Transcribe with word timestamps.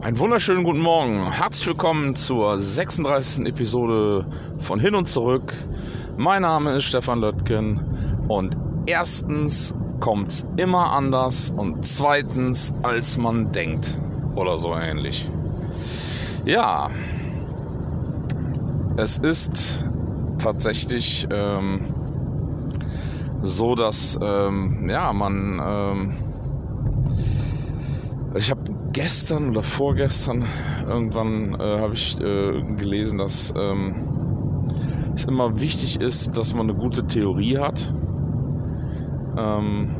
Einen 0.00 0.18
wunderschönen 0.18 0.62
guten 0.62 0.78
Morgen. 0.78 1.32
Herzlich 1.32 1.66
willkommen 1.66 2.14
zur 2.14 2.60
36. 2.60 3.44
Episode 3.46 4.24
von 4.60 4.78
Hin 4.78 4.94
und 4.94 5.06
Zurück. 5.06 5.52
Mein 6.16 6.42
Name 6.42 6.76
ist 6.76 6.84
Stefan 6.84 7.18
Löttgen 7.18 7.80
und 8.28 8.56
erstens 8.86 9.74
kommt's 9.98 10.46
immer 10.58 10.92
anders 10.92 11.52
und 11.56 11.84
zweitens 11.84 12.72
als 12.84 13.18
man 13.18 13.50
denkt 13.50 13.98
oder 14.36 14.56
so 14.56 14.72
ähnlich. 14.76 15.28
Ja, 16.44 16.88
es 18.96 19.18
ist 19.18 19.84
tatsächlich 20.42 21.26
ähm, 21.30 21.80
so, 23.42 23.74
dass 23.74 24.18
ähm, 24.20 24.88
ja 24.90 25.12
man 25.12 25.60
ähm, 25.64 26.12
ich 28.34 28.50
habe 28.50 28.62
gestern 28.92 29.50
oder 29.50 29.62
vorgestern 29.62 30.44
irgendwann 30.88 31.54
äh, 31.60 31.80
habe 31.80 31.94
ich 31.94 32.18
äh, 32.20 32.62
gelesen, 32.76 33.18
dass 33.18 33.52
ähm, 33.56 33.94
es 35.14 35.24
immer 35.24 35.60
wichtig 35.60 36.00
ist, 36.00 36.36
dass 36.36 36.54
man 36.54 36.70
eine 36.70 36.78
gute 36.78 37.06
Theorie 37.06 37.58
hat. 37.58 37.92
Ähm, 39.36 39.90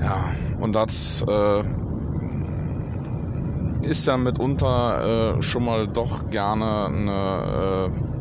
ja, 0.00 0.24
und 0.60 0.74
das 0.74 1.24
äh, 1.28 1.62
ist 3.82 4.06
ja 4.06 4.16
mitunter 4.16 5.36
äh, 5.36 5.42
schon 5.42 5.64
mal 5.64 5.86
doch 5.88 6.30
gerne 6.30 6.86
eine, 6.86 7.90
äh, 7.90 8.13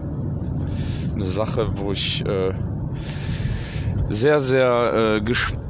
eine 1.13 1.25
Sache, 1.25 1.71
wo 1.75 1.91
ich 1.91 2.25
äh, 2.25 2.53
sehr, 4.09 4.39
sehr 4.39 5.21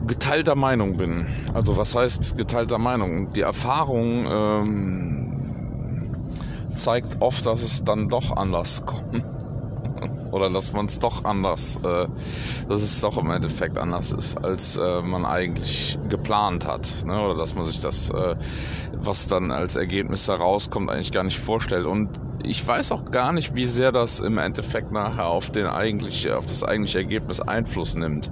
geteilter 0.07 0.55
Meinung 0.55 0.97
bin. 0.97 1.25
Also 1.53 1.77
was 1.77 1.95
heißt 1.95 2.37
geteilter 2.37 2.77
Meinung? 2.77 3.31
Die 3.31 3.41
Erfahrung 3.41 4.25
ähm, 4.29 5.23
zeigt 6.75 7.21
oft, 7.21 7.45
dass 7.45 7.61
es 7.63 7.83
dann 7.83 8.09
doch 8.09 8.35
anders 8.35 8.85
kommt. 8.85 9.23
Oder 10.31 10.49
dass 10.49 10.73
man 10.73 10.87
es 10.87 10.97
doch 10.97 11.25
anders, 11.25 11.75
äh, 11.83 12.07
dass 12.67 12.81
es 12.81 13.01
doch 13.01 13.17
im 13.19 13.29
Endeffekt 13.29 13.77
anders 13.77 14.11
ist, 14.11 14.35
als 14.43 14.77
äh, 14.77 15.01
man 15.03 15.25
eigentlich 15.25 15.99
geplant 16.09 16.67
hat. 16.67 17.05
Ne? 17.05 17.21
Oder 17.21 17.35
dass 17.35 17.53
man 17.53 17.63
sich 17.63 17.79
das, 17.79 18.09
äh, 18.09 18.35
was 18.97 19.27
dann 19.27 19.51
als 19.51 19.75
Ergebnis 19.75 20.27
herauskommt, 20.27 20.89
eigentlich 20.89 21.11
gar 21.11 21.23
nicht 21.23 21.39
vorstellt. 21.39 21.85
Und 21.85 22.09
ich 22.43 22.65
weiß 22.65 22.91
auch 22.91 23.09
gar 23.11 23.33
nicht, 23.33 23.55
wie 23.55 23.65
sehr 23.65 23.91
das 23.91 24.19
im 24.19 24.37
Endeffekt 24.37 24.91
nachher 24.91 25.27
auf, 25.27 25.49
den 25.49 25.65
eigentlich, 25.65 26.29
auf 26.29 26.45
das 26.45 26.63
eigentliche 26.63 26.99
Ergebnis 26.99 27.39
Einfluss 27.39 27.95
nimmt. 27.95 28.31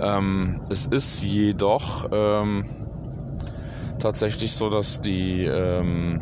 Ähm, 0.00 0.60
es 0.70 0.86
ist 0.86 1.22
jedoch 1.24 2.08
ähm, 2.12 2.64
tatsächlich 3.98 4.54
so, 4.54 4.70
dass 4.70 5.00
die 5.00 5.44
ähm, 5.44 6.20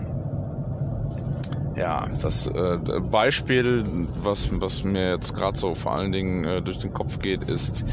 ja, 1.76 2.06
das 2.20 2.46
äh, 2.46 2.78
Beispiel, 3.10 3.84
was, 4.22 4.48
was 4.60 4.84
mir 4.84 5.12
jetzt 5.12 5.34
gerade 5.34 5.58
so 5.58 5.74
vor 5.74 5.92
allen 5.92 6.12
Dingen 6.12 6.44
äh, 6.44 6.62
durch 6.62 6.78
den 6.78 6.92
Kopf 6.92 7.18
geht, 7.20 7.44
ist 7.44 7.84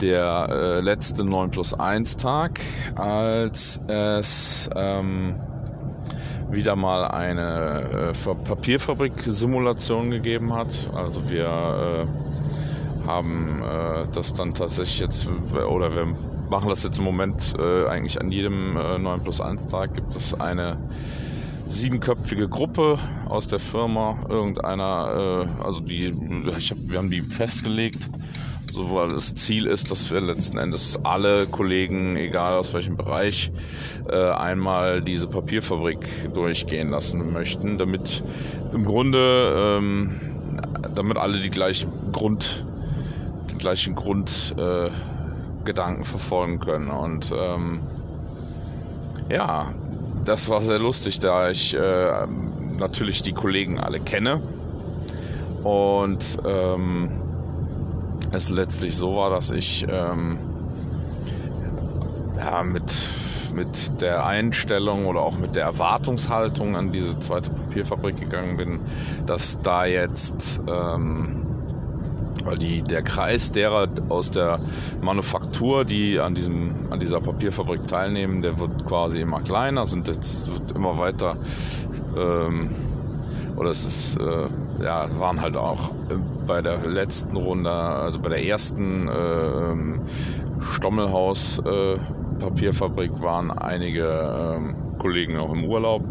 der 0.00 0.48
äh, 0.50 0.80
letzte 0.80 1.24
9 1.24 1.50
plus 1.50 1.72
1 1.74 2.16
Tag, 2.16 2.60
als 2.96 3.80
es 3.86 4.68
ähm, 4.74 5.36
wieder 6.52 6.76
mal 6.76 7.04
eine 7.06 8.12
äh, 8.12 8.34
Papierfabrik-Simulation 8.44 10.10
gegeben 10.10 10.52
hat. 10.52 10.90
Also 10.94 11.30
wir 11.30 11.46
äh, 11.46 13.06
haben 13.06 13.62
äh, 13.62 14.04
das 14.12 14.32
dann 14.34 14.54
tatsächlich 14.54 15.00
jetzt, 15.00 15.28
oder 15.28 15.94
wir 15.94 16.06
machen 16.50 16.68
das 16.68 16.82
jetzt 16.82 16.98
im 16.98 17.04
Moment 17.04 17.54
äh, 17.58 17.86
eigentlich 17.86 18.20
an 18.20 18.30
jedem 18.30 18.76
äh, 18.76 18.98
9 18.98 19.22
plus 19.22 19.40
1 19.40 19.68
Tag 19.68 19.94
gibt 19.94 20.14
es 20.16 20.38
eine 20.38 20.76
siebenköpfige 21.68 22.48
Gruppe 22.48 22.98
aus 23.28 23.46
der 23.46 23.60
Firma, 23.60 24.18
irgendeiner, 24.28 25.46
äh, 25.60 25.64
also 25.64 25.80
die, 25.80 26.12
hab, 26.46 26.78
wir 26.90 26.98
haben 26.98 27.10
die 27.10 27.20
festgelegt 27.20 28.10
so 28.72 28.94
weil 28.94 29.10
das 29.10 29.34
Ziel 29.34 29.66
ist, 29.66 29.90
dass 29.90 30.10
wir 30.10 30.20
letzten 30.20 30.58
Endes 30.58 30.98
alle 31.04 31.46
Kollegen, 31.46 32.16
egal 32.16 32.54
aus 32.54 32.72
welchem 32.74 32.96
Bereich, 32.96 33.50
äh, 34.08 34.30
einmal 34.30 35.02
diese 35.02 35.26
Papierfabrik 35.26 36.32
durchgehen 36.32 36.90
lassen 36.90 37.32
möchten, 37.32 37.78
damit 37.78 38.22
im 38.72 38.84
Grunde, 38.84 39.78
ähm, 39.78 40.20
damit 40.94 41.18
alle 41.18 41.40
die 41.40 41.50
gleichen 41.50 42.12
Grund, 42.12 42.64
den 43.50 43.58
gleichen 43.58 43.94
Grundgedanken 43.94 46.02
äh, 46.02 46.04
verfolgen 46.04 46.60
können. 46.60 46.90
Und 46.90 47.32
ähm, 47.36 47.80
ja, 49.28 49.74
das 50.24 50.48
war 50.48 50.62
sehr 50.62 50.78
lustig, 50.78 51.18
da 51.18 51.50
ich 51.50 51.74
äh, 51.74 52.26
natürlich 52.78 53.22
die 53.22 53.32
Kollegen 53.32 53.78
alle 53.78 54.00
kenne 54.00 54.40
und 55.62 56.38
ähm, 56.44 57.10
es 58.32 58.50
letztlich 58.50 58.96
so 58.96 59.16
war, 59.16 59.30
dass 59.30 59.50
ich 59.50 59.86
ähm, 59.88 60.38
ja, 62.36 62.62
mit, 62.62 62.92
mit 63.54 64.00
der 64.00 64.24
Einstellung 64.24 65.06
oder 65.06 65.20
auch 65.20 65.36
mit 65.36 65.56
der 65.56 65.64
Erwartungshaltung 65.64 66.76
an 66.76 66.92
diese 66.92 67.18
zweite 67.18 67.50
Papierfabrik 67.50 68.18
gegangen 68.18 68.56
bin, 68.56 68.80
dass 69.26 69.60
da 69.62 69.84
jetzt, 69.84 70.60
ähm, 70.66 71.46
weil 72.44 72.56
die, 72.56 72.82
der 72.82 73.02
Kreis 73.02 73.52
derer 73.52 73.88
aus 74.08 74.30
der 74.30 74.60
Manufaktur, 75.02 75.84
die 75.84 76.18
an, 76.18 76.34
diesem, 76.34 76.90
an 76.90 77.00
dieser 77.00 77.20
Papierfabrik 77.20 77.86
teilnehmen, 77.86 78.40
der 78.42 78.58
wird 78.58 78.86
quasi 78.86 79.20
immer 79.20 79.40
kleiner, 79.40 79.84
sind 79.86 80.08
jetzt 80.08 80.50
wird 80.50 80.72
immer 80.72 80.98
weiter 80.98 81.36
ähm, 82.16 82.70
oder 83.56 83.70
es 83.70 83.84
ist, 83.84 84.16
äh, 84.16 84.46
ja, 84.82 85.06
waren 85.18 85.40
halt 85.40 85.56
auch 85.56 85.90
äh, 86.08 86.14
bei 86.46 86.62
der 86.62 86.78
letzten 86.86 87.36
Runde, 87.36 87.70
also 87.70 88.20
bei 88.20 88.30
der 88.30 88.44
ersten 88.44 89.08
äh, 89.08 90.62
Stommelhaus 90.62 91.58
äh, 91.58 91.98
Papierfabrik 92.38 93.20
waren 93.20 93.50
einige 93.50 94.06
äh, 94.06 94.98
Kollegen 94.98 95.36
auch 95.36 95.52
im 95.52 95.64
Urlaub. 95.64 96.02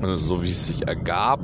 Also 0.00 0.16
so 0.16 0.42
wie 0.42 0.48
es 0.48 0.66
sich 0.66 0.86
ergab, 0.86 1.40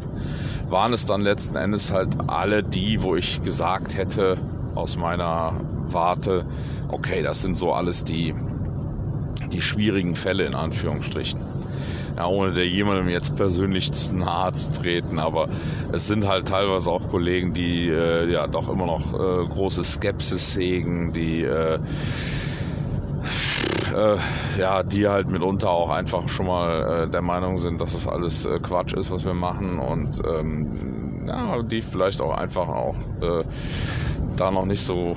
waren 0.68 0.92
es 0.92 1.04
dann 1.06 1.20
letzten 1.20 1.56
Endes 1.56 1.92
halt 1.92 2.16
alle 2.28 2.62
die, 2.62 3.02
wo 3.02 3.16
ich 3.16 3.42
gesagt 3.42 3.96
hätte, 3.96 4.38
aus 4.74 4.96
meiner 4.96 5.60
Warte, 5.86 6.46
okay, 6.88 7.22
das 7.22 7.42
sind 7.42 7.56
so 7.56 7.72
alles 7.72 8.04
die, 8.04 8.34
die 9.52 9.60
schwierigen 9.60 10.14
Fälle 10.14 10.44
in 10.44 10.54
Anführungsstrichen 10.54 11.43
ja, 12.16 12.26
ohne 12.26 12.52
der 12.52 12.66
jemandem 12.66 13.08
jetzt 13.08 13.34
persönlich 13.34 13.92
zu 13.92 14.14
nahe 14.16 14.52
zu 14.52 14.70
treten, 14.72 15.18
aber 15.18 15.48
es 15.92 16.06
sind 16.06 16.26
halt 16.26 16.48
teilweise 16.48 16.90
auch 16.90 17.08
Kollegen, 17.08 17.52
die 17.52 17.88
äh, 17.88 18.30
ja 18.30 18.46
doch 18.46 18.68
immer 18.68 18.86
noch 18.86 19.14
äh, 19.14 19.46
große 19.46 19.82
Skepsis 19.82 20.56
hegen, 20.56 21.12
die 21.12 21.42
äh, 21.42 21.78
äh, 23.94 24.16
ja, 24.58 24.82
die 24.82 25.08
halt 25.08 25.28
mitunter 25.28 25.70
auch 25.70 25.90
einfach 25.90 26.28
schon 26.28 26.46
mal 26.46 27.04
äh, 27.04 27.10
der 27.10 27.22
Meinung 27.22 27.58
sind, 27.58 27.80
dass 27.80 27.92
das 27.92 28.06
alles 28.06 28.44
äh, 28.44 28.58
Quatsch 28.60 28.94
ist, 28.94 29.10
was 29.10 29.24
wir 29.24 29.34
machen 29.34 29.78
und 29.78 30.20
ähm, 30.26 31.24
ja, 31.26 31.62
die 31.62 31.82
vielleicht 31.82 32.20
auch 32.20 32.36
einfach 32.36 32.68
auch 32.68 32.96
da 34.36 34.50
noch 34.50 34.66
nicht 34.66 34.82
so 34.82 35.16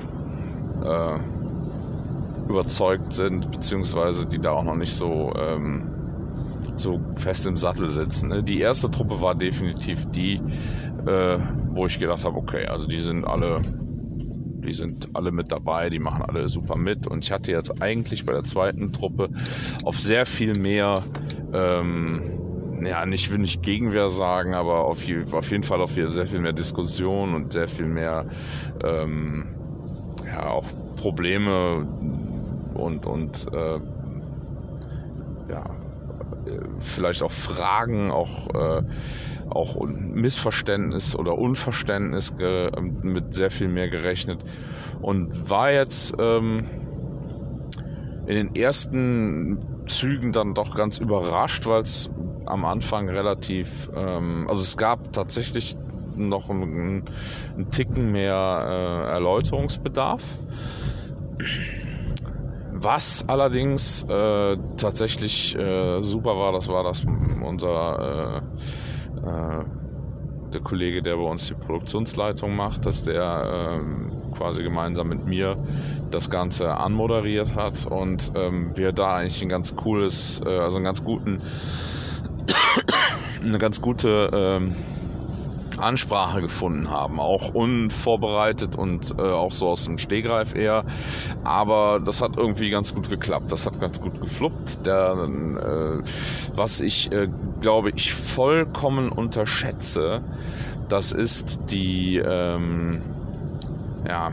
überzeugt 2.48 3.12
sind, 3.12 3.50
beziehungsweise 3.50 4.26
die 4.26 4.38
da 4.38 4.52
auch 4.52 4.62
noch 4.62 4.76
nicht 4.76 4.94
so 4.94 5.32
ähm, 5.36 5.97
so 6.80 7.00
fest 7.16 7.46
im 7.46 7.56
Sattel 7.56 7.90
sitzen. 7.90 8.28
Ne? 8.28 8.42
Die 8.42 8.60
erste 8.60 8.90
Truppe 8.90 9.20
war 9.20 9.34
definitiv 9.34 10.06
die, 10.10 10.40
äh, 11.06 11.38
wo 11.70 11.86
ich 11.86 11.98
gedacht 11.98 12.24
habe, 12.24 12.36
okay, 12.36 12.66
also 12.66 12.86
die 12.86 13.00
sind 13.00 13.24
alle, 13.24 13.60
die 13.62 14.72
sind 14.72 15.08
alle 15.14 15.32
mit 15.32 15.50
dabei, 15.50 15.90
die 15.90 15.98
machen 15.98 16.22
alle 16.22 16.48
super 16.48 16.76
mit. 16.76 17.06
Und 17.06 17.24
ich 17.24 17.32
hatte 17.32 17.52
jetzt 17.52 17.82
eigentlich 17.82 18.24
bei 18.24 18.32
der 18.32 18.44
zweiten 18.44 18.92
Truppe 18.92 19.30
auf 19.84 19.98
sehr 19.98 20.26
viel 20.26 20.54
mehr, 20.54 21.02
ähm, 21.52 22.22
ja, 22.82 23.04
nicht 23.06 23.32
will 23.32 23.42
ich 23.42 23.60
Gegenwehr 23.62 24.10
sagen, 24.10 24.54
aber 24.54 24.84
auf, 24.84 25.02
auf 25.32 25.50
jeden 25.50 25.64
Fall 25.64 25.80
auf 25.80 25.92
sehr 25.92 26.26
viel 26.26 26.40
mehr 26.40 26.52
Diskussion 26.52 27.34
und 27.34 27.52
sehr 27.52 27.68
viel 27.68 27.86
mehr, 27.86 28.26
ähm, 28.84 29.46
ja, 30.24 30.48
auch 30.48 30.66
Probleme 30.96 31.86
und, 32.74 33.06
und 33.06 33.46
äh, 33.52 33.80
ja, 35.50 35.64
vielleicht 36.80 37.22
auch 37.22 37.32
Fragen, 37.32 38.10
auch, 38.10 38.54
äh, 38.54 38.82
auch 39.50 39.76
Missverständnis 39.86 41.16
oder 41.16 41.38
Unverständnis 41.38 42.34
mit 43.02 43.34
sehr 43.34 43.50
viel 43.50 43.68
mehr 43.68 43.88
gerechnet 43.88 44.38
und 45.00 45.48
war 45.48 45.72
jetzt 45.72 46.14
ähm, 46.18 46.64
in 48.26 48.34
den 48.34 48.54
ersten 48.54 49.58
Zügen 49.86 50.32
dann 50.32 50.54
doch 50.54 50.74
ganz 50.74 50.98
überrascht, 50.98 51.66
weil 51.66 51.80
es 51.80 52.10
am 52.44 52.64
Anfang 52.64 53.08
relativ, 53.08 53.88
ähm, 53.94 54.46
also 54.48 54.62
es 54.62 54.76
gab 54.76 55.12
tatsächlich 55.12 55.76
noch 56.16 56.50
einen, 56.50 57.04
einen 57.54 57.70
Ticken 57.70 58.12
mehr 58.12 59.04
äh, 59.06 59.12
Erläuterungsbedarf. 59.12 60.22
Was 62.80 63.24
allerdings 63.28 64.04
äh, 64.04 64.56
tatsächlich 64.76 65.56
äh, 65.56 66.00
super 66.00 66.36
war, 66.36 66.52
das 66.52 66.68
war, 66.68 66.84
dass 66.84 67.04
unser 67.44 68.42
äh, 69.24 69.28
äh, 69.28 69.64
der 70.52 70.60
Kollege, 70.60 71.02
der 71.02 71.16
bei 71.16 71.22
uns 71.22 71.46
die 71.46 71.54
Produktionsleitung 71.54 72.54
macht, 72.54 72.86
dass 72.86 73.02
der 73.02 73.80
äh, 73.80 74.34
quasi 74.36 74.62
gemeinsam 74.62 75.08
mit 75.08 75.26
mir 75.26 75.56
das 76.10 76.30
Ganze 76.30 76.76
anmoderiert 76.76 77.56
hat 77.56 77.84
und 77.86 78.32
ähm, 78.36 78.70
wir 78.76 78.92
da 78.92 79.16
eigentlich 79.16 79.42
ein 79.42 79.48
ganz 79.48 79.74
cooles, 79.74 80.40
äh, 80.46 80.48
also 80.48 80.76
einen 80.76 80.84
ganz 80.84 81.02
guten, 81.02 81.40
eine 83.42 83.58
ganz 83.58 83.82
gute 83.82 84.30
ähm, 84.32 84.76
Ansprache 85.78 86.40
gefunden 86.40 86.90
haben. 86.90 87.20
Auch 87.20 87.54
unvorbereitet 87.54 88.76
und 88.76 89.14
äh, 89.18 89.22
auch 89.22 89.52
so 89.52 89.68
aus 89.68 89.84
dem 89.84 89.98
Stehgreif 89.98 90.54
eher. 90.54 90.84
Aber 91.44 92.00
das 92.00 92.22
hat 92.22 92.36
irgendwie 92.36 92.70
ganz 92.70 92.94
gut 92.94 93.08
geklappt. 93.08 93.52
Das 93.52 93.66
hat 93.66 93.80
ganz 93.80 94.00
gut 94.00 94.20
gefluppt. 94.20 94.86
Der, 94.86 95.12
äh, 95.12 96.02
was 96.54 96.80
ich, 96.80 97.10
äh, 97.12 97.28
glaube 97.60 97.90
ich, 97.94 98.14
vollkommen 98.14 99.10
unterschätze, 99.10 100.22
das 100.88 101.12
ist 101.12 101.58
die, 101.70 102.16
ähm, 102.18 103.02
ja, 104.08 104.32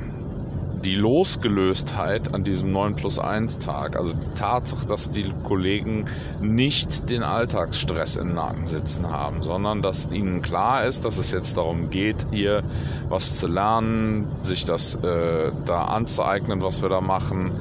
die 0.86 0.96
Losgelöstheit 0.96 2.36
an 2.36 2.44
diesem 2.44 2.72
9 2.72 2.96
plus 2.96 3.18
1 3.18 3.58
Tag, 3.58 3.96
also 3.96 4.14
die 4.14 4.34
Tatsache, 4.36 4.86
dass 4.86 5.10
die 5.10 5.34
Kollegen 5.44 6.06
nicht 6.40 7.10
den 7.10 7.24
Alltagsstress 7.24 8.18
im 8.18 8.36
Nacken 8.36 8.68
sitzen 8.68 9.10
haben, 9.10 9.42
sondern 9.42 9.82
dass 9.82 10.08
ihnen 10.12 10.44
klar 10.44 10.86
ist, 10.86 11.04
dass 11.04 11.18
es 11.18 11.32
jetzt 11.32 11.58
darum 11.58 11.90
geht, 11.90 12.28
hier 12.32 12.64
was 13.10 13.40
zu 13.40 13.48
lernen, 13.48 14.28
sich 14.42 14.66
das 14.66 14.94
äh, 14.96 15.52
da 15.66 15.86
anzueignen, 15.86 16.62
was 16.62 16.84
wir 16.84 16.90
da 16.90 17.02
machen, 17.02 17.52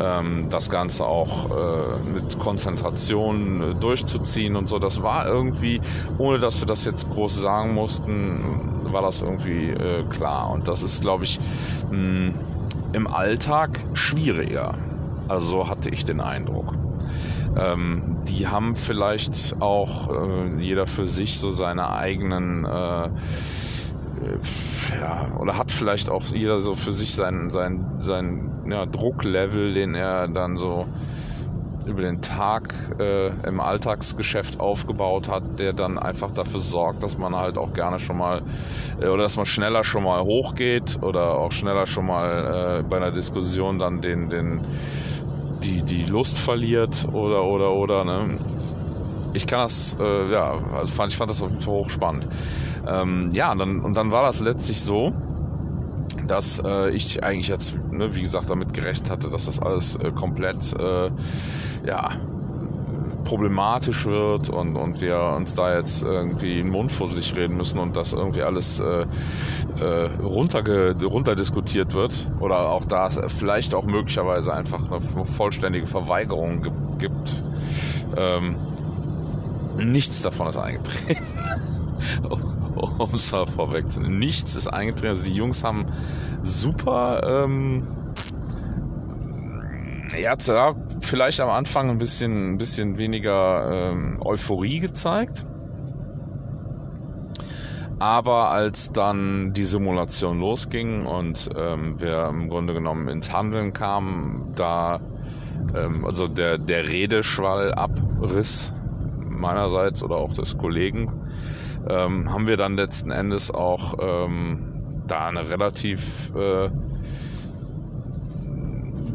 ähm, 0.00 0.46
das 0.48 0.70
Ganze 0.70 1.04
auch 1.04 1.50
äh, 1.50 1.98
mit 2.08 2.38
Konzentration 2.38 3.72
äh, 3.72 3.74
durchzuziehen 3.74 4.54
und 4.54 4.68
so. 4.68 4.78
Das 4.78 5.02
war 5.02 5.26
irgendwie, 5.26 5.80
ohne 6.18 6.38
dass 6.38 6.60
wir 6.60 6.66
das 6.66 6.84
jetzt 6.84 7.10
groß 7.10 7.40
sagen 7.40 7.74
mussten, 7.74 8.84
war 8.92 9.02
das 9.02 9.20
irgendwie 9.20 9.70
äh, 9.70 10.04
klar. 10.04 10.50
Und 10.50 10.68
das 10.68 10.84
ist, 10.84 11.02
glaube 11.02 11.24
ich, 11.24 11.40
mh, 11.90 12.32
im 12.92 13.06
Alltag 13.06 13.80
schwieriger. 13.94 14.74
Also 15.28 15.46
so 15.46 15.68
hatte 15.68 15.90
ich 15.90 16.04
den 16.04 16.20
Eindruck. 16.20 16.74
Ähm, 17.56 18.18
die 18.28 18.46
haben 18.46 18.76
vielleicht 18.76 19.60
auch 19.60 20.10
äh, 20.10 20.60
jeder 20.60 20.86
für 20.86 21.06
sich 21.06 21.38
so 21.38 21.50
seine 21.50 21.90
eigenen 21.90 22.64
äh, 22.64 23.06
äh, 23.06 23.10
ja, 25.00 25.26
oder 25.38 25.58
hat 25.58 25.70
vielleicht 25.70 26.08
auch 26.10 26.24
jeder 26.26 26.60
so 26.60 26.74
für 26.74 26.92
sich 26.92 27.14
sein, 27.14 27.50
sein, 27.50 27.84
sein 27.98 28.50
ja, 28.68 28.86
Drucklevel, 28.86 29.74
den 29.74 29.94
er 29.94 30.28
dann 30.28 30.56
so 30.56 30.86
über 31.88 32.02
den 32.02 32.20
Tag 32.20 32.74
äh, 33.00 33.28
im 33.48 33.60
Alltagsgeschäft 33.60 34.60
aufgebaut 34.60 35.28
hat, 35.28 35.58
der 35.58 35.72
dann 35.72 35.98
einfach 35.98 36.30
dafür 36.30 36.60
sorgt, 36.60 37.02
dass 37.02 37.18
man 37.18 37.34
halt 37.34 37.58
auch 37.58 37.72
gerne 37.72 37.98
schon 37.98 38.18
mal 38.18 38.42
äh, 39.00 39.08
oder 39.08 39.22
dass 39.22 39.36
man 39.36 39.46
schneller 39.46 39.82
schon 39.84 40.04
mal 40.04 40.20
hochgeht 40.22 41.02
oder 41.02 41.38
auch 41.38 41.52
schneller 41.52 41.86
schon 41.86 42.06
mal 42.06 42.80
äh, 42.80 42.82
bei 42.82 42.98
einer 42.98 43.10
Diskussion 43.10 43.78
dann 43.78 44.00
den, 44.00 44.28
den, 44.28 44.60
die, 45.62 45.82
die 45.82 46.04
Lust 46.04 46.38
verliert 46.38 47.06
oder 47.12 47.44
oder 47.44 47.72
oder 47.72 48.04
ne? 48.04 48.38
Ich 49.34 49.46
kann 49.46 49.60
das, 49.60 49.96
äh, 50.00 50.30
ja, 50.32 50.58
also 50.74 50.90
fand, 50.92 51.12
ich 51.12 51.16
fand 51.18 51.30
das 51.30 51.42
auf 51.42 51.50
jeden 51.50 51.60
Fall 51.60 51.74
hochspannend. 51.74 52.28
Ähm, 52.86 53.30
ja, 53.32 53.52
und 53.52 53.58
dann, 53.58 53.80
und 53.80 53.96
dann 53.96 54.10
war 54.10 54.22
das 54.22 54.40
letztlich 54.40 54.80
so, 54.80 55.12
dass 56.30 56.62
äh, 56.64 56.90
ich 56.90 57.22
eigentlich 57.24 57.48
jetzt, 57.48 57.76
ne, 57.90 58.14
wie 58.14 58.22
gesagt, 58.22 58.50
damit 58.50 58.72
gerechnet 58.72 59.10
hatte, 59.10 59.30
dass 59.30 59.46
das 59.46 59.60
alles 59.60 59.96
äh, 59.96 60.12
komplett, 60.12 60.72
äh, 60.78 61.10
ja, 61.86 62.10
problematisch 63.24 64.06
wird 64.06 64.48
und, 64.48 64.76
und 64.76 65.02
wir 65.02 65.20
uns 65.36 65.54
da 65.54 65.76
jetzt 65.76 66.02
irgendwie 66.02 66.60
in 66.60 66.70
Mund 66.70 66.90
fusselig 66.90 67.36
reden 67.36 67.58
müssen 67.58 67.78
und 67.78 67.94
das 67.94 68.14
irgendwie 68.14 68.42
alles 68.42 68.80
äh, 68.80 69.04
äh, 69.78 70.10
runterge 70.22 70.96
runterdiskutiert 71.04 71.92
wird 71.92 72.26
oder 72.40 72.70
auch 72.70 72.86
da 72.86 73.06
es 73.06 73.20
vielleicht 73.34 73.74
auch 73.74 73.84
möglicherweise 73.84 74.54
einfach 74.54 74.90
eine 74.90 75.26
vollständige 75.26 75.86
Verweigerung 75.86 76.66
gibt. 76.96 77.44
Ähm, 78.16 78.56
nichts 79.76 80.22
davon 80.22 80.46
ist 80.46 80.56
eingetreten. 80.56 81.26
um 82.78 83.14
es 83.14 83.32
mal 83.32 83.46
vorwegzunehmen. 83.46 84.18
Nichts 84.18 84.54
ist 84.56 84.68
eingetreten. 84.68 85.10
Also 85.10 85.30
die 85.30 85.36
Jungs 85.36 85.64
haben 85.64 85.86
super, 86.42 87.44
ähm, 87.44 87.86
ja, 90.18 90.34
vielleicht 91.00 91.40
am 91.40 91.50
Anfang 91.50 91.90
ein 91.90 91.98
bisschen, 91.98 92.54
ein 92.54 92.58
bisschen 92.58 92.98
weniger 92.98 93.92
ähm, 93.92 94.18
Euphorie 94.24 94.78
gezeigt. 94.78 95.46
Aber 98.00 98.50
als 98.50 98.92
dann 98.92 99.52
die 99.52 99.64
Simulation 99.64 100.38
losging 100.38 101.04
und 101.04 101.50
ähm, 101.56 102.00
wir 102.00 102.28
im 102.28 102.48
Grunde 102.48 102.72
genommen 102.72 103.08
ins 103.08 103.32
Handeln 103.32 103.72
kamen, 103.72 104.52
da 104.54 105.00
ähm, 105.74 106.04
also 106.04 106.28
der, 106.28 106.58
der 106.58 106.88
Redeschwall 106.88 107.74
abriss 107.74 108.72
meinerseits 109.28 110.02
oder 110.02 110.16
auch 110.16 110.32
des 110.32 110.56
Kollegen, 110.58 111.12
ähm, 111.88 112.32
haben 112.32 112.46
wir 112.46 112.56
dann 112.56 112.76
letzten 112.76 113.10
Endes 113.10 113.50
auch 113.50 113.94
ähm, 114.00 115.02
da 115.06 115.28
eine 115.28 115.48
relativ 115.48 116.32
äh, 116.34 116.70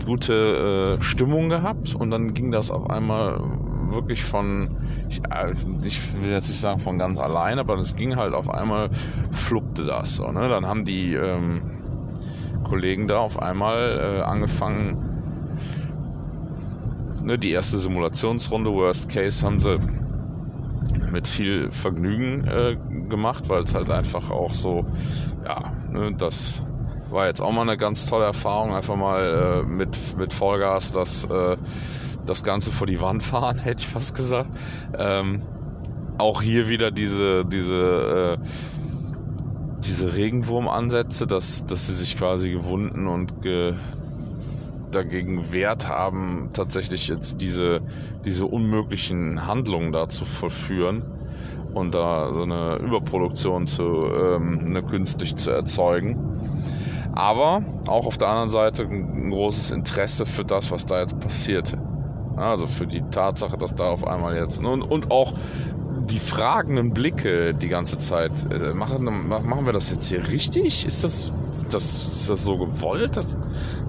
gute 0.05 0.97
äh, 0.99 1.03
Stimmung 1.03 1.49
gehabt 1.49 1.95
und 1.95 2.11
dann 2.11 2.33
ging 2.33 2.51
das 2.51 2.71
auf 2.71 2.89
einmal 2.89 3.39
wirklich 3.91 4.23
von, 4.23 4.69
ich, 5.09 5.21
äh, 5.29 5.53
ich, 5.83 6.21
will 6.21 6.31
jetzt 6.31 6.49
nicht 6.49 6.59
sagen 6.59 6.79
von 6.79 6.97
ganz 6.97 7.19
allein, 7.19 7.59
aber 7.59 7.75
es 7.75 7.95
ging 7.95 8.15
halt 8.15 8.33
auf 8.33 8.49
einmal, 8.49 8.89
fluppte 9.31 9.83
das 9.83 10.15
so. 10.15 10.31
Ne? 10.31 10.49
Dann 10.49 10.65
haben 10.65 10.83
die 10.83 11.13
ähm, 11.13 11.61
Kollegen 12.63 13.07
da 13.07 13.19
auf 13.19 13.39
einmal 13.39 14.17
äh, 14.19 14.21
angefangen, 14.21 14.97
ne, 17.21 17.37
die 17.37 17.51
erste 17.51 17.77
Simulationsrunde, 17.77 18.71
Worst 18.71 19.09
Case, 19.09 19.45
haben 19.45 19.59
sie 19.59 19.77
mit 21.11 21.27
viel 21.27 21.71
Vergnügen 21.71 22.45
äh, 22.47 22.77
gemacht, 23.09 23.49
weil 23.49 23.63
es 23.63 23.73
halt 23.73 23.89
einfach 23.89 24.31
auch 24.31 24.53
so, 24.53 24.85
ja, 25.45 25.73
ne, 25.91 26.13
das 26.17 26.63
war 27.09 27.27
jetzt 27.27 27.41
auch 27.41 27.51
mal 27.51 27.61
eine 27.61 27.77
ganz 27.77 28.05
tolle 28.05 28.25
Erfahrung, 28.25 28.73
einfach 28.73 28.95
mal 28.95 29.61
äh, 29.63 29.67
mit, 29.67 30.17
mit 30.17 30.33
Vollgas 30.33 30.91
das, 30.91 31.25
äh, 31.25 31.57
das 32.25 32.43
Ganze 32.43 32.71
vor 32.71 32.87
die 32.87 32.99
Wand 32.99 33.23
fahren, 33.23 33.57
hätte 33.63 33.81
ich 33.81 33.87
fast 33.87 34.15
gesagt. 34.15 34.49
Ähm, 34.97 35.41
auch 36.17 36.41
hier 36.41 36.67
wieder 36.67 36.91
diese, 36.91 37.45
diese, 37.45 38.39
äh, 38.39 38.47
diese 39.79 40.15
Regenwurmansätze, 40.15 41.27
dass, 41.27 41.65
dass 41.65 41.87
sie 41.87 41.93
sich 41.93 42.17
quasi 42.17 42.51
gewunden 42.51 43.07
und 43.07 43.41
ge, 43.41 43.73
dagegen 44.93 45.51
Wert 45.51 45.87
haben, 45.87 46.49
tatsächlich 46.53 47.07
jetzt 47.07 47.41
diese, 47.41 47.81
diese 48.25 48.45
unmöglichen 48.45 49.47
Handlungen 49.47 49.91
da 49.91 50.07
zu 50.09 50.25
vollführen 50.25 51.03
und 51.73 51.95
da 51.95 52.33
so 52.33 52.43
eine 52.43 52.77
Überproduktion 52.77 53.67
zu, 53.67 53.83
ähm, 53.83 54.59
eine 54.65 54.83
künstlich 54.83 55.35
zu 55.35 55.51
erzeugen. 55.51 56.17
Aber 57.13 57.61
auch 57.87 58.07
auf 58.07 58.17
der 58.17 58.29
anderen 58.29 58.49
Seite 58.49 58.83
ein 58.83 59.29
großes 59.29 59.71
Interesse 59.71 60.25
für 60.25 60.43
das, 60.43 60.71
was 60.71 60.85
da 60.85 61.01
jetzt 61.01 61.19
passiert. 61.19 61.77
Also 62.35 62.65
für 62.65 62.87
die 62.87 63.03
Tatsache, 63.11 63.57
dass 63.57 63.75
da 63.75 63.89
auf 63.89 64.07
einmal 64.07 64.35
jetzt 64.35 64.63
und, 64.63 64.81
und 64.81 65.11
auch 65.11 65.33
die 66.05 66.19
fragenden 66.19 66.93
Blicke 66.93 67.53
die 67.53 67.67
ganze 67.67 67.97
Zeit. 67.97 68.51
Äh, 68.51 68.73
machen, 68.73 69.27
machen 69.27 69.65
wir 69.65 69.73
das 69.73 69.89
jetzt 69.89 70.07
hier 70.07 70.27
richtig? 70.27 70.85
Ist 70.85 71.03
das 71.03 71.31
das, 71.69 72.07
ist 72.07 72.29
das 72.29 72.43
so 72.43 72.57
gewollt? 72.57 73.17
Das 73.17 73.37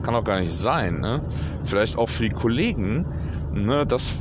kann 0.02 0.14
doch 0.14 0.24
gar 0.24 0.40
nicht 0.40 0.52
sein. 0.52 1.00
Ne? 1.00 1.22
Vielleicht 1.64 1.96
auch 1.96 2.08
für 2.08 2.24
die 2.24 2.34
Kollegen. 2.34 3.06
Ne? 3.52 3.86
Das 3.86 4.14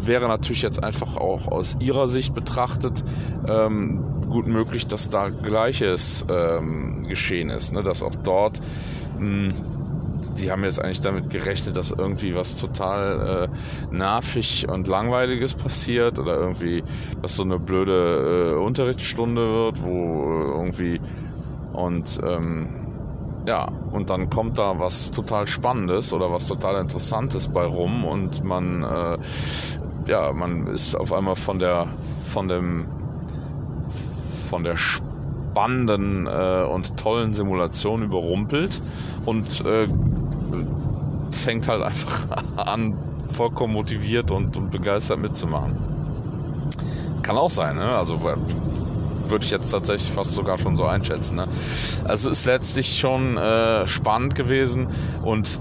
wäre 0.00 0.28
natürlich 0.28 0.62
jetzt 0.62 0.82
einfach 0.82 1.16
auch 1.16 1.48
aus 1.48 1.76
ihrer 1.80 2.08
Sicht 2.08 2.34
betrachtet 2.34 3.04
ähm, 3.46 4.04
gut 4.28 4.46
möglich, 4.46 4.86
dass 4.86 5.08
da 5.08 5.28
Gleiches 5.28 6.24
ähm, 6.28 7.00
geschehen 7.08 7.50
ist. 7.50 7.72
Ne? 7.72 7.82
Dass 7.82 8.02
auch 8.02 8.14
dort 8.14 8.60
mh, 9.18 9.52
hm, 9.52 9.54
die 10.36 10.50
haben 10.50 10.64
jetzt 10.64 10.82
eigentlich 10.82 11.00
damit 11.00 11.30
gerechnet, 11.30 11.76
dass 11.76 11.90
irgendwie 11.90 12.34
was 12.34 12.56
total 12.56 13.48
äh, 13.50 13.94
nervig 13.94 14.66
und 14.68 14.86
langweiliges 14.86 15.54
passiert 15.54 16.18
oder 16.18 16.36
irgendwie, 16.36 16.82
dass 17.22 17.36
so 17.36 17.42
eine 17.42 17.58
blöde 17.58 18.54
äh, 18.54 18.62
Unterrichtsstunde 18.62 19.40
wird, 19.40 19.82
wo 19.82 19.90
äh, 19.90 20.58
irgendwie 20.58 21.00
und 21.72 22.18
ähm, 22.24 22.68
ja, 23.46 23.68
und 23.92 24.10
dann 24.10 24.28
kommt 24.28 24.58
da 24.58 24.78
was 24.78 25.10
total 25.10 25.46
Spannendes 25.46 26.12
oder 26.12 26.30
was 26.30 26.46
total 26.48 26.80
Interessantes 26.80 27.48
bei 27.48 27.64
rum 27.64 28.04
und 28.04 28.44
man, 28.44 28.82
äh, 28.82 29.18
ja, 30.06 30.32
man 30.32 30.66
ist 30.66 30.94
auf 30.94 31.12
einmal 31.12 31.36
von 31.36 31.58
der, 31.58 31.86
von 32.24 32.48
dem, 32.48 32.88
von 34.50 34.64
der 34.64 34.76
spannenden 35.58 36.28
äh, 36.28 36.62
und 36.62 36.96
tollen 36.96 37.34
Simulation 37.34 38.02
überrumpelt 38.02 38.80
und 39.26 39.64
äh, 39.66 39.88
fängt 41.32 41.66
halt 41.66 41.82
einfach 41.82 42.28
an, 42.56 42.96
vollkommen 43.32 43.72
motiviert 43.72 44.30
und, 44.30 44.56
und 44.56 44.70
begeistert 44.70 45.18
mitzumachen. 45.18 45.76
Kann 47.22 47.36
auch 47.36 47.50
sein, 47.50 47.74
ne? 47.74 47.88
Also 47.88 48.20
würde 48.22 49.44
ich 49.44 49.50
jetzt 49.50 49.70
tatsächlich 49.70 50.12
fast 50.12 50.32
sogar 50.32 50.58
schon 50.58 50.76
so 50.76 50.84
einschätzen. 50.84 51.36
Ne? 51.36 51.48
Also 52.04 52.30
es 52.30 52.38
ist 52.38 52.46
letztlich 52.46 52.96
schon 52.96 53.36
äh, 53.36 53.84
spannend 53.88 54.36
gewesen 54.36 54.86
und 55.24 55.60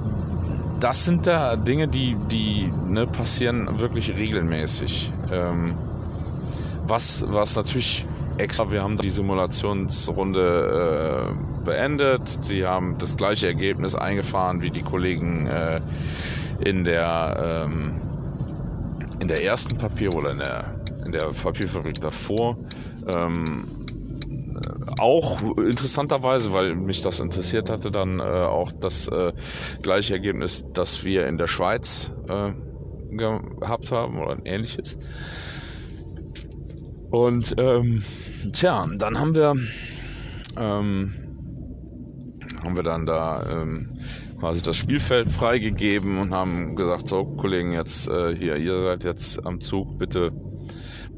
das 0.80 1.06
sind 1.06 1.26
da 1.26 1.56
Dinge, 1.56 1.88
die, 1.88 2.16
die 2.30 2.72
ne, 2.88 3.08
passieren 3.08 3.80
wirklich 3.80 4.16
regelmäßig. 4.16 5.12
Ähm, 5.32 5.76
was, 6.86 7.26
was 7.28 7.56
natürlich 7.56 8.06
extra, 8.38 8.72
wir 8.72 8.84
haben 8.84 8.98
die 8.98 9.10
Simulationsrunde 9.10 11.32
äh, 11.32 11.66
beendet. 11.66 12.40
Sie 12.42 12.66
haben 12.66 12.98
das 12.98 13.18
gleiche 13.18 13.48
Ergebnis 13.48 13.96
eingefahren 13.96 14.62
wie 14.62 14.72
die 14.72 14.84
Kollegen 14.84 15.48
äh, 15.48 15.82
in 16.64 16.84
der 16.84 17.66
ähm, 17.66 18.02
in 19.20 19.28
der 19.28 19.44
ersten 19.44 19.78
Papier 19.78 20.14
oder 20.14 20.32
in 20.32 20.40
der 20.40 20.76
in 21.06 21.12
der 21.12 21.32
Papierfabrik 21.32 22.02
davor. 22.02 22.58
Ähm, 23.08 23.66
auch 25.00 25.42
interessanterweise, 25.58 26.52
weil 26.52 26.76
mich 26.76 27.02
das 27.02 27.20
interessiert 27.20 27.70
hatte, 27.70 27.92
dann 27.92 28.20
äh, 28.20 28.24
auch 28.24 28.72
das 28.72 29.08
äh, 29.08 29.34
gleiche 29.82 30.14
Ergebnis, 30.14 30.66
das 30.74 31.04
wir 31.04 31.28
in 31.28 31.38
der 31.38 31.48
Schweiz 31.48 32.12
äh, 32.28 32.52
gehabt 33.12 33.92
haben 33.92 34.20
oder 34.20 34.34
ein 34.34 34.46
ähnliches. 34.46 34.98
Und 37.10 37.56
ähm, 37.58 38.04
tja, 38.52 38.86
dann 38.98 39.20
haben 39.20 39.36
wir 39.36 39.56
ähm, 40.58 41.14
haben 42.64 42.76
wir 42.76 42.84
dann 42.84 43.06
da 43.06 43.46
ähm, 43.50 44.00
quasi 44.40 44.62
das 44.62 44.76
Spielfeld 44.76 45.30
freigegeben 45.30 46.18
und 46.18 46.34
haben 46.34 46.76
gesagt, 46.76 47.08
so 47.08 47.26
Kollegen, 47.26 47.72
jetzt 47.72 48.10
äh, 48.10 48.36
hier, 48.36 48.58
ihr 48.58 48.84
seid 48.84 49.04
jetzt 49.04 49.46
am 49.46 49.62
Zug, 49.62 49.98
bitte 49.98 50.32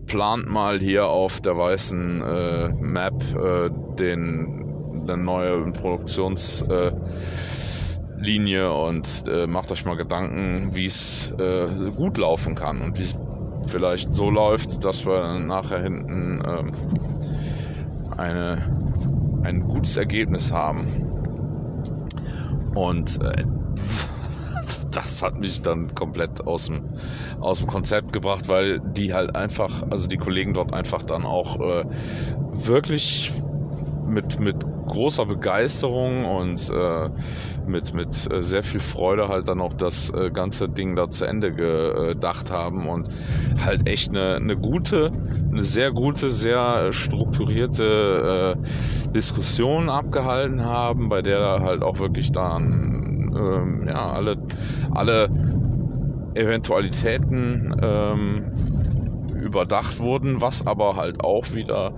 plant 0.06 0.50
mal 0.50 0.80
hier 0.80 1.08
auf 1.08 1.42
der 1.42 1.58
weißen 1.58 2.22
äh, 2.22 2.70
Map 2.70 3.24
äh, 3.36 3.70
den 4.00 4.70
eine 5.04 5.18
neue 5.18 5.72
Produktionslinie 5.72 8.66
äh, 8.66 8.68
und 8.68 9.24
äh, 9.28 9.48
macht 9.48 9.72
euch 9.72 9.86
mal 9.86 9.96
Gedanken, 9.96 10.76
wie 10.76 10.86
es 10.86 11.32
äh, 11.40 11.92
gut 11.96 12.18
laufen 12.18 12.56
kann 12.56 12.82
und 12.82 12.98
wie 12.98 13.04
es 13.04 13.16
vielleicht 13.70 14.14
so 14.14 14.30
läuft, 14.30 14.84
dass 14.84 15.06
wir 15.06 15.40
nachher 15.40 15.82
hinten 15.82 16.42
ähm, 16.48 16.72
eine, 18.18 18.58
ein 19.44 19.62
gutes 19.62 19.98
Ergebnis 19.98 20.52
haben. 20.52 20.86
Und 22.76 23.22
äh, 23.24 23.46
das 24.92 25.22
hat 25.22 25.40
mich 25.40 25.62
dann 25.62 25.94
komplett 25.96 26.46
aus 26.46 26.66
dem, 26.66 26.90
aus 27.40 27.60
dem 27.60 27.68
Konzept 27.68 28.12
gebracht, 28.12 28.48
weil 28.48 28.80
die 28.80 29.14
halt 29.14 29.36
einfach, 29.36 29.84
also 29.90 30.08
die 30.08 30.18
Kollegen 30.18 30.54
dort 30.54 30.74
einfach 30.74 31.04
dann 31.04 31.26
auch 31.26 31.60
äh, 31.60 31.86
wirklich 32.54 33.32
mit, 34.08 34.40
mit 34.40 34.66
großer 34.88 35.26
Begeisterung 35.26 36.26
und 36.26 36.70
äh, 36.70 37.10
mit, 37.70 37.94
mit 37.94 38.32
äh, 38.32 38.42
sehr 38.42 38.64
viel 38.64 38.80
Freude 38.80 39.28
halt 39.28 39.48
dann 39.48 39.62
auch 39.62 39.74
das 39.74 40.10
äh, 40.10 40.30
ganze 40.32 40.68
Ding 40.70 40.96
da 40.96 41.10
zu 41.10 41.26
Ende 41.26 41.54
gedacht 41.54 42.52
haben 42.52 42.88
und 42.88 43.10
halt 43.64 43.88
echt 43.88 44.10
eine, 44.10 44.36
eine 44.36 44.58
gute, 44.58 45.12
eine 45.52 45.64
sehr 45.64 45.92
gute, 45.92 46.30
sehr 46.30 46.92
strukturierte 46.92 48.56
äh, 48.58 49.12
Diskussion 49.12 49.90
abgehalten 49.90 50.64
haben, 50.66 51.10
bei 51.10 51.22
der 51.22 51.62
halt 51.62 51.84
auch 51.84 52.00
wirklich 52.00 52.32
dann 52.32 53.32
ähm, 53.36 53.88
ja 53.88 54.12
alle, 54.12 54.38
alle 54.92 55.30
Eventualitäten 56.36 57.76
ähm, 57.82 58.52
überdacht 59.42 60.00
wurden, 60.00 60.42
was 60.42 60.66
aber 60.66 60.96
halt 60.96 61.24
auch 61.24 61.54
wieder 61.54 61.94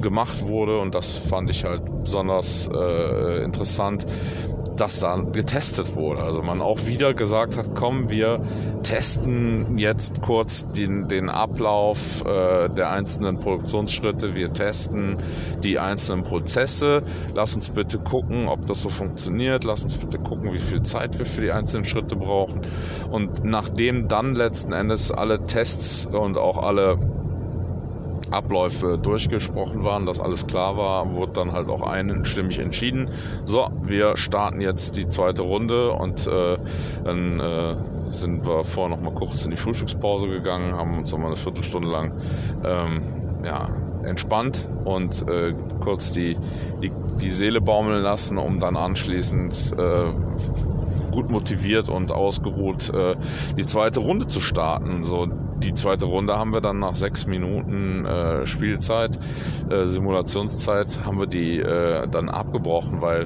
gemacht 0.00 0.46
wurde 0.46 0.78
und 0.78 0.94
das 0.94 1.14
fand 1.14 1.50
ich 1.50 1.64
halt 1.64 1.82
besonders 2.02 2.68
äh, 2.72 3.44
interessant, 3.44 4.06
dass 4.80 5.00
da 5.00 5.16
getestet 5.16 5.94
wurde. 5.94 6.22
Also 6.22 6.42
man 6.42 6.62
auch 6.62 6.86
wieder 6.86 7.12
gesagt 7.12 7.58
hat, 7.58 7.74
komm, 7.74 8.08
wir 8.08 8.40
testen 8.82 9.76
jetzt 9.76 10.22
kurz 10.22 10.66
den, 10.72 11.06
den 11.06 11.28
Ablauf 11.28 12.24
äh, 12.24 12.70
der 12.70 12.90
einzelnen 12.90 13.38
Produktionsschritte, 13.38 14.34
wir 14.34 14.52
testen 14.54 15.18
die 15.62 15.78
einzelnen 15.78 16.22
Prozesse. 16.22 17.02
Lass 17.34 17.54
uns 17.54 17.70
bitte 17.70 17.98
gucken, 17.98 18.48
ob 18.48 18.66
das 18.66 18.80
so 18.80 18.88
funktioniert. 18.88 19.64
Lass 19.64 19.82
uns 19.82 19.98
bitte 19.98 20.18
gucken, 20.18 20.52
wie 20.54 20.58
viel 20.58 20.80
Zeit 20.80 21.18
wir 21.18 21.26
für 21.26 21.42
die 21.42 21.52
einzelnen 21.52 21.84
Schritte 21.84 22.16
brauchen. 22.16 22.62
Und 23.10 23.44
nachdem 23.44 24.08
dann 24.08 24.34
letzten 24.34 24.72
Endes 24.72 25.12
alle 25.12 25.44
Tests 25.44 26.06
und 26.06 26.38
auch 26.38 26.56
alle 26.56 26.98
Abläufe 28.30 28.98
durchgesprochen 28.98 29.84
waren, 29.84 30.06
dass 30.06 30.20
alles 30.20 30.46
klar 30.46 30.76
war, 30.76 31.12
wurde 31.12 31.32
dann 31.32 31.52
halt 31.52 31.68
auch 31.68 31.82
einstimmig 31.82 32.58
entschieden. 32.58 33.10
So, 33.44 33.68
wir 33.82 34.16
starten 34.16 34.60
jetzt 34.60 34.96
die 34.96 35.08
zweite 35.08 35.42
Runde 35.42 35.92
und 35.92 36.26
äh, 36.26 36.58
dann 37.04 37.40
äh, 37.40 37.76
sind 38.12 38.46
wir 38.46 38.64
vorher 38.64 38.96
noch 38.96 39.02
mal 39.02 39.14
kurz 39.14 39.44
in 39.44 39.50
die 39.50 39.56
Frühstückspause 39.56 40.28
gegangen, 40.28 40.74
haben 40.74 40.98
uns 40.98 41.12
noch 41.12 41.18
mal 41.18 41.28
eine 41.28 41.36
Viertelstunde 41.36 41.88
lang 41.88 42.12
ähm, 42.64 43.02
ja, 43.44 43.68
entspannt 44.04 44.68
und 44.84 45.26
äh, 45.28 45.54
kurz 45.80 46.12
die, 46.12 46.36
die, 46.82 46.92
die 47.20 47.30
Seele 47.30 47.60
baumeln 47.60 48.02
lassen, 48.02 48.38
um 48.38 48.58
dann 48.58 48.76
anschließend 48.76 49.74
äh, 49.78 50.12
gut 51.10 51.30
motiviert 51.30 51.88
und 51.88 52.12
ausgeruht 52.12 52.92
äh, 52.94 53.16
die 53.56 53.66
zweite 53.66 54.00
Runde 54.00 54.26
zu 54.26 54.40
starten. 54.40 55.04
So 55.04 55.26
die 55.26 55.74
zweite 55.74 56.06
Runde 56.06 56.36
haben 56.36 56.52
wir 56.52 56.60
dann 56.60 56.78
nach 56.78 56.94
sechs 56.94 57.26
Minuten 57.26 58.04
äh, 58.06 58.46
Spielzeit, 58.46 59.18
äh, 59.70 59.86
Simulationszeit, 59.86 61.04
haben 61.04 61.20
wir 61.20 61.26
die 61.26 61.58
äh, 61.58 62.08
dann 62.08 62.28
abgebrochen, 62.28 63.02
weil 63.02 63.22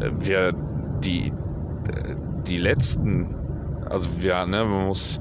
äh, 0.00 0.10
wir 0.20 0.52
die 1.02 1.32
die 2.46 2.58
letzten, 2.58 3.34
also 3.88 4.08
wir, 4.18 4.46
ne, 4.46 4.64
man 4.64 4.86
muss 4.86 5.20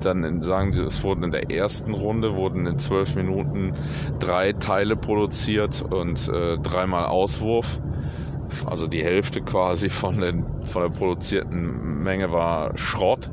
dann 0.00 0.42
sagen, 0.42 0.70
es 0.70 1.04
wurden 1.04 1.24
in 1.24 1.30
der 1.30 1.50
ersten 1.50 1.94
Runde 1.94 2.34
wurden 2.34 2.66
in 2.66 2.78
zwölf 2.78 3.14
Minuten 3.14 3.72
drei 4.18 4.52
Teile 4.52 4.96
produziert 4.96 5.82
und 5.82 6.28
äh, 6.28 6.58
dreimal 6.58 7.06
Auswurf. 7.06 7.80
Also 8.66 8.86
die 8.86 9.02
Hälfte 9.02 9.40
quasi 9.40 9.88
von, 9.88 10.18
den, 10.18 10.44
von 10.66 10.82
der 10.82 10.90
produzierten 10.90 12.02
Menge 12.02 12.32
war 12.32 12.76
Schrott. 12.76 13.30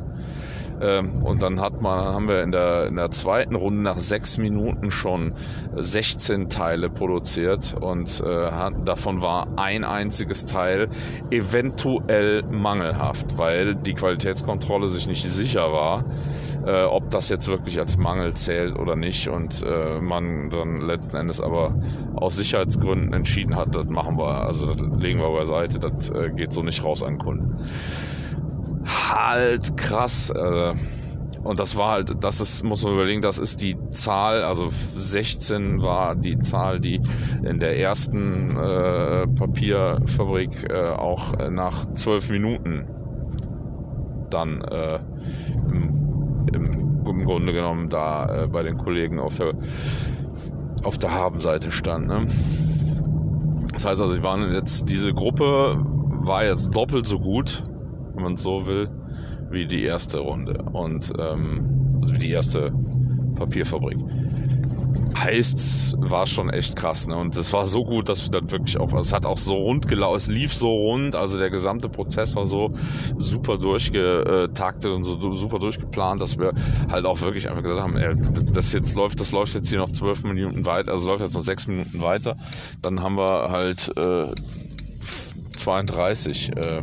Ähm, 0.81 1.23
und 1.23 1.41
dann 1.41 1.59
hat 1.59 1.81
man, 1.81 1.99
haben 1.99 2.27
wir 2.27 2.41
in 2.41 2.51
der, 2.51 2.87
in 2.87 2.95
der 2.95 3.11
zweiten 3.11 3.55
Runde 3.55 3.81
nach 3.81 3.99
sechs 3.99 4.37
Minuten 4.37 4.91
schon 4.91 5.33
16 5.75 6.49
Teile 6.49 6.89
produziert 6.89 7.75
und 7.79 8.21
äh, 8.21 8.49
davon 8.85 9.21
war 9.21 9.47
ein 9.57 9.83
einziges 9.83 10.45
Teil 10.45 10.89
eventuell 11.31 12.43
mangelhaft, 12.43 13.37
weil 13.37 13.75
die 13.75 13.93
Qualitätskontrolle 13.93 14.89
sich 14.89 15.07
nicht 15.07 15.23
sicher 15.29 15.71
war, 15.71 16.05
äh, 16.65 16.83
ob 16.83 17.09
das 17.09 17.29
jetzt 17.29 17.47
wirklich 17.47 17.79
als 17.79 17.97
Mangel 17.97 18.33
zählt 18.33 18.77
oder 18.77 18.95
nicht. 18.95 19.27
Und 19.27 19.61
äh, 19.63 19.99
man 19.99 20.49
dann 20.49 20.81
letzten 20.81 21.17
Endes 21.17 21.41
aber 21.41 21.75
aus 22.15 22.37
Sicherheitsgründen 22.37 23.13
entschieden 23.13 23.55
hat, 23.55 23.75
das 23.75 23.87
machen 23.87 24.17
wir, 24.17 24.45
also 24.45 24.73
das 24.73 24.77
legen 25.01 25.19
wir 25.19 25.31
beiseite, 25.31 25.79
das 25.79 26.11
geht 26.35 26.53
so 26.53 26.61
nicht 26.61 26.83
raus 26.83 27.03
an 27.03 27.17
Kunden 27.17 27.57
halt 28.89 29.77
krass. 29.77 30.29
Äh, 30.29 30.73
und 31.43 31.59
das 31.59 31.77
war 31.77 31.91
halt, 31.91 32.23
das 32.23 32.41
ist, 32.41 32.63
muss 32.63 32.83
man 32.83 32.93
überlegen, 32.93 33.21
das 33.21 33.39
ist 33.39 33.61
die 33.61 33.77
Zahl, 33.89 34.43
also 34.43 34.69
16 34.97 35.81
war 35.81 36.15
die 36.15 36.37
Zahl, 36.39 36.79
die 36.79 37.01
in 37.43 37.59
der 37.59 37.79
ersten 37.79 38.57
äh, 38.57 39.25
Papierfabrik 39.27 40.69
äh, 40.69 40.89
auch 40.89 41.37
nach 41.49 41.91
12 41.93 42.29
Minuten 42.29 42.87
dann 44.29 44.61
äh, 44.61 44.99
im, 45.71 46.45
im, 46.53 47.05
im, 47.05 47.25
Grunde 47.25 47.53
genommen 47.53 47.89
da 47.89 48.43
äh, 48.43 48.47
bei 48.47 48.61
den 48.61 48.77
Kollegen 48.77 49.19
auf 49.19 49.37
der 49.37 49.53
auf 50.83 50.97
der 50.97 51.13
Habenseite 51.13 51.71
stand. 51.71 52.07
Ne? 52.07 52.25
Das 53.73 53.85
heißt 53.85 54.01
also, 54.01 54.13
sie 54.13 54.23
waren 54.23 54.53
jetzt, 54.53 54.89
diese 54.89 55.13
Gruppe 55.13 55.83
war 56.21 56.45
jetzt 56.45 56.73
doppelt 56.75 57.05
so 57.05 57.19
gut 57.19 57.63
wenn 58.19 58.23
man 58.23 58.37
so 58.37 58.65
will, 58.65 58.89
wie 59.49 59.65
die 59.65 59.83
erste 59.83 60.19
Runde 60.19 60.61
und 60.73 61.11
ähm, 61.17 61.89
also 62.01 62.13
wie 62.13 62.19
die 62.19 62.31
erste 62.31 62.71
Papierfabrik. 63.35 63.97
heißt, 65.17 65.95
war 65.99 66.27
schon 66.27 66.49
echt 66.49 66.75
krass. 66.75 67.07
Ne? 67.07 67.15
Und 67.15 67.35
es 67.35 67.51
war 67.53 67.65
so 67.65 67.83
gut, 67.83 68.09
dass 68.09 68.23
wir 68.23 68.31
dann 68.31 68.51
wirklich 68.51 68.77
auch, 68.77 68.93
es 68.93 69.13
hat 69.13 69.25
auch 69.25 69.37
so 69.37 69.55
rund 69.55 69.87
gelaufen, 69.87 70.17
es 70.17 70.27
lief 70.27 70.53
so 70.53 70.67
rund, 70.67 71.15
also 71.15 71.37
der 71.37 71.49
gesamte 71.49 71.89
Prozess 71.89 72.35
war 72.35 72.45
so 72.45 72.71
super 73.17 73.57
durchgetaktet 73.57 74.91
und 74.91 75.03
so 75.03 75.35
super 75.35 75.59
durchgeplant, 75.59 76.21
dass 76.21 76.37
wir 76.37 76.53
halt 76.91 77.05
auch 77.05 77.21
wirklich 77.21 77.49
einfach 77.49 77.63
gesagt 77.63 77.81
haben, 77.81 77.97
ey, 77.97 78.13
das 78.53 78.73
jetzt 78.73 78.95
läuft, 78.95 79.19
das 79.19 79.31
läuft 79.31 79.55
jetzt 79.55 79.69
hier 79.69 79.79
noch 79.79 79.91
zwölf 79.91 80.23
Minuten 80.23 80.65
weiter, 80.65 80.91
also 80.91 81.07
läuft 81.07 81.23
jetzt 81.23 81.35
noch 81.35 81.41
sechs 81.41 81.65
Minuten 81.67 82.01
weiter. 82.01 82.35
Dann 82.81 83.01
haben 83.01 83.17
wir 83.17 83.49
halt 83.49 83.91
äh, 83.97 84.33
32. 85.59 86.55
Äh, 86.55 86.81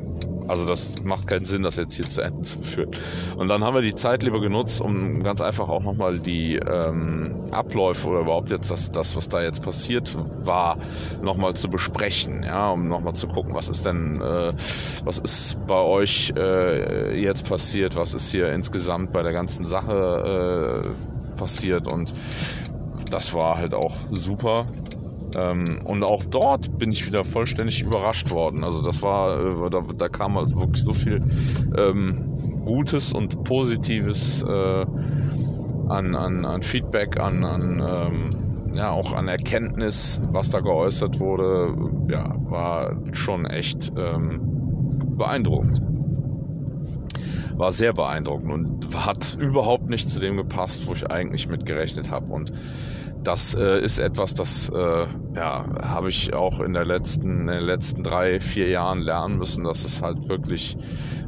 also 0.48 0.66
das 0.66 1.02
macht 1.02 1.26
keinen 1.26 1.44
Sinn, 1.44 1.62
das 1.62 1.76
jetzt 1.76 1.94
hier 1.94 2.08
zu 2.08 2.22
Ende 2.22 2.42
zu 2.42 2.60
führen. 2.60 2.90
Und 3.36 3.48
dann 3.48 3.64
haben 3.64 3.74
wir 3.74 3.82
die 3.82 3.94
Zeit 3.94 4.22
lieber 4.22 4.40
genutzt, 4.40 4.80
um 4.80 5.22
ganz 5.22 5.40
einfach 5.40 5.68
auch 5.68 5.82
nochmal 5.82 6.18
die 6.18 6.56
ähm, 6.56 7.44
Abläufe 7.50 8.08
oder 8.08 8.20
überhaupt 8.20 8.50
jetzt 8.50 8.70
das, 8.70 8.92
das, 8.92 9.16
was 9.16 9.28
da 9.28 9.42
jetzt 9.42 9.62
passiert 9.62 10.16
war, 10.44 10.78
nochmal 11.22 11.54
zu 11.54 11.68
besprechen. 11.68 12.42
Ja, 12.44 12.70
um 12.70 12.88
nochmal 12.88 13.14
zu 13.14 13.26
gucken, 13.26 13.54
was 13.54 13.68
ist 13.68 13.86
denn, 13.86 14.20
äh, 14.20 14.52
was 15.04 15.18
ist 15.18 15.56
bei 15.66 15.80
euch 15.80 16.32
äh, 16.36 17.20
jetzt 17.20 17.48
passiert, 17.48 17.96
was 17.96 18.14
ist 18.14 18.30
hier 18.30 18.52
insgesamt 18.52 19.12
bei 19.12 19.22
der 19.22 19.32
ganzen 19.32 19.64
Sache 19.64 20.84
äh, 21.34 21.36
passiert 21.36 21.88
und 21.88 22.14
das 23.10 23.34
war 23.34 23.56
halt 23.58 23.74
auch 23.74 23.94
super. 24.10 24.66
Ähm, 25.36 25.80
und 25.84 26.02
auch 26.02 26.24
dort 26.24 26.78
bin 26.78 26.90
ich 26.92 27.06
wieder 27.06 27.24
vollständig 27.24 27.82
überrascht 27.82 28.30
worden. 28.30 28.64
Also 28.64 28.82
das 28.82 29.02
war, 29.02 29.66
äh, 29.66 29.70
da, 29.70 29.82
da 29.96 30.08
kam 30.08 30.36
also 30.38 30.58
wirklich 30.58 30.82
so 30.82 30.94
viel 30.94 31.22
ähm, 31.76 32.62
Gutes 32.64 33.12
und 33.12 33.44
Positives 33.44 34.42
äh, 34.42 34.86
an, 35.88 36.14
an, 36.14 36.44
an 36.44 36.62
Feedback, 36.62 37.20
an, 37.20 37.44
an 37.44 37.82
ähm, 37.86 38.30
ja, 38.74 38.90
auch 38.90 39.12
an 39.12 39.28
Erkenntnis, 39.28 40.20
was 40.32 40.50
da 40.50 40.60
geäußert 40.60 41.20
wurde, 41.20 41.74
ja, 42.10 42.34
war 42.50 42.96
schon 43.12 43.46
echt 43.46 43.92
ähm, 43.96 44.40
beeindruckend. 45.16 45.80
War 47.56 47.72
sehr 47.72 47.92
beeindruckend 47.92 48.52
und 48.52 49.06
hat 49.06 49.36
überhaupt 49.40 49.88
nicht 49.88 50.10
zu 50.10 50.20
dem 50.20 50.36
gepasst, 50.36 50.86
wo 50.86 50.92
ich 50.92 51.10
eigentlich 51.10 51.48
mit 51.48 51.64
gerechnet 51.64 52.10
habe. 52.10 52.32
Und 52.32 52.52
das 53.26 53.54
äh, 53.54 53.80
ist 53.80 53.98
etwas, 53.98 54.34
das 54.34 54.68
äh, 54.68 55.06
ja, 55.34 55.66
habe 55.82 56.08
ich 56.08 56.32
auch 56.32 56.60
in, 56.60 56.72
der 56.72 56.84
letzten, 56.84 57.40
in 57.40 57.46
den 57.48 57.64
letzten 57.64 58.02
drei, 58.02 58.40
vier 58.40 58.68
Jahren 58.68 59.00
lernen 59.00 59.38
müssen, 59.38 59.64
dass 59.64 59.84
es 59.84 60.02
halt 60.02 60.28
wirklich, 60.28 60.76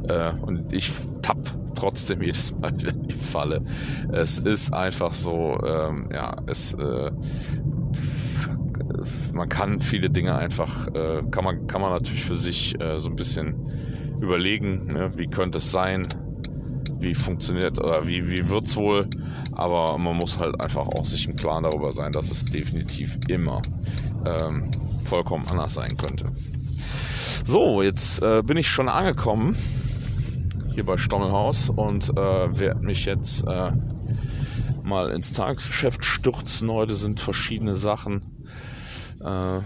äh, 0.07 0.31
und 0.41 0.71
ich 0.71 0.91
tapp 1.21 1.37
trotzdem 1.75 2.21
jedes 2.23 2.57
Mal 2.57 2.73
wieder 2.79 2.91
in 2.91 3.03
die 3.03 3.15
Falle. 3.15 3.61
Es 4.11 4.39
ist 4.39 4.73
einfach 4.73 5.11
so, 5.11 5.59
ähm, 5.65 6.09
ja, 6.11 6.37
es, 6.47 6.73
äh, 6.73 7.11
man 9.33 9.49
kann 9.49 9.79
viele 9.79 10.09
Dinge 10.09 10.35
einfach, 10.35 10.87
äh, 10.87 11.23
kann, 11.31 11.43
man, 11.43 11.67
kann 11.67 11.81
man 11.81 11.91
natürlich 11.91 12.23
für 12.23 12.37
sich 12.37 12.79
äh, 12.79 12.99
so 12.99 13.09
ein 13.09 13.15
bisschen 13.15 13.55
überlegen, 14.21 14.87
ne? 14.87 15.11
wie 15.15 15.27
könnte 15.27 15.59
es 15.59 15.71
sein, 15.71 16.03
wie 16.99 17.15
funktioniert 17.15 17.79
oder 17.79 18.07
wie, 18.07 18.29
wie 18.29 18.49
wird 18.49 18.65
es 18.65 18.75
wohl. 18.75 19.09
Aber 19.53 19.97
man 19.97 20.15
muss 20.15 20.37
halt 20.37 20.59
einfach 20.59 20.87
auch 20.87 21.05
sich 21.05 21.27
im 21.27 21.35
Klaren 21.35 21.63
darüber 21.63 21.91
sein, 21.91 22.11
dass 22.11 22.31
es 22.31 22.45
definitiv 22.45 23.17
immer 23.27 23.61
ähm, 24.25 24.71
vollkommen 25.05 25.47
anders 25.47 25.73
sein 25.73 25.97
könnte. 25.97 26.31
So, 27.45 27.81
jetzt 27.81 28.21
äh, 28.21 28.43
bin 28.43 28.57
ich 28.57 28.67
schon 28.67 28.89
angekommen 28.89 29.55
hier 30.73 30.85
bei 30.85 30.97
Stommelhaus 30.97 31.69
und 31.69 32.09
äh, 32.11 32.15
werde 32.59 32.79
mich 32.81 33.05
jetzt 33.05 33.45
äh, 33.47 33.71
mal 34.83 35.09
ins 35.11 35.33
Tagesgeschäft 35.33 36.05
stürzen. 36.05 36.71
Heute 36.71 36.95
sind 36.95 37.19
verschiedene 37.19 37.75
Sachen 37.75 38.45
äh, 39.19 39.59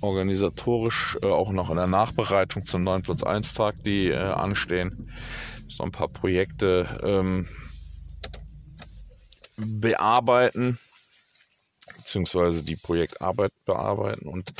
organisatorisch, 0.00 1.18
äh, 1.22 1.26
auch 1.26 1.50
noch 1.50 1.70
in 1.70 1.76
der 1.76 1.86
Nachbereitung 1.86 2.64
zum 2.64 2.84
9 2.84 3.02
plus 3.02 3.22
1 3.22 3.54
Tag, 3.54 3.82
die 3.84 4.08
äh, 4.08 4.16
anstehen 4.16 5.10
so 5.76 5.84
ein 5.84 5.92
paar 5.92 6.08
Projekte 6.08 7.00
ähm, 7.02 7.48
bearbeiten, 9.56 10.78
beziehungsweise 11.96 12.64
die 12.64 12.76
Projektarbeit 12.76 13.52
bearbeiten 13.64 14.28
und 14.28 14.52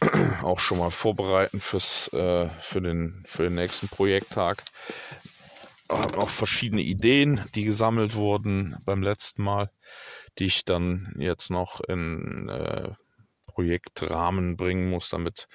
auch 0.42 0.58
schon 0.60 0.78
mal 0.78 0.90
vorbereiten 0.90 1.60
fürs, 1.60 2.08
äh, 2.12 2.48
für, 2.48 2.80
den, 2.80 3.22
für 3.26 3.44
den 3.44 3.54
nächsten 3.54 3.88
Projekttag. 3.88 4.62
Ich 5.90 5.96
habe 5.98 6.18
noch 6.18 6.28
verschiedene 6.28 6.82
Ideen, 6.82 7.40
die 7.54 7.64
gesammelt 7.64 8.14
wurden 8.14 8.76
beim 8.84 9.02
letzten 9.02 9.42
Mal, 9.42 9.70
die 10.38 10.44
ich 10.44 10.64
dann 10.64 11.14
jetzt 11.18 11.50
noch 11.50 11.80
in 11.80 12.48
äh, 12.48 12.90
Projektrahmen 13.48 14.56
bringen 14.56 14.90
muss, 14.90 15.08
damit 15.08 15.48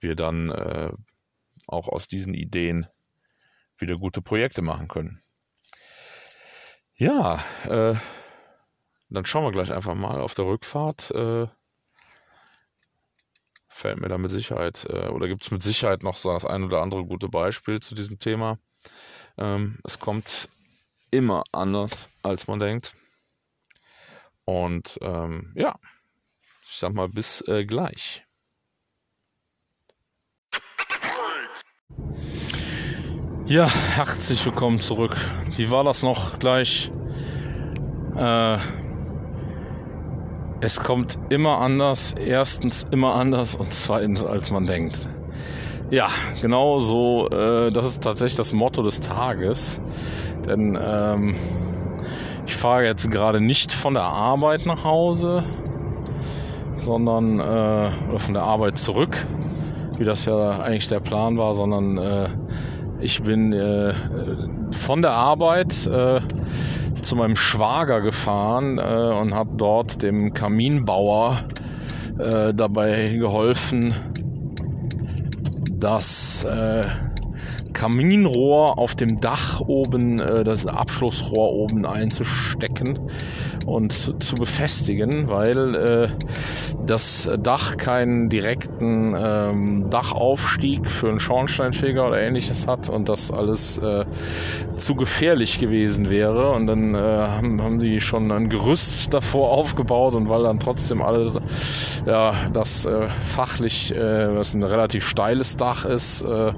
wir 0.00 0.14
dann 0.14 0.50
äh, 0.50 0.92
auch 1.66 1.88
aus 1.88 2.08
diesen 2.08 2.34
Ideen 2.34 2.86
wieder 3.80 3.96
gute 3.96 4.22
Projekte 4.22 4.62
machen 4.62 4.88
können. 4.88 5.22
Ja, 6.94 7.40
äh, 7.64 7.94
dann 9.08 9.26
schauen 9.26 9.44
wir 9.44 9.52
gleich 9.52 9.72
einfach 9.72 9.94
mal 9.94 10.20
auf 10.20 10.34
der 10.34 10.44
Rückfahrt. 10.44 11.10
Äh, 11.12 11.46
fällt 13.68 14.00
mir 14.00 14.08
da 14.08 14.18
mit 14.18 14.30
Sicherheit 14.30 14.86
äh, 14.90 15.08
oder 15.08 15.26
gibt 15.26 15.42
es 15.42 15.50
mit 15.50 15.62
Sicherheit 15.62 16.02
noch 16.02 16.16
so 16.16 16.32
das 16.32 16.44
ein 16.44 16.62
oder 16.62 16.82
andere 16.82 17.04
gute 17.04 17.28
Beispiel 17.28 17.80
zu 17.80 17.94
diesem 17.94 18.18
Thema. 18.18 18.58
Ähm, 19.38 19.78
es 19.84 19.98
kommt 19.98 20.48
immer 21.10 21.44
anders, 21.52 22.08
als 22.22 22.46
man 22.46 22.58
denkt. 22.58 22.94
Und 24.44 24.98
ähm, 25.00 25.52
ja, 25.56 25.76
ich 26.68 26.78
sag 26.78 26.92
mal 26.92 27.08
bis 27.08 27.40
äh, 27.48 27.64
gleich. 27.64 28.26
Ja, 33.50 33.66
herzlich 33.66 34.46
willkommen 34.46 34.80
zurück. 34.80 35.16
Wie 35.56 35.72
war 35.72 35.82
das 35.82 36.04
noch 36.04 36.38
gleich? 36.38 36.92
Äh, 38.16 38.58
es 40.60 40.78
kommt 40.80 41.18
immer 41.30 41.58
anders. 41.58 42.12
Erstens 42.12 42.84
immer 42.92 43.16
anders 43.16 43.56
und 43.56 43.72
zweitens 43.72 44.24
als 44.24 44.52
man 44.52 44.66
denkt. 44.66 45.08
Ja, 45.90 46.06
genau 46.40 46.78
so. 46.78 47.28
Äh, 47.28 47.72
das 47.72 47.88
ist 47.88 48.04
tatsächlich 48.04 48.36
das 48.36 48.52
Motto 48.52 48.82
des 48.82 49.00
Tages. 49.00 49.80
Denn 50.46 50.78
ähm, 50.80 51.34
ich 52.46 52.54
fahre 52.54 52.84
jetzt 52.84 53.10
gerade 53.10 53.40
nicht 53.40 53.72
von 53.72 53.94
der 53.94 54.04
Arbeit 54.04 54.64
nach 54.64 54.84
Hause, 54.84 55.42
sondern 56.76 57.40
äh, 57.40 57.90
oder 58.10 58.20
von 58.20 58.34
der 58.34 58.44
Arbeit 58.44 58.78
zurück, 58.78 59.26
wie 59.98 60.04
das 60.04 60.24
ja 60.24 60.60
eigentlich 60.60 60.86
der 60.86 61.00
Plan 61.00 61.36
war, 61.36 61.52
sondern 61.52 61.98
äh, 61.98 62.28
ich 63.00 63.22
bin 63.22 63.52
äh, 63.52 63.94
von 64.72 65.02
der 65.02 65.12
Arbeit 65.12 65.86
äh, 65.86 66.20
zu 67.00 67.16
meinem 67.16 67.36
Schwager 67.36 68.00
gefahren 68.00 68.78
äh, 68.78 68.82
und 68.82 69.34
habe 69.34 69.50
dort 69.56 70.02
dem 70.02 70.34
Kaminbauer 70.34 71.40
äh, 72.18 72.52
dabei 72.54 73.16
geholfen, 73.16 73.94
das 75.70 76.44
äh, 76.44 76.84
Kaminrohr 77.72 78.78
auf 78.78 78.94
dem 78.94 79.20
Dach 79.20 79.60
oben, 79.60 80.18
äh, 80.18 80.44
das 80.44 80.66
Abschlussrohr 80.66 81.52
oben 81.52 81.86
einzustecken 81.86 82.98
und 83.66 84.22
zu 84.22 84.34
befestigen, 84.36 85.28
weil 85.28 85.74
äh, 85.74 86.08
das 86.86 87.28
Dach 87.42 87.76
keinen 87.76 88.28
direkten 88.28 89.14
ähm, 89.16 89.90
Dachaufstieg 89.90 90.86
für 90.86 91.08
einen 91.08 91.20
Schornsteinfeger 91.20 92.06
oder 92.06 92.20
ähnliches 92.20 92.66
hat 92.66 92.88
und 92.88 93.08
das 93.08 93.30
alles 93.30 93.78
äh, 93.78 94.04
zu 94.76 94.94
gefährlich 94.94 95.58
gewesen 95.58 96.10
wäre. 96.10 96.52
Und 96.52 96.66
dann 96.66 96.96
haben, 96.96 97.78
die 97.78 98.00
schon 98.00 98.30
ein 98.32 98.48
Gerüst 98.48 99.12
davor 99.12 99.50
aufgebaut 99.50 100.14
und 100.14 100.28
weil 100.28 100.42
dann 100.42 100.58
trotzdem 100.58 101.02
alle 101.02 101.40
ja, 102.06 102.34
das 102.52 102.88
fachlich, 103.22 103.94
was 103.94 104.54
ein 104.54 104.62
relativ 104.62 105.06
steiles 105.06 105.56
Dach 105.56 105.84
ist, 105.84 106.22
äh, 106.22 106.52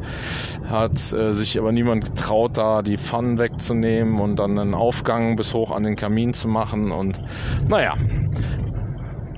äh, 1.13 1.33
sich 1.33 1.59
aber 1.59 1.73
niemand 1.73 2.15
getraut, 2.15 2.59
da 2.59 2.83
die 2.83 2.99
Pfannen 2.99 3.39
wegzunehmen 3.39 4.21
und 4.21 4.37
dann 4.37 4.59
einen 4.59 4.75
Aufgang 4.75 5.37
bis 5.37 5.55
hoch 5.55 5.71
an 5.71 5.85
den 5.85 5.97
Kamin 5.97 6.35
zu 6.35 6.49
machen 6.49 6.93
und 6.93 7.21
naja, 7.69 7.95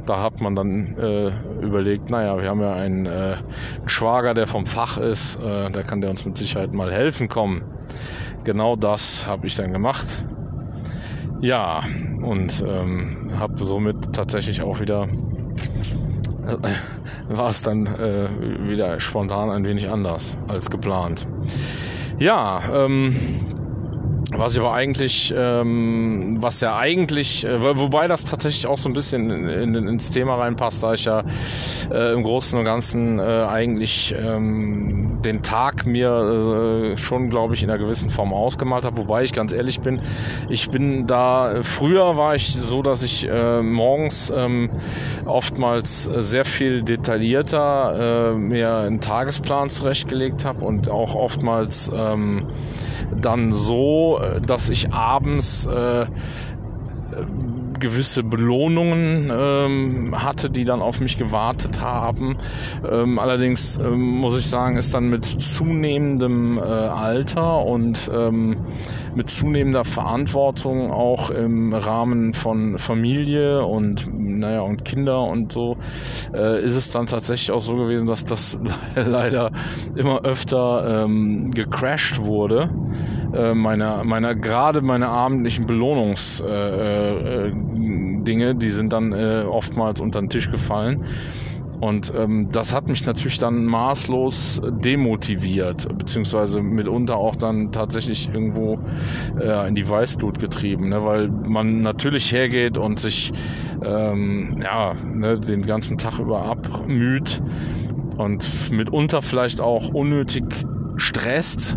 da 0.06 0.22
hat 0.22 0.40
man 0.40 0.54
dann 0.54 0.96
äh, 0.98 1.30
überlegt, 1.64 2.10
naja, 2.10 2.40
wir 2.40 2.48
haben 2.48 2.60
ja 2.60 2.74
einen, 2.74 3.06
äh, 3.06 3.36
Schwager, 3.86 4.34
der 4.34 4.46
vom 4.46 4.66
Fach 4.66 4.98
ist, 4.98 5.36
äh, 5.36 5.70
der 5.70 5.82
kann 5.84 6.00
der 6.00 6.10
uns 6.10 6.24
mit 6.24 6.36
Sicherheit 6.36 6.72
mal 6.72 6.92
helfen 6.92 7.28
kommen. 7.28 7.62
Genau 8.44 8.76
das 8.76 9.26
habe 9.26 9.46
ich 9.46 9.54
dann 9.54 9.72
gemacht. 9.72 10.26
Ja, 11.40 11.82
und 12.22 12.64
ähm, 12.66 13.30
habe 13.38 13.64
somit 13.64 14.12
tatsächlich 14.12 14.62
auch 14.62 14.80
wieder, 14.80 15.08
war 17.28 17.50
es 17.50 17.62
dann 17.62 17.86
äh, 17.86 18.28
wieder 18.68 19.00
spontan 19.00 19.50
ein 19.50 19.64
wenig 19.64 19.88
anders 19.88 20.36
als 20.48 20.70
geplant. 20.70 21.26
Ja, 22.18 22.62
ähm, 22.72 23.16
was 24.36 24.54
ich 24.54 24.60
aber 24.60 24.72
eigentlich, 24.72 25.32
ähm, 25.36 26.38
was 26.40 26.60
ja 26.60 26.76
eigentlich, 26.76 27.44
äh, 27.44 27.78
wobei 27.78 28.08
das 28.08 28.24
tatsächlich 28.24 28.66
auch 28.66 28.78
so 28.78 28.88
ein 28.88 28.92
bisschen 28.92 29.30
in, 29.30 29.74
in, 29.74 29.88
ins 29.88 30.10
Thema 30.10 30.36
reinpasst, 30.36 30.82
da 30.82 30.94
ich 30.94 31.04
ja 31.04 31.24
äh, 31.90 32.12
im 32.12 32.22
Großen 32.22 32.58
und 32.58 32.64
Ganzen 32.64 33.18
äh, 33.18 33.22
eigentlich 33.22 34.14
ähm, 34.16 35.03
den 35.24 35.42
Tag 35.42 35.86
mir 35.86 36.92
äh, 36.92 36.96
schon, 36.96 37.30
glaube 37.30 37.54
ich, 37.54 37.62
in 37.62 37.70
einer 37.70 37.78
gewissen 37.78 38.10
Form 38.10 38.32
ausgemalt 38.32 38.84
habe. 38.84 38.98
Wobei 38.98 39.24
ich 39.24 39.32
ganz 39.32 39.52
ehrlich 39.52 39.80
bin, 39.80 40.00
ich 40.48 40.70
bin 40.70 41.06
da, 41.06 41.62
früher 41.62 42.16
war 42.16 42.34
ich 42.34 42.54
so, 42.54 42.82
dass 42.82 43.02
ich 43.02 43.28
äh, 43.28 43.62
morgens 43.62 44.32
ähm, 44.34 44.70
oftmals 45.24 46.04
sehr 46.04 46.44
viel 46.44 46.82
detaillierter 46.82 48.32
äh, 48.32 48.34
mir 48.34 48.76
einen 48.76 49.00
Tagesplan 49.00 49.68
zurechtgelegt 49.68 50.44
habe 50.44 50.64
und 50.64 50.88
auch 50.88 51.14
oftmals 51.14 51.90
ähm, 51.94 52.46
dann 53.20 53.52
so, 53.52 54.20
dass 54.46 54.68
ich 54.68 54.92
abends 54.92 55.66
äh, 55.66 56.06
gewisse 57.80 58.22
Belohnungen 58.22 59.32
ähm, 59.34 60.14
hatte, 60.16 60.50
die 60.50 60.64
dann 60.64 60.80
auf 60.80 61.00
mich 61.00 61.16
gewartet 61.16 61.80
haben. 61.80 62.36
Ähm, 62.90 63.18
allerdings 63.18 63.78
ähm, 63.78 64.00
muss 64.00 64.38
ich 64.38 64.46
sagen, 64.46 64.76
ist 64.76 64.94
dann 64.94 65.08
mit 65.08 65.24
zunehmendem 65.24 66.58
äh, 66.58 66.62
Alter 66.62 67.64
und 67.64 68.10
ähm, 68.12 68.56
mit 69.14 69.30
zunehmender 69.30 69.84
Verantwortung 69.84 70.90
auch 70.90 71.30
im 71.30 71.72
Rahmen 71.72 72.32
von 72.34 72.78
Familie 72.78 73.64
und 73.64 74.08
naja 74.12 74.60
und 74.60 74.84
Kinder 74.84 75.22
und 75.22 75.52
so 75.52 75.76
äh, 76.34 76.62
ist 76.62 76.76
es 76.76 76.90
dann 76.90 77.06
tatsächlich 77.06 77.50
auch 77.50 77.60
so 77.60 77.76
gewesen, 77.76 78.06
dass 78.06 78.24
das 78.24 78.58
leider 78.94 79.50
immer 79.96 80.22
öfter 80.22 81.04
ähm, 81.04 81.50
gecrashed 81.52 82.24
wurde. 82.24 82.70
Äh, 83.34 83.54
meiner, 83.54 84.04
meiner 84.04 84.34
gerade 84.34 84.80
meine 84.80 85.08
abendlichen 85.08 85.66
Belohnungsdinge, 85.66 86.44
äh, 88.44 88.50
äh, 88.50 88.54
die 88.54 88.70
sind 88.70 88.92
dann 88.92 89.12
äh, 89.12 89.44
oftmals 89.48 90.00
unter 90.00 90.20
den 90.20 90.28
Tisch 90.28 90.50
gefallen. 90.50 91.04
Und 91.80 92.12
ähm, 92.16 92.48
das 92.50 92.72
hat 92.72 92.88
mich 92.88 93.04
natürlich 93.04 93.38
dann 93.38 93.64
maßlos 93.64 94.62
demotiviert, 94.70 95.86
beziehungsweise 95.98 96.62
mitunter 96.62 97.16
auch 97.16 97.34
dann 97.34 97.72
tatsächlich 97.72 98.28
irgendwo 98.32 98.78
äh, 99.40 99.68
in 99.68 99.74
die 99.74 99.88
Weißglut 99.88 100.38
getrieben, 100.38 100.88
ne? 100.90 101.04
weil 101.04 101.28
man 101.28 101.82
natürlich 101.82 102.30
hergeht 102.32 102.78
und 102.78 103.00
sich 103.00 103.32
ähm, 103.84 104.58
ja, 104.62 104.94
ne, 104.94 105.38
den 105.38 105.66
ganzen 105.66 105.98
Tag 105.98 106.20
über 106.20 106.44
abmüht 106.44 107.42
und 108.18 108.70
mitunter 108.70 109.20
vielleicht 109.20 109.60
auch 109.60 109.88
unnötig 109.88 110.44
stresst 110.96 111.76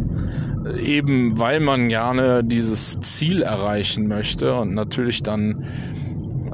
eben 0.79 1.39
weil 1.39 1.59
man 1.59 1.89
gerne 1.89 2.43
dieses 2.43 2.99
Ziel 2.99 3.41
erreichen 3.41 4.07
möchte 4.07 4.53
und 4.55 4.73
natürlich 4.73 5.23
dann 5.23 5.65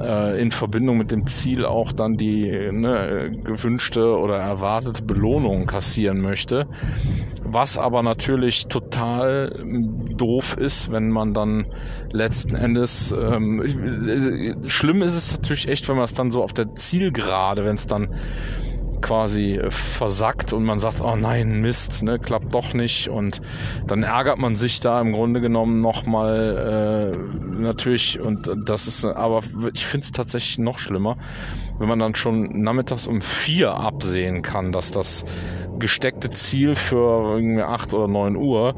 äh, 0.00 0.40
in 0.40 0.50
Verbindung 0.50 0.98
mit 0.98 1.10
dem 1.10 1.26
Ziel 1.26 1.64
auch 1.64 1.92
dann 1.92 2.16
die 2.16 2.50
ne, 2.72 3.32
gewünschte 3.42 4.18
oder 4.18 4.36
erwartete 4.36 5.02
Belohnung 5.02 5.66
kassieren 5.66 6.20
möchte. 6.20 6.66
Was 7.44 7.78
aber 7.78 8.02
natürlich 8.02 8.66
total 8.66 9.50
doof 10.16 10.56
ist, 10.58 10.90
wenn 10.90 11.10
man 11.10 11.34
dann 11.34 11.66
letzten 12.10 12.56
Endes 12.56 13.12
ähm, 13.12 13.62
schlimm 14.66 15.02
ist 15.02 15.14
es 15.14 15.32
natürlich 15.32 15.68
echt, 15.68 15.88
wenn 15.88 15.96
man 15.96 16.04
es 16.04 16.14
dann 16.14 16.30
so 16.30 16.42
auf 16.42 16.52
der 16.52 16.74
Zielgerade, 16.74 17.64
wenn 17.64 17.76
es 17.76 17.86
dann 17.86 18.08
quasi 19.04 19.52
äh, 19.52 19.70
versackt 19.70 20.52
und 20.52 20.64
man 20.64 20.78
sagt, 20.78 21.00
oh 21.00 21.14
nein, 21.14 21.60
Mist, 21.60 22.02
ne, 22.02 22.18
klappt 22.18 22.54
doch 22.54 22.72
nicht. 22.72 23.08
Und 23.08 23.40
dann 23.86 24.02
ärgert 24.02 24.38
man 24.38 24.56
sich 24.56 24.80
da 24.80 25.00
im 25.00 25.12
Grunde 25.12 25.40
genommen 25.40 25.78
nochmal 25.78 27.12
äh, 27.14 27.60
natürlich. 27.60 28.18
Und 28.18 28.50
das 28.64 28.86
ist, 28.86 29.04
aber 29.04 29.40
ich 29.74 29.86
finde 29.86 30.04
es 30.06 30.12
tatsächlich 30.12 30.58
noch 30.58 30.78
schlimmer, 30.78 31.16
wenn 31.78 31.88
man 31.88 31.98
dann 31.98 32.14
schon 32.14 32.62
nachmittags 32.62 33.06
um 33.06 33.20
vier 33.20 33.74
absehen 33.74 34.42
kann, 34.42 34.72
dass 34.72 34.90
das 34.90 35.24
gesteckte 35.78 36.30
Ziel 36.30 36.74
für 36.74 37.36
irgendwie 37.36 37.62
acht 37.62 37.92
oder 37.92 38.08
neun 38.08 38.36
Uhr 38.36 38.74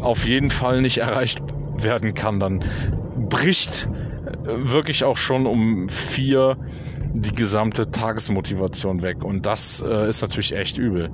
auf 0.00 0.26
jeden 0.26 0.50
Fall 0.50 0.82
nicht 0.82 0.98
erreicht 0.98 1.42
werden 1.78 2.12
kann, 2.12 2.38
dann 2.38 2.60
bricht 3.16 3.88
äh, 4.26 4.70
wirklich 4.70 5.04
auch 5.04 5.16
schon 5.16 5.46
um 5.46 5.88
vier 5.88 6.58
die 7.14 7.32
gesamte 7.32 7.90
Tagesmotivation 7.90 9.02
weg. 9.02 9.24
Und 9.24 9.46
das 9.46 9.82
äh, 9.82 10.08
ist 10.08 10.20
natürlich 10.20 10.54
echt 10.54 10.78
übel. 10.78 11.10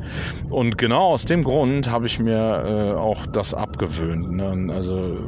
Und 0.50 0.78
genau 0.78 1.08
aus 1.08 1.26
dem 1.26 1.44
Grund 1.44 1.90
habe 1.90 2.06
ich 2.06 2.18
mir 2.18 2.94
äh, 2.94 2.98
auch 2.98 3.26
das 3.26 3.52
abgewöhnt. 3.52 4.32
Ne? 4.32 4.72
Also 4.72 5.18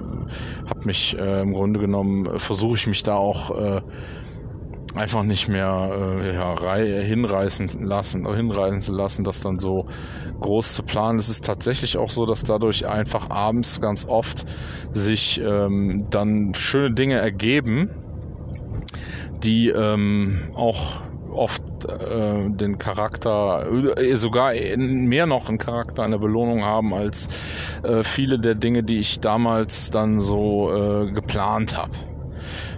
habe 0.67 0.85
mich 0.85 1.17
äh, 1.19 1.43
im 1.43 1.53
Grunde 1.53 1.79
genommen, 1.79 2.27
äh, 2.27 2.39
versuche 2.39 2.77
ich 2.77 2.87
mich 2.87 3.03
da 3.03 3.17
auch 3.17 3.51
äh, 3.51 3.83
einfach 4.95 5.23
nicht 5.23 5.49
mehr 5.49 5.91
äh, 5.93 6.35
ja, 6.35 6.75
hinreißen 6.77 7.83
lassen, 7.83 8.27
hinreißen 8.27 8.81
zu 8.81 8.93
lassen, 8.93 9.25
das 9.25 9.41
dann 9.41 9.59
so 9.59 9.87
groß 10.41 10.75
zu 10.75 10.83
planen. 10.83 11.19
Es 11.19 11.29
ist 11.29 11.45
tatsächlich 11.45 11.99
auch 11.99 12.11
so, 12.11 12.25
dass 12.25 12.45
dadurch 12.45 12.87
einfach 12.87 13.29
abends 13.29 13.81
ganz 13.81 14.07
oft 14.07 14.45
sich 14.93 15.41
ähm, 15.41 16.07
dann 16.11 16.55
schöne 16.55 16.95
Dinge 16.95 17.17
ergeben, 17.17 17.91
die 19.45 19.69
ähm, 19.69 20.39
auch 20.55 21.01
oft 21.33 21.63
äh, 21.85 22.49
den 22.51 22.79
Charakter, 22.79 23.67
äh, 23.97 24.15
sogar 24.15 24.53
mehr 24.77 25.27
noch 25.27 25.49
einen 25.49 25.59
Charakter 25.59 26.03
einer 26.03 26.19
Belohnung 26.19 26.63
haben 26.63 26.95
als 26.95 27.29
äh, 27.83 28.05
viele 28.05 28.39
der 28.39 28.55
Dinge, 28.55 28.83
die 28.83 28.99
ich 28.99 29.21
damals 29.21 29.91
dann 29.91 30.19
so 30.19 30.73
äh, 30.73 31.11
geplant 31.13 31.77
habe. 31.77 31.93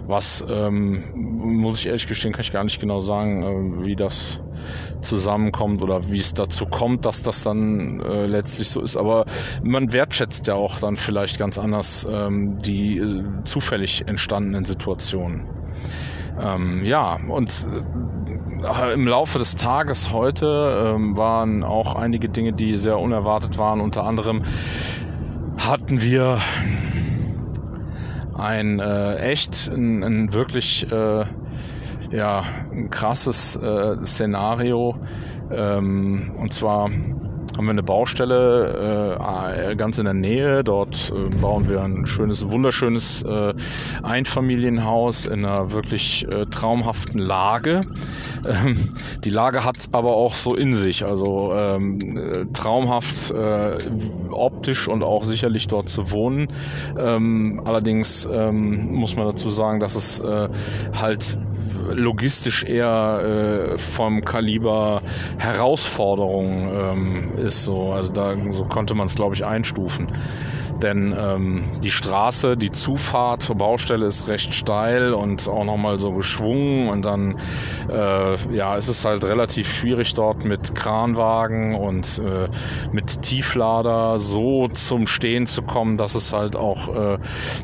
Was, 0.07 0.45
ähm, 0.47 1.03
muss 1.15 1.79
ich 1.79 1.87
ehrlich 1.87 2.07
gestehen, 2.07 2.31
kann 2.31 2.41
ich 2.41 2.51
gar 2.51 2.63
nicht 2.63 2.79
genau 2.79 3.01
sagen, 3.01 3.81
äh, 3.81 3.85
wie 3.85 3.95
das 3.95 4.41
zusammenkommt 5.01 5.81
oder 5.81 6.11
wie 6.11 6.19
es 6.19 6.33
dazu 6.33 6.65
kommt, 6.65 7.05
dass 7.05 7.23
das 7.23 7.43
dann 7.43 7.99
äh, 8.01 8.25
letztlich 8.25 8.69
so 8.69 8.81
ist. 8.81 8.97
Aber 8.97 9.25
man 9.63 9.93
wertschätzt 9.93 10.47
ja 10.47 10.55
auch 10.55 10.79
dann 10.79 10.95
vielleicht 10.95 11.37
ganz 11.39 11.57
anders 11.57 12.07
ähm, 12.09 12.57
die 12.59 12.97
äh, 12.97 13.23
zufällig 13.43 14.07
entstandenen 14.07 14.65
Situationen. 14.65 15.45
Ähm, 16.39 16.83
ja, 16.83 17.17
und 17.27 17.67
äh, 18.63 18.93
im 18.93 19.07
Laufe 19.07 19.39
des 19.39 19.55
Tages 19.55 20.11
heute 20.11 20.93
ähm, 20.95 21.17
waren 21.17 21.63
auch 21.63 21.95
einige 21.95 22.29
Dinge, 22.29 22.53
die 22.53 22.77
sehr 22.77 22.99
unerwartet 22.99 23.57
waren. 23.57 23.81
Unter 23.81 24.03
anderem 24.03 24.43
hatten 25.57 26.01
wir 26.01 26.39
ein 28.37 28.79
äh, 28.79 29.15
echt, 29.17 29.69
ein, 29.69 30.03
ein 30.03 30.33
wirklich 30.33 30.91
äh, 30.91 31.25
ja, 32.11 32.43
ein 32.71 32.89
krasses 32.89 33.55
äh, 33.55 33.97
Szenario. 34.05 34.95
Ähm, 35.51 36.31
und 36.37 36.53
zwar 36.53 36.89
haben 37.57 37.65
wir 37.65 37.71
eine 37.71 37.83
Baustelle 37.83 39.17
äh, 39.19 39.75
ganz 39.75 39.97
in 39.97 40.05
der 40.05 40.13
Nähe. 40.13 40.63
Dort 40.63 41.11
äh, 41.15 41.29
bauen 41.35 41.69
wir 41.69 41.81
ein 41.81 42.05
schönes, 42.05 42.49
wunderschönes 42.49 43.23
äh, 43.23 43.53
Einfamilienhaus 44.03 45.25
in 45.25 45.45
einer 45.45 45.71
wirklich 45.71 46.27
äh, 46.27 46.45
traumhaften 46.47 47.19
Lage. 47.19 47.81
Ähm, 48.45 48.77
die 49.23 49.29
Lage 49.29 49.63
hat 49.63 49.77
aber 49.91 50.15
auch 50.15 50.35
so 50.35 50.55
in 50.55 50.73
sich, 50.73 51.05
also 51.05 51.53
ähm, 51.55 52.49
traumhaft 52.53 53.31
äh, 53.31 53.77
optisch 54.31 54.87
und 54.87 55.03
auch 55.03 55.23
sicherlich 55.23 55.67
dort 55.67 55.89
zu 55.89 56.11
wohnen. 56.11 56.47
Ähm, 56.97 57.61
allerdings 57.65 58.27
ähm, 58.31 58.93
muss 58.93 59.15
man 59.15 59.25
dazu 59.27 59.49
sagen, 59.49 59.79
dass 59.79 59.95
es 59.95 60.19
äh, 60.19 60.49
halt 60.99 61.37
logistisch 61.93 62.63
eher 62.63 63.73
äh, 63.73 63.77
vom 63.77 64.23
Kaliber 64.23 65.01
Herausforderung 65.37 66.69
ähm, 66.71 67.31
ist. 67.37 67.65
So. 67.65 67.91
Also 67.91 68.11
da 68.11 68.35
so 68.51 68.65
konnte 68.65 68.93
man 68.95 69.07
es, 69.07 69.15
glaube 69.15 69.35
ich, 69.35 69.45
einstufen. 69.45 70.09
Denn 70.81 71.15
ähm, 71.17 71.63
die 71.81 71.91
Straße, 71.91 72.57
die 72.57 72.71
Zufahrt 72.71 73.41
zur 73.41 73.55
Baustelle 73.55 74.05
ist 74.05 74.27
recht 74.27 74.53
steil 74.53 75.13
und 75.13 75.47
auch 75.47 75.63
nochmal 75.63 75.99
so 75.99 76.11
geschwungen. 76.11 76.89
Und 76.89 77.05
dann 77.05 77.37
äh, 77.89 78.35
ja, 78.53 78.75
ist 78.75 78.89
es 78.89 79.05
halt 79.05 79.23
relativ 79.23 79.73
schwierig 79.73 80.13
dort 80.13 80.43
mit 80.43 80.75
Kranwagen 80.75 81.75
und 81.75 82.19
äh, 82.19 82.49
mit 82.91 83.21
Tieflader 83.21 84.19
so 84.19 84.67
zum 84.67 85.07
Stehen 85.07 85.47
zu 85.47 85.61
kommen, 85.61 85.97
dass 85.97 86.15
es 86.15 86.33
halt 86.33 86.55
auch 86.55 86.93
äh, 86.93 87.17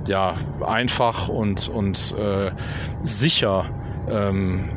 ja, 0.08 0.34
einfach 0.66 1.28
und, 1.28 1.68
und 1.68 2.16
äh, 2.18 2.52
sicher 3.04 3.66
ähm, 4.10 4.70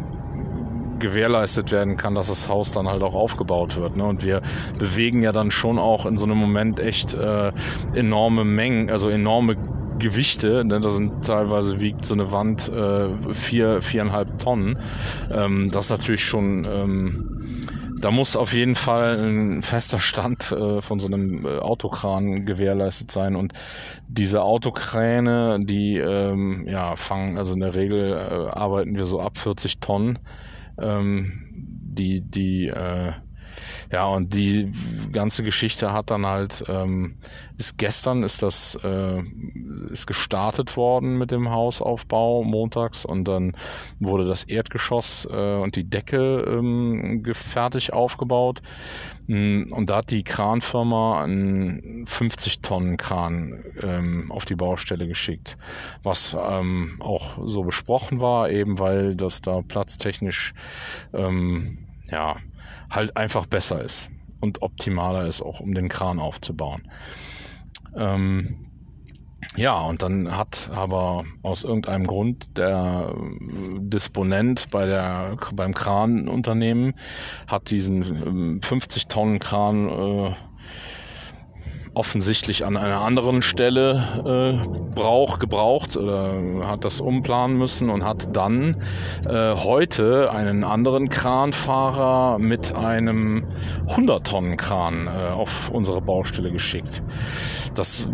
gewährleistet 0.99 1.71
werden 1.71 1.97
kann, 1.97 2.15
dass 2.15 2.29
das 2.29 2.49
Haus 2.49 2.73
dann 2.73 2.89
halt 2.89 3.03
auch 3.03 3.15
aufgebaut 3.15 3.77
wird. 3.77 3.97
Ne? 3.97 4.05
Und 4.05 4.25
wir 4.25 4.41
bewegen 4.79 5.23
ja 5.23 5.33
dann 5.33 5.51
schon 5.51 5.79
auch 5.79 6.07
in 6.07 6.17
so 6.17 6.25
einem 6.25 6.39
Moment 6.39 6.81
echt 6.81 7.15
äh, 7.15 7.53
enorme 7.95 8.45
Mengen, 8.45 8.91
also 8.91 9.09
enorme 9.09 9.57
Gewichte, 9.99 10.65
ne? 10.65 10.81
da 10.81 10.89
sind 10.89 11.25
teilweise 11.25 11.81
wiegt 11.81 12.05
so 12.05 12.15
eine 12.15 12.33
Wand 12.33 12.69
äh, 12.69 13.09
vier, 13.33 13.81
viereinhalb 13.81 14.39
Tonnen. 14.39 14.79
Ähm, 15.33 15.71
das 15.71 15.87
ist 15.87 15.91
natürlich 15.91 16.25
schon 16.25 16.67
ähm, 16.69 17.65
da 18.05 18.11
muss 18.11 18.37
auf 18.37 18.53
jeden 18.53 18.75
Fall 18.75 19.19
ein 19.19 19.63
fester 19.63 19.99
Stand 19.99 20.53
äh, 20.53 20.83
von 20.83 21.01
so 21.01 21.07
einem 21.07 21.47
äh, 21.47 21.59
Autokran 21.59 22.45
gewährleistet 22.45 23.11
sein. 23.11 23.35
Und 23.35 23.55
diese 24.09 24.43
Autokräne, 24.43 25.59
die 25.63 25.97
ähm, 25.97 26.67
ja 26.69 26.97
fangen, 26.97 27.39
also 27.39 27.55
in 27.55 27.61
der 27.61 27.75
Regel 27.75 28.13
äh, 28.13 28.51
arbeiten 28.51 28.99
wir 28.99 29.07
so 29.07 29.21
ab 29.21 29.39
40 29.39 29.81
Tonnen. 29.81 30.19
Ähm, 30.79 31.33
die, 31.55 32.21
die 32.21 32.67
äh, 32.67 33.13
ja, 33.93 34.07
und 34.07 34.35
die 34.35 34.71
ganze 35.13 35.43
Geschichte 35.43 35.93
hat 35.93 36.11
dann 36.11 36.27
halt, 36.27 36.65
ähm, 36.69 37.17
ist 37.59 37.79
gestern 37.79 38.23
ist 38.23 38.43
das, 38.43 38.79
äh, 38.83 39.23
ist 39.91 40.07
gestartet 40.07 40.77
worden 40.77 41.19
mit 41.19 41.31
dem 41.31 41.51
Hausaufbau 41.51 42.43
montags 42.43 43.05
und 43.05 43.29
dann 43.29 43.53
wurde 44.01 44.25
das 44.25 44.45
Erdgeschoss 44.45 45.29
äh, 45.31 45.57
und 45.57 45.77
die 45.77 45.85
Decke 45.85 46.45
ähm, 46.47 47.23
fertig 47.33 47.93
aufgebaut. 47.93 48.63
Mm, 49.27 49.73
und 49.73 49.91
da 49.91 49.97
hat 49.97 50.11
die 50.11 50.23
Kranfirma 50.23 51.23
einen 51.23 52.07
50 52.07 52.61
Tonnen 52.61 52.97
Kran 52.97 53.65
ähm, 53.83 54.31
auf 54.31 54.45
die 54.45 54.55
Baustelle 54.57 55.07
geschickt, 55.07 55.57
was 56.03 56.37
ähm, 56.41 56.97
auch 57.01 57.39
so 57.47 57.63
besprochen 57.63 58.21
war, 58.21 58.51
eben 58.51 58.79
weil 58.79 59.15
das 59.17 59.41
da 59.41 59.63
platztechnisch 59.63 60.53
ähm, 61.13 61.79
ja 62.11 62.37
halt 62.91 63.17
einfach 63.17 63.47
besser 63.47 63.83
ist 63.83 64.11
und 64.41 64.63
optimaler 64.63 65.27
ist, 65.27 65.43
auch 65.43 65.61
um 65.61 65.75
den 65.75 65.89
Kran 65.89 66.19
aufzubauen. 66.19 66.89
Ähm, 67.97 68.65
ja, 69.57 69.81
und 69.83 70.03
dann 70.03 70.37
hat 70.37 70.71
aber 70.75 71.25
aus 71.43 71.63
irgendeinem 71.63 72.07
Grund 72.07 72.59
der 72.59 73.15
Disponent 73.79 74.71
bei 74.71 74.87
der, 74.87 75.37
beim 75.55 75.75
Kranunternehmen 75.75 76.95
hat 77.47 77.71
diesen 77.71 78.63
50 78.63 79.03
ähm, 79.03 79.09
Tonnen 79.09 79.39
Kran 79.39 79.89
äh, 79.89 80.35
offensichtlich 81.95 82.65
an 82.65 82.77
einer 82.77 83.01
anderen 83.01 83.43
Stelle 83.43 84.59
äh, 84.65 84.95
brauch, 84.95 85.39
gebraucht 85.39 85.97
oder 85.97 86.33
hat 86.65 86.85
das 86.85 87.01
umplanen 87.01 87.57
müssen 87.57 87.91
und 87.91 88.05
hat 88.05 88.37
dann 88.37 88.77
äh, 89.29 89.55
heute 89.55 90.31
einen 90.31 90.65
anderen 90.65 91.09
Kranfahrer 91.09 92.39
mit 92.39 92.75
einem 92.75 93.45
100 93.89 94.27
Tonnen 94.27 94.57
Kran 94.57 95.07
äh, 95.07 95.33
auf 95.33 95.71
unsere 95.71 96.01
Baustelle 96.01 96.51
geschickt. 96.51 97.03
Das 97.75 98.09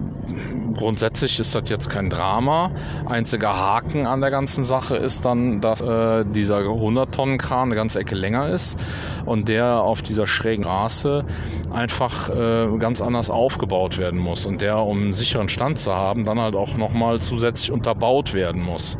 grundsätzlich 0.74 1.38
ist 1.40 1.54
das 1.54 1.68
jetzt 1.68 1.90
kein 1.90 2.08
Drama. 2.08 2.70
Einziger 3.06 3.56
Haken 3.56 4.06
an 4.06 4.20
der 4.20 4.30
ganzen 4.30 4.64
Sache 4.64 4.96
ist 4.96 5.24
dann, 5.24 5.60
dass 5.60 5.82
äh, 5.82 6.24
dieser 6.24 6.58
100 6.58 7.14
Tonnen 7.14 7.38
Kran 7.38 7.68
eine 7.68 7.74
ganze 7.74 8.00
Ecke 8.00 8.14
länger 8.14 8.48
ist 8.48 8.78
und 9.26 9.48
der 9.48 9.82
auf 9.82 10.02
dieser 10.02 10.26
schrägen 10.26 10.64
Straße 10.70 11.24
einfach 11.72 12.30
äh, 12.30 12.78
ganz 12.78 13.00
anders 13.00 13.28
aufgebaut 13.28 13.69
aufgebaut 13.70 13.98
werden 13.98 14.18
muss 14.18 14.46
und 14.46 14.60
der, 14.60 14.78
um 14.78 15.00
einen 15.00 15.12
sicheren 15.12 15.48
Stand 15.48 15.78
zu 15.78 15.92
haben, 15.92 16.24
dann 16.24 16.40
halt 16.40 16.56
auch 16.56 16.76
nochmal 16.76 17.20
zusätzlich 17.20 17.70
unterbaut 17.72 18.34
werden 18.34 18.62
muss. 18.62 18.98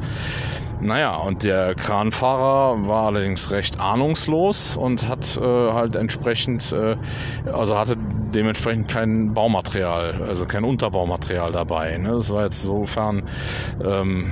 Naja, 0.83 1.16
und 1.16 1.44
der 1.44 1.74
Kranfahrer 1.74 2.88
war 2.88 3.06
allerdings 3.09 3.50
recht 3.50 3.78
ahnungslos 3.78 4.78
und 4.78 5.06
hat 5.09 5.37
äh, 5.37 5.42
halt 5.42 5.94
entsprechend, 5.94 6.72
äh, 6.72 6.96
also 7.52 7.76
hatte 7.76 7.96
dementsprechend 7.98 8.88
kein 8.88 9.35
Baumaterial, 9.35 10.22
also 10.26 10.46
kein 10.46 10.64
Unterbaumaterial 10.64 11.52
dabei. 11.52 11.98
Ne? 11.98 12.12
Das 12.12 12.33
war 12.33 12.44
jetzt 12.44 12.62
sofern 12.62 13.24
ähm, 13.85 14.30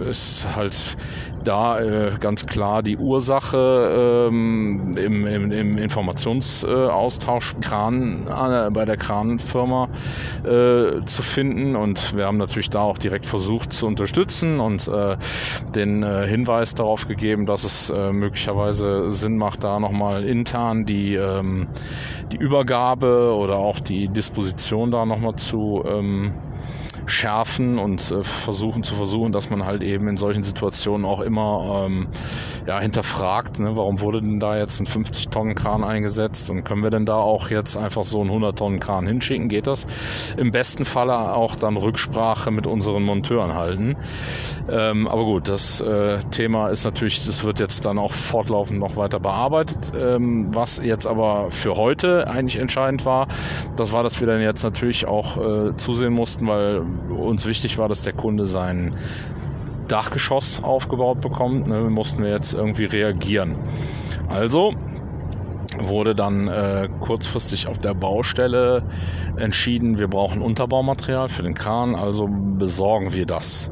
ist 0.00 0.48
halt 0.56 0.96
da 1.44 1.80
äh, 1.80 2.12
ganz 2.20 2.46
klar 2.46 2.82
die 2.82 2.96
Ursache 2.96 4.28
ähm, 4.28 4.96
im, 4.96 5.26
im, 5.26 5.50
im 5.50 5.78
Informationsaustausch 5.78 7.54
Kran, 7.60 8.26
äh, 8.26 8.70
bei 8.70 8.84
der 8.84 8.96
Kranfirma 8.96 9.88
äh, 10.44 11.04
zu 11.04 11.22
finden. 11.22 11.76
Und 11.76 12.16
wir 12.16 12.26
haben 12.26 12.38
natürlich 12.38 12.70
da 12.70 12.80
auch 12.80 12.98
direkt 12.98 13.26
versucht 13.26 13.72
zu 13.72 13.86
unterstützen 13.86 14.60
und 14.60 14.88
äh, 14.88 15.16
den 15.74 16.02
äh, 16.02 16.26
Hinweis 16.26 16.74
darauf 16.74 17.06
gegeben, 17.06 17.46
dass 17.46 17.64
es 17.64 17.90
äh, 17.90 18.12
möglicherweise 18.12 19.10
Sinn 19.10 19.36
macht, 19.36 19.64
da 19.64 19.80
nochmal 19.80 20.24
intern 20.24 20.84
die, 20.84 21.14
ähm, 21.14 21.68
die 22.32 22.36
Übergabe 22.36 23.34
oder 23.34 23.56
auch 23.56 23.80
die 23.80 24.08
Disposition 24.08 24.90
da 24.90 25.06
nochmal 25.06 25.36
zu 25.36 25.82
ähm, 25.86 26.32
schärfen 27.10 27.78
und 27.78 28.10
äh, 28.10 28.24
versuchen 28.24 28.82
zu 28.82 28.94
versuchen, 28.94 29.32
dass 29.32 29.50
man 29.50 29.64
halt 29.64 29.82
eben 29.82 30.08
in 30.08 30.16
solchen 30.16 30.42
Situationen 30.42 31.04
auch 31.04 31.20
immer 31.20 31.84
ähm, 31.86 32.08
ja, 32.66 32.80
hinterfragt, 32.80 33.58
ne, 33.58 33.76
warum 33.76 34.00
wurde 34.00 34.20
denn 34.20 34.40
da 34.40 34.56
jetzt 34.56 34.80
ein 34.80 34.86
50-Tonnen-Kran 34.86 35.84
eingesetzt 35.84 36.50
und 36.50 36.64
können 36.64 36.82
wir 36.82 36.90
denn 36.90 37.06
da 37.06 37.16
auch 37.16 37.50
jetzt 37.50 37.76
einfach 37.76 38.04
so 38.04 38.20
einen 38.20 38.30
100-Tonnen-Kran 38.30 39.06
hinschicken? 39.06 39.48
Geht 39.48 39.66
das? 39.66 39.86
Im 40.36 40.50
besten 40.50 40.84
Falle 40.84 41.34
auch 41.34 41.56
dann 41.56 41.76
Rücksprache 41.76 42.50
mit 42.50 42.66
unseren 42.66 43.02
Monteuren 43.02 43.54
halten. 43.54 43.96
Ähm, 44.68 45.08
aber 45.08 45.24
gut, 45.24 45.48
das 45.48 45.80
äh, 45.80 46.20
Thema 46.30 46.68
ist 46.68 46.84
natürlich, 46.84 47.26
das 47.26 47.44
wird 47.44 47.60
jetzt 47.60 47.84
dann 47.84 47.98
auch 47.98 48.12
fortlaufend 48.12 48.78
noch 48.78 48.96
weiter 48.96 49.20
bearbeitet. 49.20 49.92
Ähm, 49.94 50.48
was 50.54 50.80
jetzt 50.82 51.06
aber 51.06 51.50
für 51.50 51.76
heute 51.76 52.28
eigentlich 52.28 52.56
entscheidend 52.56 53.04
war, 53.04 53.28
das 53.76 53.92
war, 53.92 54.02
dass 54.02 54.20
wir 54.20 54.26
dann 54.26 54.40
jetzt 54.40 54.62
natürlich 54.62 55.06
auch 55.06 55.36
äh, 55.36 55.76
zusehen 55.76 56.12
mussten, 56.12 56.46
weil 56.46 56.82
uns 57.08 57.46
wichtig 57.46 57.78
war, 57.78 57.88
dass 57.88 58.02
der 58.02 58.12
Kunde 58.12 58.46
sein 58.46 58.94
Dachgeschoss 59.88 60.62
aufgebaut 60.62 61.20
bekommt. 61.20 61.66
Ne, 61.66 61.82
mussten 61.90 62.22
wir 62.22 62.30
jetzt 62.30 62.54
irgendwie 62.54 62.84
reagieren. 62.84 63.56
Also 64.28 64.74
wurde 65.78 66.14
dann 66.14 66.48
äh, 66.48 66.88
kurzfristig 67.00 67.66
auf 67.66 67.78
der 67.78 67.94
Baustelle 67.94 68.82
entschieden, 69.36 69.98
wir 69.98 70.08
brauchen 70.08 70.42
Unterbaumaterial 70.42 71.28
für 71.28 71.42
den 71.42 71.54
Kran, 71.54 71.94
also 71.94 72.28
besorgen 72.28 73.14
wir 73.14 73.26
das. 73.26 73.70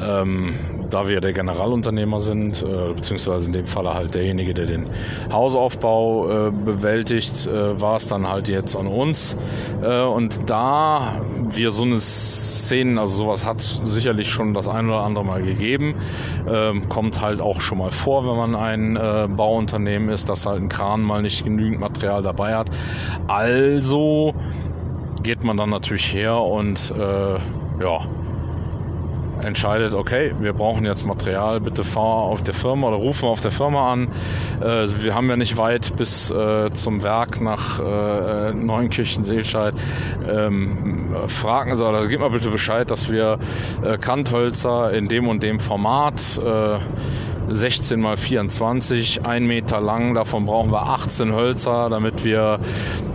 Ähm, 0.00 0.54
da 0.88 1.08
wir 1.08 1.20
der 1.20 1.32
Generalunternehmer 1.32 2.20
sind, 2.20 2.62
äh, 2.62 2.92
beziehungsweise 2.92 3.48
in 3.48 3.52
dem 3.52 3.66
Falle 3.66 3.94
halt 3.94 4.14
derjenige, 4.14 4.54
der 4.54 4.66
den 4.66 4.88
Hausaufbau 5.30 6.48
äh, 6.48 6.50
bewältigt, 6.50 7.46
äh, 7.46 7.80
war 7.80 7.96
es 7.96 8.06
dann 8.08 8.28
halt 8.28 8.48
jetzt 8.48 8.74
an 8.76 8.86
uns. 8.86 9.36
Äh, 9.82 10.02
und 10.02 10.48
da 10.48 11.20
wir 11.48 11.70
so 11.70 11.84
eine 11.84 11.98
Szenen, 11.98 12.98
also 12.98 13.24
sowas 13.24 13.44
hat 13.44 13.60
sicherlich 13.60 14.28
schon 14.28 14.54
das 14.54 14.68
ein 14.68 14.88
oder 14.88 15.02
andere 15.02 15.24
Mal 15.24 15.42
gegeben, 15.42 15.94
ähm, 16.48 16.88
kommt 16.88 17.20
halt 17.20 17.40
auch 17.40 17.60
schon 17.60 17.78
mal 17.78 17.92
vor, 17.92 18.24
wenn 18.24 18.36
man 18.36 18.54
ein 18.54 18.96
äh, 18.96 19.28
Bauunternehmen 19.28 20.08
ist, 20.08 20.28
dass 20.28 20.46
halt 20.46 20.62
ein 20.62 20.68
Kran 20.68 21.02
mal 21.10 21.22
nicht 21.22 21.44
genügend 21.44 21.80
Material 21.80 22.22
dabei 22.22 22.54
hat. 22.54 22.70
Also 23.26 24.34
geht 25.22 25.44
man 25.44 25.56
dann 25.56 25.70
natürlich 25.70 26.14
her 26.14 26.36
und 26.36 26.92
äh, 26.96 27.34
ja, 27.82 28.06
entscheidet, 29.42 29.94
okay, 29.94 30.32
wir 30.38 30.52
brauchen 30.52 30.84
jetzt 30.84 31.04
Material, 31.06 31.60
bitte 31.60 31.84
fahr 31.84 32.22
auf 32.24 32.42
der 32.42 32.54
Firma 32.54 32.88
oder 32.88 32.96
rufen 32.96 33.28
auf 33.28 33.40
der 33.40 33.50
Firma 33.50 33.92
an. 33.92 34.08
Äh, 34.60 34.86
wir 35.02 35.14
haben 35.14 35.28
ja 35.28 35.36
nicht 35.36 35.56
weit 35.56 35.96
bis 35.96 36.30
äh, 36.30 36.70
zum 36.72 37.02
Werk 37.02 37.40
nach 37.40 37.80
äh, 37.80 38.54
Neunkirchen-Seelscheid. 38.54 39.74
Ähm, 40.28 41.14
fragen 41.26 41.74
Sie, 41.74 41.86
oder 41.86 42.06
gib 42.06 42.20
mal 42.20 42.30
bitte 42.30 42.50
Bescheid, 42.50 42.90
dass 42.90 43.10
wir 43.10 43.38
äh, 43.82 43.98
Kanthölzer 43.98 44.92
in 44.92 45.08
dem 45.08 45.28
und 45.28 45.42
dem 45.42 45.60
Format 45.60 46.38
äh, 46.38 46.78
16 47.50 48.00
mal 48.00 48.16
24, 48.16 49.26
ein 49.26 49.46
Meter 49.46 49.80
lang. 49.80 50.14
Davon 50.14 50.46
brauchen 50.46 50.70
wir 50.70 50.86
18 50.86 51.32
Hölzer, 51.32 51.88
damit 51.88 52.24
wir 52.24 52.60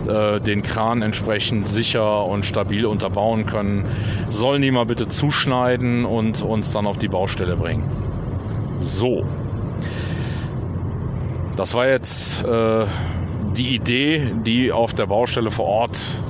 äh, 0.06 0.40
den 0.40 0.62
Kran 0.62 1.02
entsprechend 1.02 1.68
sicher 1.68 2.26
und 2.26 2.44
stabil 2.44 2.84
unterbauen 2.84 3.46
können. 3.46 3.86
Sollen 4.28 4.60
die 4.60 4.70
mal 4.70 4.84
bitte 4.84 5.08
zuschneiden 5.08 6.04
und 6.04 6.42
uns 6.42 6.70
dann 6.70 6.86
auf 6.86 6.98
die 6.98 7.08
Baustelle 7.08 7.56
bringen. 7.56 7.84
So. 8.78 9.24
Das 11.56 11.72
war 11.72 11.88
jetzt 11.88 12.44
äh, 12.44 12.84
die 13.56 13.74
Idee, 13.74 14.32
die 14.44 14.70
auf 14.70 14.92
der 14.92 15.06
Baustelle 15.06 15.50
vor 15.50 15.66
Ort 15.66 16.22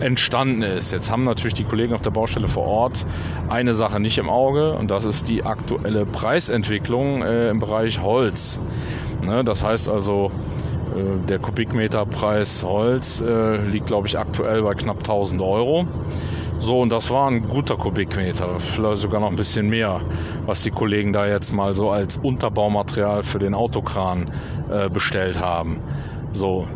entstanden 0.00 0.62
ist. 0.62 0.92
Jetzt 0.92 1.10
haben 1.10 1.24
natürlich 1.24 1.54
die 1.54 1.64
Kollegen 1.64 1.94
auf 1.94 2.02
der 2.02 2.10
Baustelle 2.10 2.48
vor 2.48 2.64
Ort 2.64 3.06
eine 3.48 3.74
Sache 3.74 4.00
nicht 4.00 4.18
im 4.18 4.28
Auge 4.28 4.74
und 4.74 4.90
das 4.90 5.04
ist 5.04 5.28
die 5.28 5.44
aktuelle 5.44 6.06
Preisentwicklung 6.06 7.22
äh, 7.22 7.50
im 7.50 7.58
Bereich 7.58 8.00
Holz. 8.00 8.60
Ne, 9.22 9.44
das 9.44 9.62
heißt 9.62 9.88
also, 9.88 10.30
äh, 10.94 11.26
der 11.26 11.38
Kubikmeterpreis 11.38 12.64
Holz 12.64 13.20
äh, 13.20 13.56
liegt, 13.66 13.86
glaube 13.86 14.06
ich, 14.06 14.18
aktuell 14.18 14.62
bei 14.62 14.74
knapp 14.74 14.98
1000 14.98 15.40
Euro. 15.42 15.86
So, 16.58 16.80
und 16.80 16.92
das 16.92 17.10
war 17.10 17.30
ein 17.30 17.48
guter 17.48 17.76
Kubikmeter, 17.76 18.60
vielleicht 18.60 18.98
sogar 18.98 19.20
noch 19.20 19.30
ein 19.30 19.36
bisschen 19.36 19.70
mehr, 19.70 20.02
was 20.44 20.62
die 20.62 20.70
Kollegen 20.70 21.10
da 21.10 21.26
jetzt 21.26 21.54
mal 21.54 21.74
so 21.74 21.90
als 21.90 22.18
Unterbaumaterial 22.18 23.22
für 23.22 23.38
den 23.38 23.54
Autokran 23.54 24.30
äh, 24.70 24.90
bestellt 24.90 25.40
haben. 25.40 25.80
So, 26.32 26.68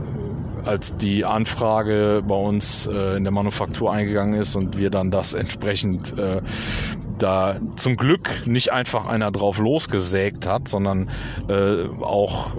als 0.64 0.96
die 0.96 1.24
Anfrage 1.24 2.22
bei 2.26 2.34
uns 2.34 2.86
äh, 2.86 3.16
in 3.16 3.24
der 3.24 3.32
Manufaktur 3.32 3.92
eingegangen 3.92 4.38
ist 4.38 4.56
und 4.56 4.78
wir 4.78 4.90
dann 4.90 5.10
das 5.10 5.34
entsprechend 5.34 6.18
äh, 6.18 6.40
da 7.18 7.56
zum 7.76 7.96
Glück 7.96 8.46
nicht 8.46 8.72
einfach 8.72 9.06
einer 9.06 9.30
drauf 9.30 9.58
losgesägt 9.58 10.46
hat, 10.46 10.68
sondern 10.68 11.10
äh, 11.48 11.84
auch 12.00 12.56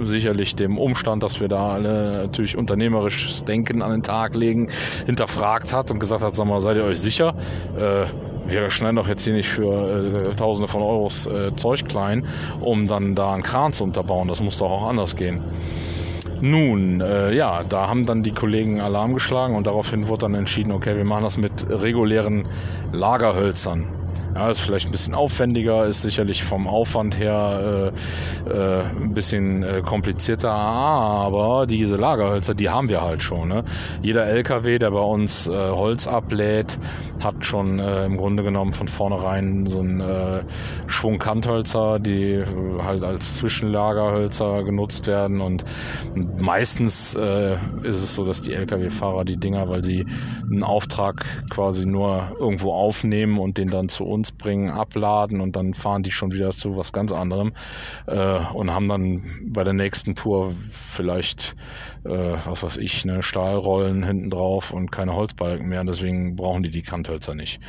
sicherlich 0.00 0.56
dem 0.56 0.78
Umstand, 0.78 1.22
dass 1.22 1.40
wir 1.40 1.48
da 1.48 1.68
alle 1.70 2.22
natürlich 2.22 2.56
unternehmerisches 2.56 3.44
Denken 3.44 3.82
an 3.82 3.90
den 3.90 4.02
Tag 4.02 4.34
legen, 4.34 4.70
hinterfragt 5.06 5.72
hat 5.72 5.90
und 5.90 5.98
gesagt 5.98 6.22
hat, 6.22 6.36
sag 6.36 6.46
mal, 6.46 6.60
seid 6.60 6.76
ihr 6.76 6.84
euch 6.84 7.00
sicher? 7.00 7.34
Äh, 7.76 8.06
wir 8.46 8.68
schneiden 8.68 8.96
doch 8.96 9.08
jetzt 9.08 9.24
hier 9.24 9.34
nicht 9.34 9.48
für 9.48 10.26
äh, 10.28 10.34
Tausende 10.34 10.68
von 10.68 10.82
Euros 10.82 11.26
äh, 11.26 11.54
Zeug 11.56 11.86
klein, 11.88 12.26
um 12.60 12.86
dann 12.86 13.14
da 13.14 13.32
einen 13.32 13.42
Kran 13.42 13.72
zu 13.72 13.84
unterbauen. 13.84 14.28
Das 14.28 14.42
muss 14.42 14.58
doch 14.58 14.70
auch 14.70 14.86
anders 14.86 15.16
gehen. 15.16 15.42
Nun, 16.40 17.00
äh, 17.00 17.32
ja, 17.32 17.64
da 17.64 17.88
haben 17.88 18.06
dann 18.06 18.22
die 18.22 18.32
Kollegen 18.32 18.80
Alarm 18.80 19.14
geschlagen 19.14 19.54
und 19.56 19.66
daraufhin 19.66 20.08
wurde 20.08 20.22
dann 20.22 20.34
entschieden, 20.34 20.72
okay, 20.72 20.96
wir 20.96 21.04
machen 21.04 21.22
das 21.22 21.38
mit 21.38 21.66
regulären 21.68 22.46
Lagerhölzern. 22.92 23.86
Ja, 24.34 24.50
ist 24.50 24.62
vielleicht 24.62 24.86
ein 24.86 24.90
bisschen 24.90 25.14
aufwendiger, 25.14 25.86
ist 25.86 26.02
sicherlich 26.02 26.42
vom 26.42 26.66
Aufwand 26.66 27.16
her 27.16 27.92
äh, 28.46 28.50
äh, 28.50 28.82
ein 28.82 29.14
bisschen 29.14 29.62
äh, 29.62 29.80
komplizierter, 29.80 30.50
aber 30.50 31.66
diese 31.66 31.94
Lagerhölzer, 31.94 32.54
die 32.54 32.68
haben 32.68 32.88
wir 32.88 33.00
halt 33.00 33.22
schon. 33.22 33.48
Ne? 33.48 33.62
Jeder 34.02 34.26
LKW, 34.26 34.80
der 34.80 34.90
bei 34.90 35.00
uns 35.00 35.46
äh, 35.46 35.52
Holz 35.52 36.08
ablädt, 36.08 36.80
hat 37.22 37.44
schon 37.44 37.78
äh, 37.78 38.06
im 38.06 38.16
Grunde 38.16 38.42
genommen 38.42 38.72
von 38.72 38.88
vornherein 38.88 39.66
so 39.66 39.78
einen 39.78 40.00
äh, 40.00 40.42
Schwung 40.88 41.20
Kanthölzer, 41.20 42.00
die 42.00 42.42
halt 42.82 43.04
als 43.04 43.36
Zwischenlagerhölzer 43.36 44.64
genutzt 44.64 45.06
werden 45.06 45.40
und 45.40 45.64
meistens 46.38 47.14
ist 47.14 47.16
es 47.84 48.14
so, 48.14 48.24
dass 48.24 48.40
die 48.40 48.52
LKW-Fahrer 48.52 49.24
die 49.24 49.36
Dinger, 49.36 49.68
weil 49.68 49.84
sie 49.84 50.04
einen 50.42 50.62
Auftrag 50.62 51.24
quasi 51.50 51.86
nur 51.86 52.32
irgendwo 52.38 52.72
aufnehmen 52.72 53.38
und 53.38 53.58
den 53.58 53.68
dann 53.68 53.88
zu 53.88 54.04
uns 54.04 54.23
bringen, 54.32 54.70
abladen 54.70 55.40
und 55.40 55.56
dann 55.56 55.74
fahren 55.74 56.02
die 56.02 56.10
schon 56.10 56.32
wieder 56.32 56.50
zu 56.50 56.76
was 56.76 56.92
ganz 56.92 57.12
anderem 57.12 57.52
äh, 58.06 58.38
und 58.52 58.72
haben 58.72 58.88
dann 58.88 59.22
bei 59.46 59.64
der 59.64 59.74
nächsten 59.74 60.14
Tour 60.14 60.54
vielleicht, 60.70 61.56
äh, 62.04 62.36
was 62.44 62.62
weiß 62.62 62.76
ich, 62.78 63.04
ne, 63.04 63.22
Stahlrollen 63.22 64.04
hinten 64.04 64.30
drauf 64.30 64.72
und 64.72 64.90
keine 64.90 65.14
Holzbalken 65.14 65.68
mehr. 65.68 65.84
Deswegen 65.84 66.36
brauchen 66.36 66.62
die 66.62 66.70
die 66.70 66.82
Kanthölzer 66.82 67.34
nicht. 67.34 67.60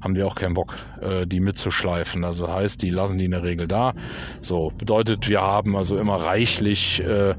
Haben 0.00 0.14
die 0.14 0.22
auch 0.22 0.34
keinen 0.34 0.54
Bock, 0.54 0.74
äh, 1.00 1.26
die 1.26 1.40
mitzuschleifen. 1.40 2.24
Also 2.24 2.52
heißt, 2.52 2.82
die 2.82 2.90
lassen 2.90 3.18
die 3.18 3.26
in 3.26 3.32
der 3.32 3.44
Regel 3.44 3.66
da. 3.66 3.94
So 4.40 4.72
bedeutet, 4.76 5.28
wir 5.28 5.40
haben 5.40 5.76
also 5.76 5.96
immer 5.96 6.16
reichlich 6.16 7.02
äh, 7.04 7.34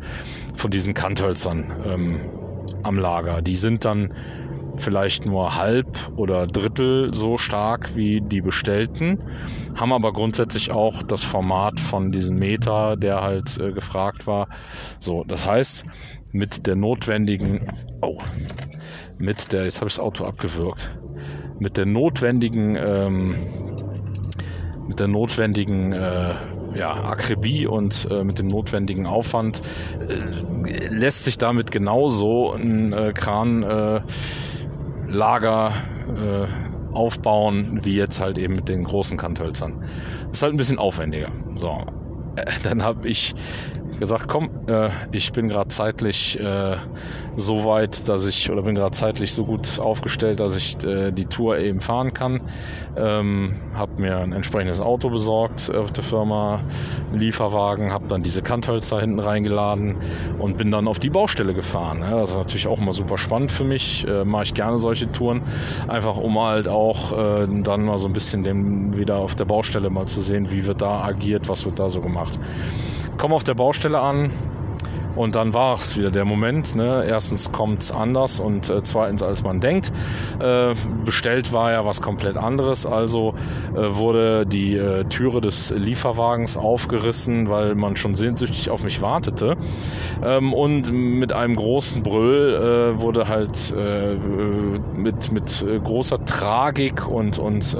von 0.55 0.71
diesen 0.71 0.93
Kanthölzern 0.93 1.71
ähm, 1.85 2.19
am 2.83 2.99
Lager. 2.99 3.41
Die 3.41 3.55
sind 3.55 3.85
dann 3.85 4.13
vielleicht 4.77 5.25
nur 5.25 5.55
halb 5.55 5.87
oder 6.15 6.47
Drittel 6.47 7.13
so 7.13 7.37
stark 7.37 7.95
wie 7.95 8.21
die 8.21 8.41
bestellten, 8.41 9.19
haben 9.75 9.93
aber 9.93 10.13
grundsätzlich 10.13 10.71
auch 10.71 11.03
das 11.03 11.23
Format 11.23 11.79
von 11.79 12.11
diesem 12.11 12.37
Meter, 12.37 12.95
der 12.95 13.21
halt 13.21 13.57
äh, 13.57 13.71
gefragt 13.71 14.27
war. 14.27 14.47
So, 14.99 15.23
das 15.23 15.47
heißt, 15.47 15.85
mit 16.31 16.67
der 16.67 16.75
notwendigen, 16.75 17.67
oh, 18.01 18.17
mit 19.17 19.53
der, 19.53 19.65
jetzt 19.65 19.77
habe 19.77 19.87
ich 19.87 19.95
das 19.95 20.03
Auto 20.03 20.25
abgewürgt, 20.25 20.97
mit 21.59 21.77
der 21.77 21.85
notwendigen, 21.85 22.75
ähm, 22.75 23.35
mit 24.87 24.99
der 24.99 25.07
notwendigen 25.07 25.93
äh, 25.93 26.33
ja, 26.75 26.91
Akribie 26.91 27.67
und 27.67 28.07
äh, 28.11 28.23
mit 28.23 28.39
dem 28.39 28.47
notwendigen 28.47 29.05
Aufwand 29.05 29.61
äh, 30.07 30.87
lässt 30.87 31.23
sich 31.23 31.37
damit 31.37 31.71
genauso 31.71 32.51
ein 32.53 32.93
äh, 32.93 33.13
Kran 33.13 33.63
äh, 33.63 34.01
Lager 35.15 35.73
äh, 36.15 36.95
aufbauen, 36.95 37.79
wie 37.83 37.95
jetzt 37.95 38.19
halt 38.21 38.37
eben 38.37 38.55
mit 38.55 38.69
den 38.69 38.83
großen 38.83 39.17
Kanthölzern. 39.17 39.83
ist 40.31 40.41
halt 40.41 40.53
ein 40.53 40.57
bisschen 40.57 40.79
aufwendiger. 40.79 41.29
So, 41.57 41.85
dann 42.63 42.83
habe 42.83 43.07
ich 43.07 43.33
gesagt, 43.99 44.27
komm, 44.27 44.49
äh, 44.67 44.89
ich 45.11 45.31
bin 45.31 45.49
gerade 45.49 45.67
zeitlich 45.69 46.39
äh, 46.39 46.75
so 47.35 47.65
weit, 47.65 48.07
dass 48.07 48.25
ich, 48.25 48.51
oder 48.51 48.61
bin 48.61 48.75
gerade 48.75 48.91
zeitlich 48.91 49.33
so 49.33 49.45
gut 49.45 49.79
aufgestellt, 49.79 50.39
dass 50.39 50.55
ich 50.55 50.83
äh, 50.83 51.11
die 51.11 51.25
Tour 51.25 51.57
eben 51.59 51.81
fahren 51.81 52.13
kann. 52.13 52.41
Ähm, 52.97 53.53
habe 53.73 54.01
mir 54.01 54.17
ein 54.17 54.33
entsprechendes 54.33 54.81
Auto 54.81 55.09
besorgt 55.09 55.73
auf 55.73 55.91
der 55.91 56.03
Firma, 56.03 56.61
einen 57.11 57.19
Lieferwagen, 57.19 57.91
habe 57.91 58.07
dann 58.07 58.23
diese 58.23 58.41
Kanthölzer 58.41 58.99
hinten 58.99 59.19
reingeladen 59.19 59.97
und 60.39 60.57
bin 60.57 60.71
dann 60.71 60.87
auf 60.87 60.99
die 60.99 61.09
Baustelle 61.09 61.53
gefahren. 61.53 61.99
Ja, 62.01 62.19
das 62.19 62.31
ist 62.31 62.37
natürlich 62.37 62.67
auch 62.67 62.79
immer 62.79 62.93
super 62.93 63.17
spannend 63.17 63.51
für 63.51 63.63
mich. 63.63 64.07
Äh, 64.07 64.25
Mache 64.25 64.43
ich 64.43 64.53
gerne 64.53 64.77
solche 64.77 65.11
Touren, 65.11 65.41
einfach 65.87 66.17
um 66.17 66.39
halt 66.39 66.67
auch 66.67 67.11
äh, 67.11 67.47
dann 67.63 67.85
mal 67.85 67.97
so 67.97 68.07
ein 68.07 68.13
bisschen 68.13 68.43
dem 68.43 68.97
wieder 68.97 69.17
auf 69.17 69.35
der 69.35 69.45
Baustelle 69.45 69.89
mal 69.89 70.05
zu 70.05 70.21
sehen, 70.21 70.51
wie 70.51 70.65
wird 70.65 70.81
da 70.81 71.03
agiert, 71.03 71.47
was 71.49 71.65
wird 71.65 71.79
da 71.79 71.89
so 71.89 72.01
gemacht. 72.01 72.39
Komm 73.17 73.31
auf 73.31 73.43
der 73.43 73.53
Baustelle 73.53 73.84
an, 73.93 74.31
und 75.15 75.35
dann 75.35 75.53
war 75.53 75.75
es 75.75 75.97
wieder 75.97 76.11
der 76.11 76.25
Moment. 76.25 76.75
Ne? 76.75 77.05
Erstens 77.07 77.51
kommt 77.51 77.83
es 77.83 77.91
anders 77.91 78.39
und 78.39 78.69
äh, 78.69 78.83
zweitens, 78.83 79.23
als 79.23 79.43
man 79.43 79.59
denkt. 79.59 79.91
Äh, 80.39 80.73
bestellt 81.03 81.53
war 81.53 81.71
ja 81.71 81.85
was 81.85 82.01
komplett 82.01 82.37
anderes. 82.37 82.85
Also 82.85 83.33
äh, 83.75 83.95
wurde 83.95 84.45
die 84.45 84.75
äh, 84.75 85.05
Türe 85.05 85.41
des 85.41 85.71
Lieferwagens 85.71 86.57
aufgerissen, 86.57 87.49
weil 87.49 87.75
man 87.75 87.95
schon 87.95 88.15
sehnsüchtig 88.15 88.69
auf 88.69 88.83
mich 88.83 89.01
wartete. 89.01 89.55
Ähm, 90.23 90.53
und 90.53 90.91
mit 90.91 91.33
einem 91.33 91.55
großen 91.55 92.03
Brüll 92.03 92.95
äh, 92.95 92.99
wurde 93.01 93.27
halt 93.27 93.73
äh, 93.77 94.15
mit, 94.95 95.31
mit 95.31 95.65
großer 95.83 96.23
Tragik 96.25 97.07
und, 97.07 97.37
und 97.37 97.77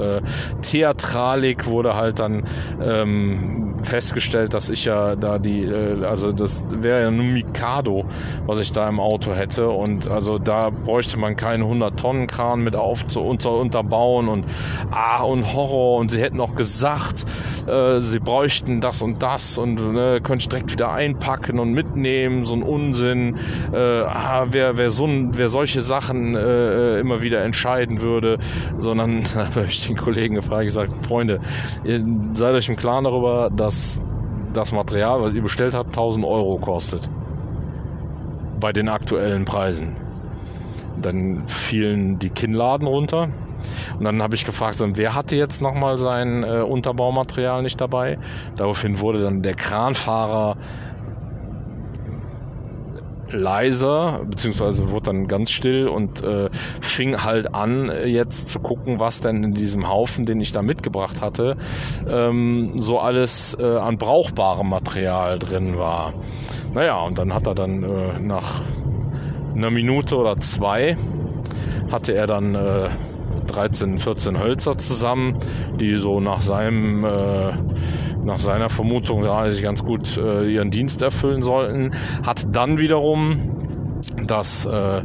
Theatralik 0.62 1.66
wurde 1.66 1.94
halt 1.94 2.18
dann 2.18 2.44
ähm, 2.80 3.74
festgestellt, 3.82 4.54
dass 4.54 4.68
ich 4.68 4.84
ja 4.84 5.16
da 5.16 5.38
die, 5.38 5.66
also 6.02 6.32
das 6.32 6.62
wäre 6.70 7.02
ja 7.02 7.10
Mikado, 7.32 8.04
was 8.46 8.60
ich 8.60 8.72
da 8.72 8.88
im 8.88 9.00
Auto 9.00 9.34
hätte. 9.34 9.68
Und 9.68 10.08
also 10.08 10.38
da 10.38 10.70
bräuchte 10.70 11.18
man 11.18 11.36
keinen 11.36 11.64
100-Tonnen-Kran 11.64 12.60
mit 12.60 12.76
auf 12.76 13.06
zu 13.06 13.20
unter, 13.20 13.52
unterbauen 13.52 14.28
und 14.28 14.46
ah 14.90 15.22
und 15.22 15.54
Horror. 15.54 15.98
Und 15.98 16.10
sie 16.10 16.20
hätten 16.20 16.40
auch 16.40 16.54
gesagt, 16.54 17.24
äh, 17.66 18.00
sie 18.00 18.18
bräuchten 18.18 18.80
das 18.80 19.02
und 19.02 19.22
das 19.22 19.58
und 19.58 19.80
ne, 19.92 20.20
könnte 20.22 20.42
ich 20.42 20.48
direkt 20.48 20.72
wieder 20.72 20.92
einpacken 20.92 21.58
und 21.58 21.72
mitnehmen. 21.72 22.44
So 22.44 22.54
ein 22.54 22.62
Unsinn. 22.62 23.36
Äh, 23.72 23.76
ah, 23.76 24.46
wer, 24.50 24.76
wer, 24.76 24.90
so 24.90 25.06
wer 25.06 25.48
solche 25.48 25.80
Sachen 25.80 26.34
äh, 26.34 26.98
immer 26.98 27.22
wieder 27.22 27.42
entscheiden 27.42 28.00
würde, 28.00 28.38
sondern 28.78 29.22
habe 29.34 29.66
ich 29.66 29.86
den 29.86 29.96
Kollegen 29.96 30.34
gefragt, 30.34 30.64
gesagt, 30.64 30.92
Freunde, 31.04 31.40
ihr 31.84 32.04
seid 32.34 32.54
euch 32.54 32.68
im 32.68 32.76
Klaren 32.76 33.04
darüber, 33.04 33.50
dass 33.54 34.00
das 34.56 34.72
Material, 34.72 35.20
was 35.22 35.34
ihr 35.34 35.42
bestellt 35.42 35.74
habt, 35.74 35.88
1000 35.88 36.24
Euro 36.24 36.58
kostet. 36.58 37.08
Bei 38.58 38.72
den 38.72 38.88
aktuellen 38.88 39.44
Preisen. 39.44 39.96
Dann 41.00 41.46
fielen 41.46 42.18
die 42.18 42.30
Kinnladen 42.30 42.86
runter. 42.86 43.28
Und 43.98 44.04
dann 44.04 44.22
habe 44.22 44.34
ich 44.34 44.44
gefragt, 44.44 44.82
wer 44.82 45.14
hatte 45.14 45.36
jetzt 45.36 45.62
nochmal 45.62 45.98
sein 45.98 46.42
äh, 46.42 46.60
Unterbaumaterial 46.60 47.62
nicht 47.62 47.80
dabei? 47.80 48.18
Daraufhin 48.56 49.00
wurde 49.00 49.22
dann 49.22 49.42
der 49.42 49.54
Kranfahrer 49.54 50.56
leiser, 53.36 54.22
beziehungsweise 54.28 54.90
wurde 54.90 55.10
dann 55.10 55.28
ganz 55.28 55.50
still 55.50 55.88
und 55.88 56.22
äh, 56.22 56.48
fing 56.80 57.22
halt 57.22 57.54
an, 57.54 57.90
jetzt 58.04 58.48
zu 58.48 58.60
gucken, 58.60 58.98
was 58.98 59.20
denn 59.20 59.44
in 59.44 59.54
diesem 59.54 59.88
Haufen, 59.88 60.26
den 60.26 60.40
ich 60.40 60.52
da 60.52 60.62
mitgebracht 60.62 61.20
hatte, 61.20 61.56
ähm, 62.08 62.72
so 62.76 62.98
alles 62.98 63.56
äh, 63.58 63.64
an 63.64 63.98
brauchbarem 63.98 64.68
Material 64.68 65.38
drin 65.38 65.78
war. 65.78 66.14
Naja, 66.74 67.00
und 67.00 67.18
dann 67.18 67.32
hat 67.32 67.46
er 67.46 67.54
dann 67.54 67.82
äh, 67.82 68.18
nach 68.20 68.64
einer 69.54 69.70
Minute 69.70 70.16
oder 70.16 70.38
zwei 70.38 70.96
hatte 71.90 72.12
er 72.14 72.26
dann 72.26 72.54
äh, 72.54 72.88
13, 73.46 73.98
14 73.98 74.38
Hölzer 74.38 74.78
zusammen, 74.78 75.38
die 75.78 75.96
so 75.96 76.20
nach 76.20 76.42
seinem 76.42 77.04
äh, 77.04 77.52
nach 78.24 78.38
seiner 78.38 78.68
Vermutung 78.68 79.24
eigentlich 79.24 79.62
ganz 79.62 79.84
gut 79.84 80.18
äh, 80.18 80.52
ihren 80.52 80.70
Dienst 80.70 81.00
erfüllen 81.00 81.42
sollten, 81.42 81.92
hat 82.24 82.44
dann 82.54 82.78
wiederum 82.78 83.56
das 84.26 84.66
äh, 84.66 85.02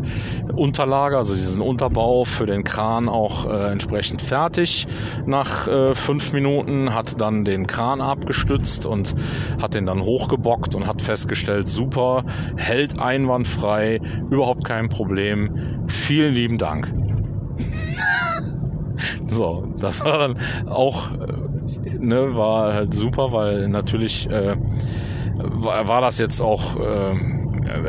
Unterlager, 0.55 1.17
also 1.17 1.33
diesen 1.33 1.61
Unterbau 1.61 2.25
für 2.25 2.45
den 2.45 2.63
Kran 2.63 3.09
auch 3.09 3.45
äh, 3.45 3.71
entsprechend 3.71 4.21
fertig 4.21 4.87
nach 5.25 5.67
äh, 5.67 5.95
fünf 5.95 6.33
Minuten, 6.33 6.93
hat 6.93 7.19
dann 7.19 7.43
den 7.43 7.67
Kran 7.67 8.01
abgestützt 8.01 8.85
und 8.85 9.15
hat 9.61 9.73
den 9.73 9.85
dann 9.85 10.01
hochgebockt 10.01 10.75
und 10.75 10.87
hat 10.87 11.01
festgestellt, 11.01 11.67
super, 11.67 12.23
hält 12.57 12.99
einwandfrei, 12.99 13.99
überhaupt 14.29 14.63
kein 14.63 14.89
Problem. 14.89 15.85
Vielen 15.87 16.33
lieben 16.33 16.57
Dank. 16.57 16.91
So, 19.31 19.65
das 19.77 20.03
war 20.03 20.17
dann 20.19 20.37
auch 20.67 21.09
äh, 21.11 21.97
ne, 21.99 22.35
war 22.35 22.73
halt 22.73 22.93
super, 22.93 23.31
weil 23.31 23.69
natürlich 23.69 24.29
äh, 24.29 24.55
war, 25.37 25.87
war 25.87 26.01
das 26.01 26.17
jetzt 26.17 26.41
auch 26.41 26.75
äh, 26.75 27.40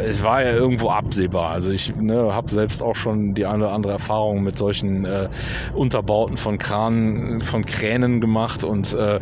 es 0.04 0.22
war 0.22 0.42
ja 0.42 0.52
irgendwo 0.52 0.90
absehbar. 0.90 1.50
Also 1.50 1.70
ich 1.70 1.94
ne, 1.96 2.34
habe 2.34 2.50
selbst 2.50 2.82
auch 2.82 2.94
schon 2.94 3.34
die 3.34 3.46
eine 3.46 3.64
oder 3.64 3.72
andere 3.72 3.92
Erfahrung 3.92 4.42
mit 4.42 4.58
solchen 4.58 5.04
äh, 5.04 5.28
Unterbauten 5.74 6.36
von 6.36 6.58
Kranen, 6.58 7.40
von 7.42 7.64
Kränen 7.64 8.20
gemacht 8.20 8.64
und 8.64 8.94
äh, 8.94 9.18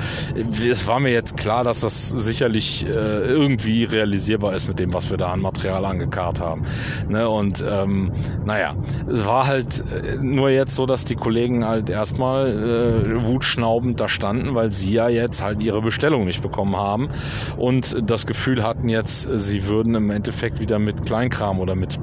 es 0.69 0.87
war 0.87 1.01
mir 1.01 1.13
jetzt 1.13 1.37
klar, 1.37 1.65
dass 1.65 1.81
das 1.81 2.09
sicherlich 2.09 2.87
äh, 2.87 2.89
irgendwie 2.91 3.85
realisierbar 3.85 4.55
ist 4.55 4.69
mit 4.69 4.79
dem, 4.79 4.93
was 4.93 5.11
wir 5.11 5.17
da 5.17 5.33
an 5.33 5.41
Material 5.41 5.85
angekarrt 5.85 6.41
haben. 6.41 6.63
Ne? 7.09 7.29
Und 7.29 7.65
ähm, 7.69 8.13
naja, 8.45 8.75
es 9.11 9.25
war 9.27 9.47
halt 9.47 9.85
äh, 9.91 10.17
nur 10.21 10.51
jetzt 10.51 10.75
so, 10.75 10.87
dass 10.87 11.05
die 11.05 11.17
Kollegen 11.17 11.65
halt 11.65 11.91
erstmal 11.91 12.51
äh, 12.51 13.25
wutschnaubend 13.25 14.01
da 14.01 14.09
standen, 14.09 14.55
weil 14.55 14.71
sie 14.71 14.93
ja 14.93 15.09
jetzt 15.09 15.43
halt 15.43 15.63
ihre 15.63 15.83
Bestellung 15.83 16.25
nicht 16.25 16.43
bekommen 16.43 16.77
haben 16.77 17.09
und 17.57 17.97
das 18.11 18.27
Gefühl 18.27 18.63
hatten 18.63 18.89
jetzt, 18.89 19.29
sie 19.33 19.67
würden 19.67 19.95
im 19.95 20.11
Endeffekt 20.11 20.50
wieder 20.59 20.79
mit 20.79 21.05
Kleinkram 21.05 21.61
oder 21.61 21.77
mit 21.77 21.99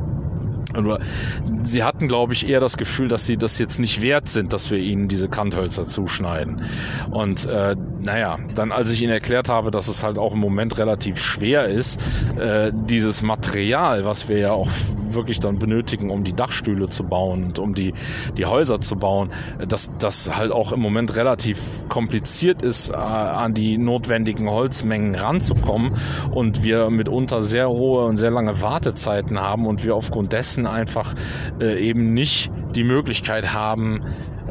oder 0.78 1.00
sie 1.64 1.84
hatten, 1.84 2.08
glaube 2.08 2.34
ich, 2.34 2.48
eher 2.48 2.60
das 2.60 2.78
Gefühl, 2.78 3.08
dass 3.08 3.26
sie 3.26 3.38
das 3.38 3.60
jetzt 3.60 3.80
nicht 3.80 4.02
wert 4.02 4.30
sind, 4.30 4.54
dass 4.54 4.72
wir 4.72 4.78
ihnen 4.78 5.08
diese 5.08 5.30
Kanthölzer 5.30 5.88
zuschneiden. 5.88 6.62
Und 7.12 7.46
äh, 7.46 7.76
naja, 8.02 8.38
dann 8.56 8.72
als 8.72 8.92
ich 8.92 9.02
ihnen 9.02 9.12
erklärt 9.12 9.50
habe, 9.50 9.72
dass 9.72 9.88
es 9.88 10.04
halt 10.04 10.18
auch 10.18 10.34
im 10.34 10.40
Moment 10.40 10.78
relativ 10.78 11.20
schwer 11.20 11.68
ist, 11.68 12.00
äh, 12.40 12.72
dieses 12.74 13.22
Material, 13.22 14.06
was 14.06 14.30
wir 14.30 14.38
ja 14.38 14.52
auch 14.52 14.70
wirklich 15.10 15.40
dann 15.40 15.58
benötigen, 15.58 16.10
um 16.10 16.24
die 16.24 16.34
Dachstühle 16.34 16.90
zu 16.90 17.04
bauen 17.04 17.46
und 17.46 17.60
um 17.60 17.74
die, 17.74 17.94
die 18.38 18.46
Häuser 18.46 18.80
zu 18.80 18.96
bauen, 18.96 19.30
dass 19.68 19.90
das 20.00 20.36
halt 20.36 20.52
auch 20.52 20.72
im 20.72 20.80
Moment 20.80 21.16
relativ 21.16 21.60
kompliziert 21.90 22.62
ist, 22.62 22.90
äh, 22.90 22.94
an 22.94 23.54
die 23.54 23.78
notwendigen 23.78 24.50
Holzmengen 24.50 25.16
ranzukommen 25.16 25.94
und 26.32 26.64
wir 26.64 26.90
mitunter 26.90 27.42
sehr 27.42 27.70
hohe 27.70 28.06
und 28.06 28.18
sehr 28.18 28.32
lange 28.32 28.62
Wartezeiten 28.62 29.40
haben 29.40 29.66
und 29.66 29.84
wir 29.84 29.96
aufgrund 29.96 30.34
dessen 30.34 30.67
einfach 30.72 31.14
äh, 31.62 31.80
eben 31.80 32.14
nicht 32.14 32.52
die 32.76 32.84
Möglichkeit 32.84 33.54
haben, 33.54 34.02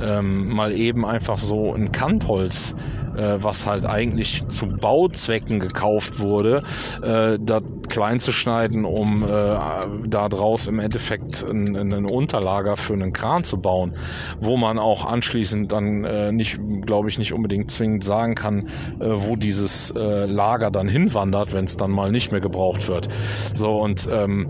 ähm, 0.01 0.49
mal 0.49 0.73
eben 0.73 1.07
einfach 1.07 1.39
so 1.39 1.73
ein 1.73 1.93
Kantholz 1.93 2.75
äh, 3.17 3.43
was 3.43 3.67
halt 3.67 3.87
eigentlich 3.87 4.47
zu 4.49 4.67
Bauzwecken 4.67 5.59
gekauft 5.59 6.19
wurde, 6.19 6.63
äh, 7.03 7.39
da 7.41 7.61
klein 7.89 8.21
zu 8.21 8.33
schneiden, 8.33 8.85
um 8.85 9.25
äh, 9.25 9.27
da 9.27 10.29
draus 10.29 10.69
im 10.69 10.79
Endeffekt 10.79 11.43
ein, 11.43 11.77
ein 11.77 12.05
Unterlager 12.07 12.77
für 12.77 12.93
einen 12.93 13.13
Kran 13.13 13.45
zu 13.45 13.59
bauen, 13.59 13.95
wo 14.41 14.57
man 14.57 14.79
auch 14.79 15.05
anschließend 15.07 15.73
dann 15.73 16.05
äh, 16.05 16.33
nicht, 16.33 16.59
glaube 16.83 17.09
ich, 17.09 17.19
nicht 17.19 17.33
unbedingt 17.33 17.71
zwingend 17.71 18.05
sagen 18.05 18.35
kann, 18.35 18.67
äh, 19.01 19.07
wo 19.09 19.37
dieses 19.37 19.91
äh, 19.93 20.27
Lager 20.27 20.71
dann 20.71 20.89
hinwandert, 20.89 21.53
wenn 21.53 21.65
es 21.65 21.77
dann 21.77 21.91
mal 21.91 22.11
nicht 22.11 22.33
mehr 22.33 22.41
gebraucht 22.41 22.89
wird. 22.89 23.09
So 23.55 23.77
und 23.77 24.09
ähm, 24.11 24.49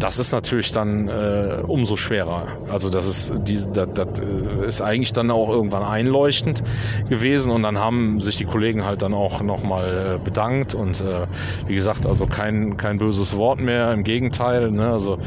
das 0.00 0.18
ist 0.18 0.32
natürlich 0.32 0.72
dann 0.72 1.08
äh, 1.08 1.62
umso 1.66 1.96
schwerer. 1.96 2.48
Also 2.70 2.88
das 2.88 3.06
ist, 3.06 3.32
diese, 3.46 3.68
das, 3.68 3.88
das 3.94 4.20
äh, 4.20 4.66
ist 4.66 4.80
eigentlich 4.80 5.12
dann 5.12 5.30
auch 5.30 5.50
irgendwann 5.50 5.82
einleuchtend 5.82 6.62
gewesen 7.08 7.52
und 7.52 7.62
dann 7.62 7.78
haben 7.78 8.20
sich 8.20 8.36
die 8.36 8.44
Kollegen 8.44 8.84
halt 8.84 9.02
dann 9.02 9.12
auch 9.12 9.42
nochmal 9.42 10.16
äh, 10.16 10.18
bedankt 10.18 10.74
und 10.74 11.00
äh, 11.02 11.26
wie 11.66 11.74
gesagt, 11.74 12.06
also 12.06 12.26
kein, 12.26 12.78
kein 12.78 12.98
böses 12.98 13.36
Wort 13.36 13.60
mehr, 13.60 13.92
im 13.92 14.02
Gegenteil, 14.02 14.70
ne? 14.70 14.90
also 14.90 15.18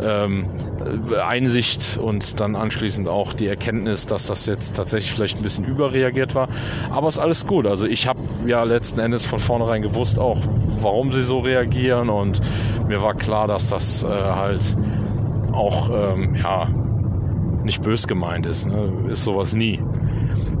ähm, 0.00 0.48
Einsicht 1.22 1.98
und 2.02 2.40
dann 2.40 2.56
anschließend 2.56 3.08
auch 3.08 3.34
die 3.34 3.46
Erkenntnis, 3.46 4.06
dass 4.06 4.26
das 4.26 4.46
jetzt 4.46 4.76
tatsächlich 4.76 5.12
vielleicht 5.12 5.36
ein 5.36 5.42
bisschen 5.42 5.66
überreagiert 5.66 6.34
war, 6.34 6.48
aber 6.90 7.08
ist 7.08 7.18
alles 7.18 7.46
gut. 7.46 7.66
Also 7.66 7.86
ich 7.86 8.08
habe 8.08 8.20
ja 8.46 8.64
letzten 8.64 8.98
Endes 8.98 9.24
von 9.26 9.38
vornherein 9.38 9.82
gewusst 9.82 10.18
auch, 10.18 10.40
warum 10.80 11.12
sie 11.12 11.22
so 11.22 11.40
reagieren 11.40 12.08
und 12.08 12.40
mir 12.88 13.02
war 13.02 13.14
klar, 13.14 13.46
dass 13.46 13.68
das 13.68 14.02
äh, 14.04 14.21
halt 14.24 14.76
auch 15.52 15.90
ähm, 15.92 16.34
ja 16.34 16.68
nicht 17.64 17.82
bös 17.82 18.06
gemeint 18.06 18.46
ist. 18.46 18.66
Ne? 18.66 18.92
Ist 19.08 19.24
sowas 19.24 19.54
nie. 19.54 19.80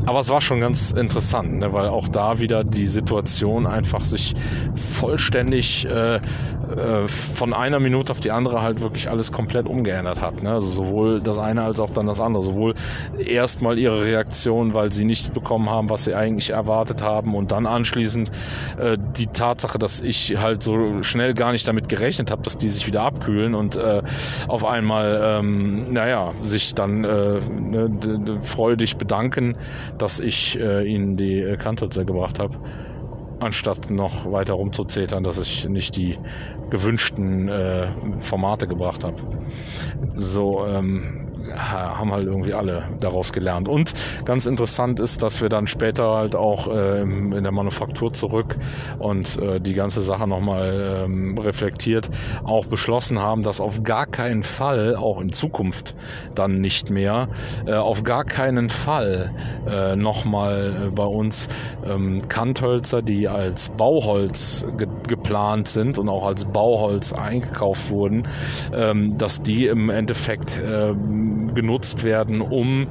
Aber 0.06 0.20
es 0.20 0.28
war 0.30 0.40
schon 0.40 0.60
ganz 0.60 0.92
interessant, 0.92 1.58
ne? 1.58 1.72
weil 1.72 1.88
auch 1.88 2.08
da 2.08 2.40
wieder 2.40 2.64
die 2.64 2.86
Situation 2.86 3.66
einfach 3.66 4.04
sich 4.04 4.34
vollständig 4.74 5.86
äh, 5.86 6.16
äh, 6.16 7.08
von 7.08 7.52
einer 7.52 7.78
Minute 7.80 8.12
auf 8.12 8.20
die 8.20 8.30
andere 8.30 8.62
halt 8.62 8.80
wirklich 8.80 9.08
alles 9.08 9.32
komplett 9.32 9.66
umgeändert 9.66 10.20
hat. 10.20 10.42
Ne? 10.42 10.50
Also 10.50 10.66
sowohl 10.66 11.20
das 11.20 11.38
eine 11.38 11.62
als 11.62 11.80
auch 11.80 11.90
dann 11.90 12.06
das 12.06 12.20
andere. 12.20 12.42
Sowohl 12.42 12.74
erstmal 13.18 13.78
ihre 13.78 14.04
Reaktion, 14.04 14.74
weil 14.74 14.92
sie 14.92 15.04
nicht 15.04 15.32
bekommen 15.34 15.68
haben, 15.68 15.90
was 15.90 16.04
sie 16.04 16.14
eigentlich 16.14 16.50
erwartet 16.50 17.02
haben 17.02 17.34
und 17.34 17.52
dann 17.52 17.66
anschließend 17.66 18.30
äh, 18.78 18.96
die 19.16 19.26
Tatsache, 19.26 19.78
dass 19.78 20.00
ich 20.00 20.36
halt 20.38 20.62
so 20.62 21.02
schnell 21.02 21.34
gar 21.34 21.52
nicht 21.52 21.66
damit 21.68 21.88
gerechnet 21.88 22.30
habe, 22.30 22.42
dass 22.42 22.56
die 22.56 22.68
sich 22.68 22.86
wieder 22.86 23.02
abkühlen 23.02 23.54
und 23.54 23.76
äh, 23.76 24.02
auf 24.48 24.64
einmal, 24.64 25.38
ähm, 25.40 25.92
naja, 25.92 26.32
sich 26.42 26.74
dann 26.74 27.04
äh, 27.04 27.40
ne, 27.40 27.90
freudig 28.42 28.96
bedanken, 28.96 29.56
dass 29.98 30.20
ich 30.20 30.58
äh, 30.58 30.84
ihnen 30.84 31.16
die 31.16 31.40
äh, 31.40 31.56
gebracht 32.04 32.38
habe 32.38 32.58
anstatt 33.42 33.90
noch 33.90 34.30
weiter 34.30 34.54
rumzuzetern, 34.54 35.24
dass 35.24 35.38
ich 35.38 35.68
nicht 35.68 35.96
die 35.96 36.16
gewünschten 36.70 37.48
äh, 37.48 37.88
Formate 38.20 38.66
gebracht 38.66 39.04
habe. 39.04 39.16
So, 40.14 40.64
ähm, 40.64 41.31
haben 41.56 42.12
halt 42.12 42.26
irgendwie 42.26 42.54
alle 42.54 42.84
daraus 43.00 43.32
gelernt. 43.32 43.68
Und 43.68 43.92
ganz 44.24 44.46
interessant 44.46 45.00
ist, 45.00 45.22
dass 45.22 45.40
wir 45.40 45.48
dann 45.48 45.66
später 45.66 46.12
halt 46.12 46.36
auch 46.36 46.68
äh, 46.68 47.02
in 47.02 47.42
der 47.42 47.52
Manufaktur 47.52 48.12
zurück 48.12 48.56
und 48.98 49.38
äh, 49.38 49.60
die 49.60 49.74
ganze 49.74 50.02
Sache 50.02 50.26
nochmal 50.26 51.04
ähm, 51.04 51.36
reflektiert, 51.38 52.10
auch 52.44 52.66
beschlossen 52.66 53.18
haben, 53.18 53.42
dass 53.42 53.60
auf 53.60 53.82
gar 53.82 54.06
keinen 54.06 54.42
Fall, 54.42 54.96
auch 54.96 55.20
in 55.20 55.32
Zukunft 55.32 55.94
dann 56.34 56.60
nicht 56.60 56.90
mehr, 56.90 57.28
äh, 57.66 57.74
auf 57.74 58.02
gar 58.02 58.24
keinen 58.24 58.68
Fall 58.68 59.34
äh, 59.66 59.96
nochmal 59.96 60.86
äh, 60.86 60.90
bei 60.90 61.04
uns 61.04 61.48
ähm, 61.84 62.22
Kanthölzer, 62.28 63.02
die 63.02 63.28
als 63.28 63.70
Bauholz 63.70 64.64
ge 64.76 64.88
geplant 65.12 65.68
sind 65.68 65.98
und 65.98 66.08
auch 66.08 66.24
als 66.24 66.46
Bauholz 66.46 67.12
eingekauft 67.12 67.90
wurden, 67.90 68.26
ähm, 68.74 69.18
dass 69.18 69.42
die 69.42 69.66
im 69.66 69.90
Endeffekt 69.90 70.58
äh, 70.58 70.94
genutzt 71.54 72.02
werden, 72.02 72.40
um 72.40 72.86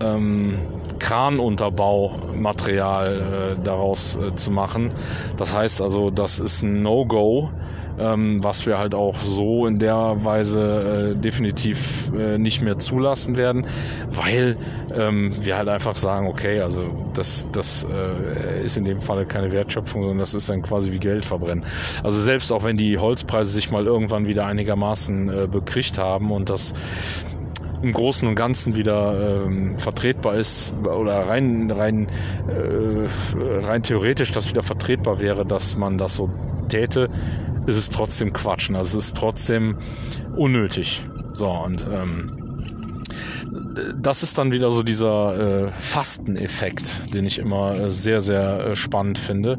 ähm, 0.00 0.58
Kranunterbaumaterial 1.00 3.56
äh, 3.58 3.62
daraus 3.62 4.16
äh, 4.16 4.34
zu 4.36 4.52
machen. 4.52 4.92
Das 5.36 5.52
heißt 5.52 5.82
also, 5.82 6.10
das 6.10 6.38
ist 6.38 6.62
ein 6.62 6.82
No-Go, 6.82 7.50
ähm, 7.98 8.42
was 8.42 8.66
wir 8.66 8.78
halt 8.78 8.94
auch 8.94 9.16
so 9.16 9.66
in 9.66 9.78
der 9.78 10.24
Weise 10.24 11.12
äh, 11.12 11.20
definitiv 11.20 12.12
äh, 12.16 12.38
nicht 12.38 12.62
mehr 12.62 12.78
zulassen 12.78 13.36
werden, 13.36 13.66
weil 14.10 14.56
ähm, 14.94 15.32
wir 15.40 15.56
halt 15.56 15.68
einfach 15.68 15.96
sagen, 15.96 16.26
okay, 16.26 16.60
also 16.60 16.84
das, 17.14 17.46
das 17.52 17.84
äh, 17.84 18.64
ist 18.64 18.76
in 18.76 18.84
dem 18.84 19.00
Falle 19.00 19.26
keine 19.26 19.52
Wertschöpfung, 19.52 20.02
sondern 20.02 20.18
das 20.18 20.34
ist 20.34 20.48
dann 20.48 20.62
quasi 20.62 20.92
wie 20.92 20.98
Geld 20.98 21.24
verbrennen. 21.24 21.64
Also 22.02 22.20
selbst 22.20 22.52
auch 22.52 22.64
wenn 22.64 22.76
die 22.76 22.98
Holzpreise 22.98 23.50
sich 23.50 23.70
mal 23.70 23.86
irgendwann 23.86 24.26
wieder 24.26 24.46
einigermaßen 24.46 25.28
äh, 25.28 25.48
bekriegt 25.50 25.98
haben 25.98 26.30
und 26.30 26.50
das 26.50 26.72
im 27.82 27.92
Großen 27.92 28.26
und 28.28 28.36
Ganzen 28.36 28.76
wieder 28.76 29.44
ähm, 29.44 29.76
vertretbar 29.76 30.34
ist 30.34 30.72
oder 30.82 31.28
rein, 31.28 31.70
rein, 31.70 32.06
äh, 32.48 33.08
rein 33.66 33.82
theoretisch 33.82 34.32
das 34.32 34.48
wieder 34.48 34.62
vertretbar 34.62 35.20
wäre, 35.20 35.44
dass 35.44 35.76
man 35.76 35.98
das 35.98 36.14
so 36.14 36.30
täte, 36.68 37.10
ist 37.66 37.76
es 37.76 37.88
trotzdem 37.90 38.32
Quatschen. 38.32 38.76
Also 38.76 38.98
es 38.98 39.06
ist 39.06 39.16
trotzdem 39.16 39.76
unnötig. 40.36 41.06
So, 41.32 41.48
und 41.50 41.86
ähm, 41.90 42.41
das 43.94 44.22
ist 44.22 44.38
dann 44.38 44.50
wieder 44.50 44.70
so 44.70 44.82
dieser 44.82 45.66
äh, 45.66 45.72
Fasteneffekt, 45.72 47.12
den 47.14 47.26
ich 47.26 47.38
immer 47.38 47.74
äh, 47.74 47.90
sehr, 47.90 48.20
sehr 48.20 48.66
äh, 48.66 48.76
spannend 48.76 49.18
finde. 49.18 49.58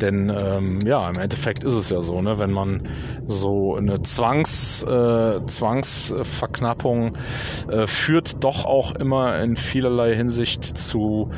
Denn 0.00 0.32
ähm, 0.34 0.80
ja, 0.82 1.08
im 1.08 1.18
Endeffekt 1.18 1.64
ist 1.64 1.74
es 1.74 1.90
ja 1.90 2.02
so, 2.02 2.22
ne, 2.22 2.38
wenn 2.38 2.52
man 2.52 2.82
so 3.26 3.74
eine 3.74 4.02
Zwangs, 4.02 4.84
äh, 4.84 5.44
Zwangsverknappung 5.44 7.16
äh, 7.68 7.86
führt 7.86 8.44
doch 8.44 8.64
auch 8.64 8.94
immer 8.94 9.38
in 9.40 9.56
vielerlei 9.56 10.14
Hinsicht 10.14 10.64
zu 10.64 11.30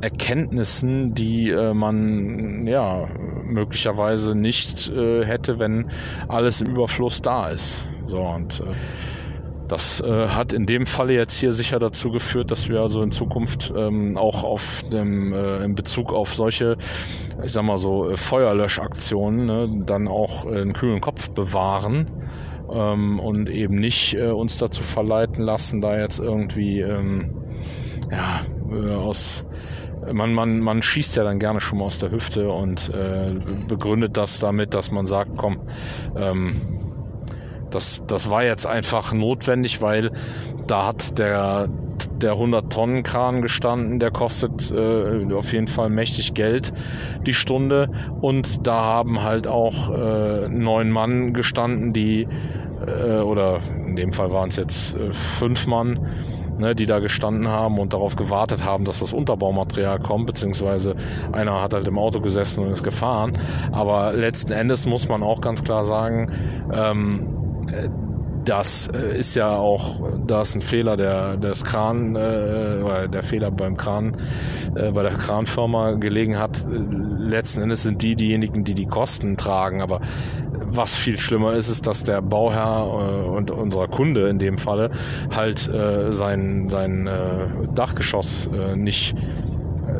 Erkenntnissen, 0.00 1.14
die 1.14 1.50
äh, 1.50 1.74
man 1.74 2.66
ja 2.66 3.08
möglicherweise 3.44 4.34
nicht 4.34 4.88
äh, 4.88 5.24
hätte, 5.24 5.60
wenn 5.60 5.86
alles 6.28 6.60
im 6.60 6.68
Überfluss 6.68 7.22
da 7.22 7.48
ist. 7.48 7.88
So 8.06 8.20
und 8.20 8.60
äh, 8.60 8.72
das 9.72 10.02
äh, 10.02 10.28
hat 10.28 10.52
in 10.52 10.66
dem 10.66 10.84
Falle 10.84 11.14
jetzt 11.14 11.34
hier 11.38 11.54
sicher 11.54 11.78
dazu 11.78 12.10
geführt, 12.10 12.50
dass 12.50 12.68
wir 12.68 12.80
also 12.80 13.02
in 13.02 13.10
Zukunft 13.10 13.72
ähm, 13.74 14.18
auch 14.18 14.44
auf 14.44 14.82
dem, 14.92 15.32
äh, 15.32 15.64
in 15.64 15.74
Bezug 15.74 16.12
auf 16.12 16.34
solche, 16.34 16.76
ich 17.42 17.52
sag 17.52 17.64
mal 17.64 17.78
so, 17.78 18.10
äh, 18.10 18.18
Feuerlöschaktionen 18.18 19.46
ne, 19.46 19.82
dann 19.86 20.08
auch 20.08 20.44
einen 20.44 20.74
kühlen 20.74 21.00
Kopf 21.00 21.30
bewahren 21.30 22.06
ähm, 22.70 23.18
und 23.18 23.48
eben 23.48 23.76
nicht 23.76 24.14
äh, 24.14 24.26
uns 24.26 24.58
dazu 24.58 24.82
verleiten 24.82 25.42
lassen, 25.42 25.80
da 25.80 25.98
jetzt 25.98 26.20
irgendwie 26.20 26.80
ähm, 26.80 27.42
ja, 28.10 28.42
äh, 28.70 28.90
aus 28.90 29.46
man, 30.12 30.34
man, 30.34 30.58
man 30.60 30.82
schießt 30.82 31.16
ja 31.16 31.24
dann 31.24 31.38
gerne 31.38 31.60
schon 31.60 31.78
mal 31.78 31.84
aus 31.84 31.98
der 31.98 32.10
Hüfte 32.10 32.50
und 32.50 32.90
äh, 32.90 33.36
begründet 33.68 34.16
das 34.16 34.40
damit, 34.40 34.74
dass 34.74 34.90
man 34.90 35.06
sagt, 35.06 35.30
komm, 35.36 35.60
ähm, 36.16 36.56
das, 37.74 38.04
das 38.06 38.30
war 38.30 38.44
jetzt 38.44 38.66
einfach 38.66 39.12
notwendig, 39.12 39.80
weil 39.82 40.10
da 40.66 40.86
hat 40.86 41.18
der, 41.18 41.68
der 42.20 42.34
100-Tonnen-Kran 42.34 43.42
gestanden, 43.42 43.98
der 43.98 44.10
kostet 44.10 44.70
äh, 44.70 45.32
auf 45.34 45.52
jeden 45.52 45.66
Fall 45.66 45.90
mächtig 45.90 46.34
Geld 46.34 46.72
die 47.26 47.34
Stunde. 47.34 47.90
Und 48.20 48.66
da 48.66 48.82
haben 48.82 49.22
halt 49.22 49.46
auch 49.46 49.90
äh, 49.90 50.48
neun 50.48 50.90
Mann 50.90 51.32
gestanden, 51.32 51.92
die, 51.92 52.28
äh, 52.86 53.20
oder 53.20 53.60
in 53.86 53.96
dem 53.96 54.12
Fall 54.12 54.32
waren 54.32 54.48
es 54.48 54.56
jetzt 54.56 54.96
äh, 54.96 55.12
fünf 55.12 55.66
Mann, 55.66 55.98
ne, 56.58 56.74
die 56.74 56.86
da 56.86 56.98
gestanden 56.98 57.48
haben 57.48 57.78
und 57.78 57.92
darauf 57.92 58.16
gewartet 58.16 58.64
haben, 58.64 58.84
dass 58.84 59.00
das 59.00 59.12
Unterbaumaterial 59.12 59.98
kommt, 59.98 60.26
beziehungsweise 60.26 60.94
einer 61.32 61.60
hat 61.60 61.74
halt 61.74 61.88
im 61.88 61.98
Auto 61.98 62.20
gesessen 62.20 62.64
und 62.64 62.72
ist 62.72 62.82
gefahren. 62.82 63.32
Aber 63.72 64.12
letzten 64.12 64.52
Endes 64.52 64.86
muss 64.86 65.08
man 65.08 65.22
auch 65.22 65.40
ganz 65.40 65.64
klar 65.64 65.84
sagen, 65.84 66.32
ähm, 66.72 67.41
das 68.44 68.88
äh, 68.88 69.18
ist 69.18 69.34
ja 69.34 69.56
auch, 69.56 70.00
da 70.26 70.42
ist 70.42 70.54
ein 70.54 70.62
Fehler 70.62 70.96
der, 70.96 71.36
des 71.36 71.64
Kran, 71.64 72.16
äh, 72.16 73.08
der 73.08 73.22
Fehler 73.22 73.50
beim 73.50 73.76
Kran, 73.76 74.16
äh, 74.74 74.90
bei 74.90 75.02
der 75.02 75.12
Kranfirma 75.12 75.92
gelegen 75.92 76.38
hat. 76.38 76.66
Letzten 77.18 77.62
Endes 77.62 77.82
sind 77.82 78.02
die 78.02 78.16
diejenigen, 78.16 78.64
die 78.64 78.74
die 78.74 78.86
Kosten 78.86 79.36
tragen. 79.36 79.80
Aber 79.80 80.00
was 80.64 80.94
viel 80.94 81.18
schlimmer 81.18 81.52
ist, 81.52 81.68
ist, 81.68 81.86
dass 81.86 82.02
der 82.02 82.22
Bauherr 82.22 82.86
äh, 82.86 83.28
und 83.28 83.50
unser 83.50 83.88
Kunde 83.88 84.28
in 84.28 84.38
dem 84.38 84.58
Falle 84.58 84.90
halt 85.34 85.68
äh, 85.68 86.10
sein, 86.12 86.68
sein 86.68 87.06
äh, 87.06 87.68
Dachgeschoss 87.74 88.48
äh, 88.48 88.76
nicht 88.76 89.14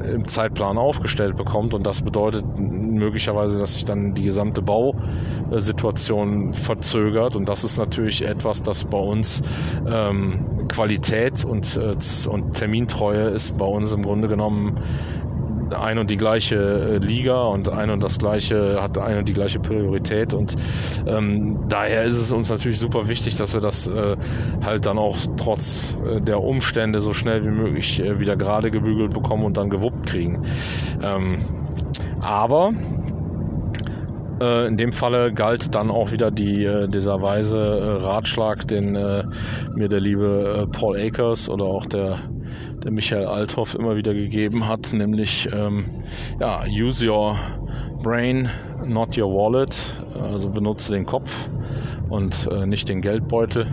im 0.05 0.27
Zeitplan 0.29 0.79
aufgestellt 0.79 1.37
bekommt. 1.37 1.75
Und 1.75 1.87
das 1.87 2.03
bedeutet 2.03 2.45
möglicherweise, 2.57 3.59
dass 3.59 3.75
sich 3.75 3.85
dann 3.85 4.15
die 4.15 4.25
gesamte 4.25 4.63
Bausituation 4.63 6.55
verzögert. 6.55 7.37
Und 7.37 7.49
das 7.49 7.65
ist 7.65 7.79
natürlich 7.79 8.23
etwas, 8.23 8.63
das 8.63 8.85
bei 8.85 8.99
uns 8.99 9.43
ähm, 9.87 10.67
Qualität 10.69 11.45
und, 11.45 11.77
äh, 11.77 11.97
und 12.29 12.55
Termintreue 12.55 13.29
ist 13.29 13.57
bei 13.57 13.67
uns 13.67 13.93
im 13.93 14.03
Grunde 14.03 14.29
genommen 14.29 14.81
ein 15.73 15.99
und 15.99 16.11
die 16.11 16.17
gleiche 16.17 16.57
äh, 16.57 16.99
Liga 16.99 17.43
und 17.45 17.69
ein 17.69 17.91
und 17.91 18.03
das 18.03 18.19
gleiche 18.19 18.83
hat 18.83 18.99
ein 18.99 19.19
und 19.19 19.29
die 19.29 19.33
gleiche 19.33 19.59
Priorität 19.59 20.35
und 20.35 20.57
ähm, 21.07 21.59
daher 21.69 22.05
ist 22.05 22.17
es 22.17 22.33
uns 22.33 22.51
natürlich 22.51 22.79
super 22.79 23.09
wichtig, 23.09 23.37
dass 23.37 23.55
wir 23.55 23.61
das 23.61 23.87
äh, 23.87 24.17
halt 24.65 24.87
dann 24.87 24.99
auch 24.99 25.17
trotz 25.37 25.99
äh, 26.05 26.21
der 26.21 26.43
Umstände 26.43 27.01
so 27.01 27.13
schnell 27.13 27.45
wie 27.45 27.51
möglich 27.51 28.01
äh, 28.01 28.19
wieder 28.19 28.37
gerade 28.37 28.71
gebügelt 28.71 29.13
bekommen 29.13 29.45
und 29.45 29.57
dann 29.57 29.71
gewuppt 29.71 30.07
kriegen. 30.07 30.43
Ähm, 31.03 31.37
aber 32.21 32.73
äh, 34.41 34.67
in 34.67 34.77
dem 34.77 34.93
Falle 34.93 35.33
galt 35.33 35.75
dann 35.75 35.91
auch 35.91 36.13
wieder 36.13 36.31
die, 36.31 36.87
dieser 36.89 37.23
weise 37.23 37.99
Ratschlag, 38.03 38.67
den 38.69 38.93
mir 38.93 39.89
der 39.89 40.01
liebe 40.01 40.69
Paul 40.73 40.97
Akers 40.99 41.49
oder 41.49 41.65
auch 41.65 41.87
der 41.87 42.19
der 42.85 42.91
Michael 42.91 43.27
Althoff 43.27 43.75
immer 43.75 43.97
wieder 43.97 44.15
gegeben 44.15 44.67
hat, 44.67 44.93
nämlich 44.93 45.49
ähm, 45.53 45.85
ja, 46.41 46.65
use 46.69 47.07
your 47.07 47.37
brain, 48.03 48.51
not 48.85 49.17
your 49.17 49.33
wallet, 49.33 49.77
also 50.21 50.49
benutze 50.49 50.93
den 50.93 51.07
Kopf 51.07 51.49
und 52.09 52.49
äh, 52.53 52.67
nicht 52.67 52.89
den 52.89 53.01
Geldbeutel. 53.01 53.67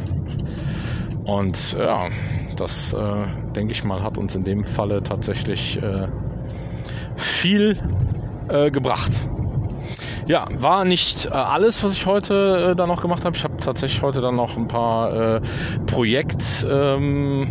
Und 1.25 1.73
ja, 1.73 2.09
das 2.55 2.93
äh, 2.93 3.25
denke 3.55 3.73
ich 3.73 3.83
mal 3.83 4.01
hat 4.01 4.17
uns 4.17 4.35
in 4.35 4.43
dem 4.43 4.63
Falle 4.63 5.01
tatsächlich 5.03 5.81
äh, 5.81 6.07
viel 7.15 7.77
äh, 8.49 8.71
gebracht. 8.71 9.27
Ja, 10.27 10.45
war 10.53 10.85
nicht 10.85 11.25
äh, 11.25 11.29
alles, 11.29 11.83
was 11.83 11.93
ich 11.93 12.05
heute 12.05 12.71
äh, 12.71 12.75
da 12.75 12.85
noch 12.85 13.01
gemacht 13.01 13.25
habe. 13.25 13.35
Ich 13.35 13.43
habe 13.43 13.57
tatsächlich 13.57 14.01
heute 14.01 14.21
dann 14.21 14.35
noch 14.35 14.57
ein 14.57 14.67
paar 14.67 15.37
äh, 15.37 15.41
Projekt 15.87 16.65
ähm, 16.69 17.47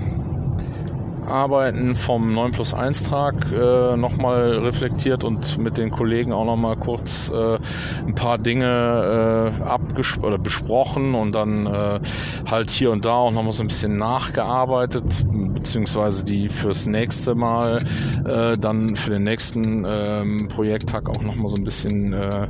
Arbeiten 1.28 1.94
vom 1.94 2.32
9 2.32 2.52
plus 2.52 2.74
1 2.74 3.04
Tag 3.04 3.52
äh, 3.52 3.96
nochmal 3.96 4.58
reflektiert 4.58 5.24
und 5.24 5.58
mit 5.58 5.78
den 5.78 5.90
Kollegen 5.90 6.32
auch 6.32 6.44
nochmal 6.44 6.76
kurz 6.76 7.30
äh, 7.30 7.58
ein 8.06 8.14
paar 8.14 8.38
Dinge 8.38 9.52
äh, 9.60 9.62
abges 9.62 10.18
oder 10.22 10.38
besprochen 10.38 11.14
und 11.14 11.34
dann 11.34 11.66
äh, 11.66 12.00
halt 12.50 12.70
hier 12.70 12.90
und 12.90 13.04
da 13.04 13.12
auch 13.12 13.30
nochmal 13.30 13.52
so 13.52 13.62
ein 13.62 13.68
bisschen 13.68 13.98
nachgearbeitet, 13.98 15.24
beziehungsweise 15.28 16.24
die 16.24 16.48
fürs 16.48 16.86
nächste 16.86 17.34
Mal 17.34 17.78
äh, 18.24 18.56
dann 18.58 18.96
für 18.96 19.10
den 19.10 19.24
nächsten 19.24 19.86
ähm, 19.88 20.48
Projekttag 20.48 21.08
auch 21.08 21.22
nochmal 21.22 21.48
so 21.48 21.56
ein 21.56 21.64
bisschen 21.64 22.12
äh, 22.12 22.48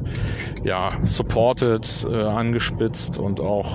ja, 0.65 0.93
supported, 1.03 2.07
äh, 2.11 2.23
angespitzt 2.23 3.19
und 3.19 3.41
auch 3.41 3.69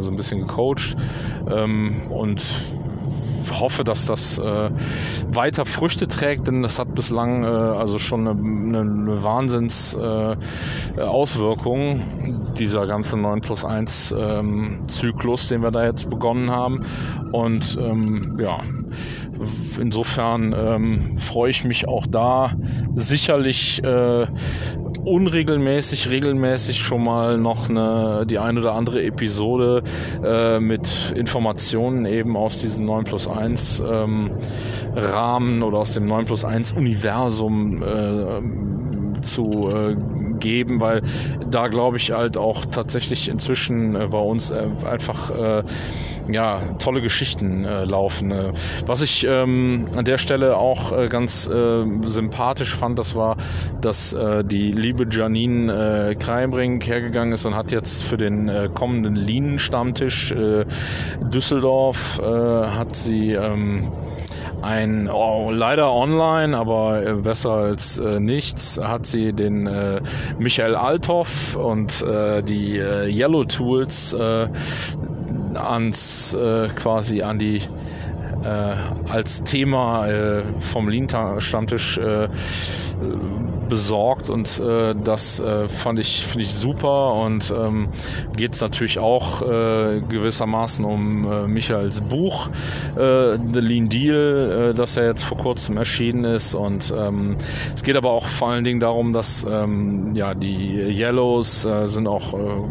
so 0.00 0.10
ein 0.10 0.16
bisschen 0.16 0.40
gecoacht. 0.40 0.96
Ähm, 1.48 2.02
und 2.10 2.42
hoffe, 3.52 3.84
dass 3.84 4.06
das 4.06 4.38
äh, 4.38 4.70
weiter 5.28 5.64
Früchte 5.64 6.08
trägt, 6.08 6.48
denn 6.48 6.62
das 6.62 6.78
hat 6.78 6.94
bislang 6.94 7.44
äh, 7.44 7.46
also 7.46 7.98
schon 7.98 8.26
eine, 8.26 8.80
eine 8.80 9.22
Wahnsinns 9.22 9.94
äh, 9.94 10.36
dieser 12.58 12.86
ganze 12.86 13.16
9 13.16 13.40
plus 13.40 13.64
1 13.64 14.14
ähm, 14.18 14.80
Zyklus, 14.88 15.48
den 15.48 15.62
wir 15.62 15.70
da 15.70 15.84
jetzt 15.84 16.08
begonnen 16.08 16.50
haben. 16.50 16.84
Und 17.32 17.78
ähm, 17.80 18.38
ja, 18.40 18.60
insofern 19.80 20.54
ähm, 20.56 21.16
freue 21.16 21.50
ich 21.50 21.64
mich 21.64 21.88
auch 21.88 22.06
da 22.06 22.52
sicherlich 22.94 23.82
äh, 23.84 24.26
unregelmäßig, 25.04 26.08
regelmäßig 26.10 26.78
schon 26.78 27.04
mal 27.04 27.38
noch 27.38 27.68
eine, 27.68 28.24
die 28.26 28.38
ein 28.38 28.58
oder 28.58 28.74
andere 28.74 29.02
Episode 29.04 29.82
äh, 30.24 30.58
mit 30.60 30.88
Informationen 31.12 32.04
eben 32.06 32.36
aus 32.36 32.58
diesem 32.58 32.84
9 32.84 33.04
plus 33.04 33.28
1 33.28 33.82
ähm, 33.86 34.30
Rahmen 34.94 35.62
oder 35.62 35.78
aus 35.78 35.92
dem 35.92 36.06
9 36.06 36.24
plus 36.24 36.44
1 36.44 36.72
Universum 36.72 37.82
äh, 37.82 39.22
zu 39.22 39.70
äh, 39.70 39.96
geben, 40.38 40.80
weil 40.80 41.02
da 41.48 41.68
glaube 41.68 41.96
ich 41.96 42.12
halt 42.12 42.36
auch 42.36 42.64
tatsächlich 42.66 43.28
inzwischen 43.28 43.94
äh, 43.94 44.08
bei 44.08 44.18
uns 44.18 44.50
äh, 44.50 44.68
einfach 44.88 45.30
äh, 45.30 45.62
ja 46.30 46.60
tolle 46.78 47.02
Geschichten 47.02 47.62
laufen. 47.62 48.34
Was 48.84 49.00
ich 49.00 49.24
ähm, 49.28 49.86
an 49.94 50.04
der 50.04 50.18
Stelle 50.18 50.56
auch 50.56 51.08
ganz 51.08 51.44
sympathisch 51.44 52.74
fand, 52.74 52.98
das 52.98 53.14
war, 53.14 53.36
dass 53.80 54.16
die 54.44 54.72
liebe 54.72 55.06
Janine 55.08 56.10
äh, 56.10 56.14
Kreimbrink 56.16 56.86
hergegangen 56.86 57.32
ist 57.32 57.44
und 57.46 57.54
hat 57.54 57.70
jetzt 57.70 58.02
für 58.02 58.16
den 58.16 58.50
kommenden 58.74 59.14
Lean-Stammtisch 59.14 60.32
äh, 60.32 60.64
Düsseldorf 61.32 62.20
hat 62.20 62.96
sie 62.96 63.32
ähm, 63.32 63.90
ein 64.66 65.08
oh, 65.08 65.50
leider 65.52 65.92
online, 65.94 66.56
aber 66.56 67.06
äh, 67.06 67.14
besser 67.14 67.52
als 67.52 67.98
äh, 67.98 68.18
nichts, 68.18 68.80
hat 68.82 69.06
sie 69.06 69.32
den 69.32 69.66
äh, 69.66 70.00
Michael 70.38 70.74
Althoff 70.74 71.54
und 71.56 72.02
äh, 72.02 72.42
die 72.42 72.78
äh, 72.78 73.08
Yellow 73.08 73.44
Tools 73.44 74.12
äh, 74.12 74.48
ans 75.54 76.36
quasi 76.76 77.22
an 77.22 77.38
die 77.38 77.62
als 79.08 79.42
Thema 79.44 80.06
vom 80.60 80.88
Lean-Stammtisch 80.88 81.98
besorgt 83.68 84.30
und 84.30 84.60
äh, 84.60 84.94
das 84.94 85.40
äh, 85.40 85.68
fand 85.68 85.98
ich 85.98 86.24
finde 86.24 86.42
ich 86.42 86.52
super 86.52 87.14
und 87.14 87.52
ähm, 87.56 87.88
geht 88.36 88.54
es 88.54 88.60
natürlich 88.60 88.98
auch 88.98 89.42
äh, 89.42 90.00
gewissermaßen 90.08 90.84
um 90.84 91.30
äh, 91.30 91.46
Michaels 91.46 92.00
Buch 92.00 92.48
äh, 92.96 93.38
The 93.52 93.60
Lean 93.60 93.88
Deal, 93.88 94.70
äh, 94.70 94.74
das 94.74 94.94
ja 94.94 95.04
jetzt 95.04 95.24
vor 95.24 95.38
kurzem 95.38 95.76
erschienen 95.76 96.24
ist 96.24 96.54
und 96.54 96.92
ähm, 96.96 97.36
es 97.74 97.82
geht 97.82 97.96
aber 97.96 98.10
auch 98.10 98.26
vor 98.26 98.48
allen 98.48 98.64
Dingen 98.64 98.80
darum, 98.80 99.12
dass 99.12 99.46
ähm, 99.48 100.12
ja 100.14 100.34
die 100.34 100.76
Yellows 100.76 101.64
äh, 101.64 101.86
sind 101.86 102.06
auch 102.06 102.34
äh, 102.34 102.62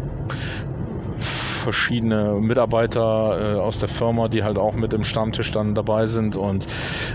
verschiedene 1.66 2.38
Mitarbeiter 2.40 3.56
äh, 3.56 3.58
aus 3.58 3.78
der 3.80 3.88
Firma, 3.88 4.28
die 4.28 4.44
halt 4.44 4.56
auch 4.56 4.76
mit 4.76 4.94
im 4.94 5.02
Stammtisch 5.02 5.50
dann 5.50 5.74
dabei 5.74 6.06
sind. 6.06 6.36
Und 6.36 6.68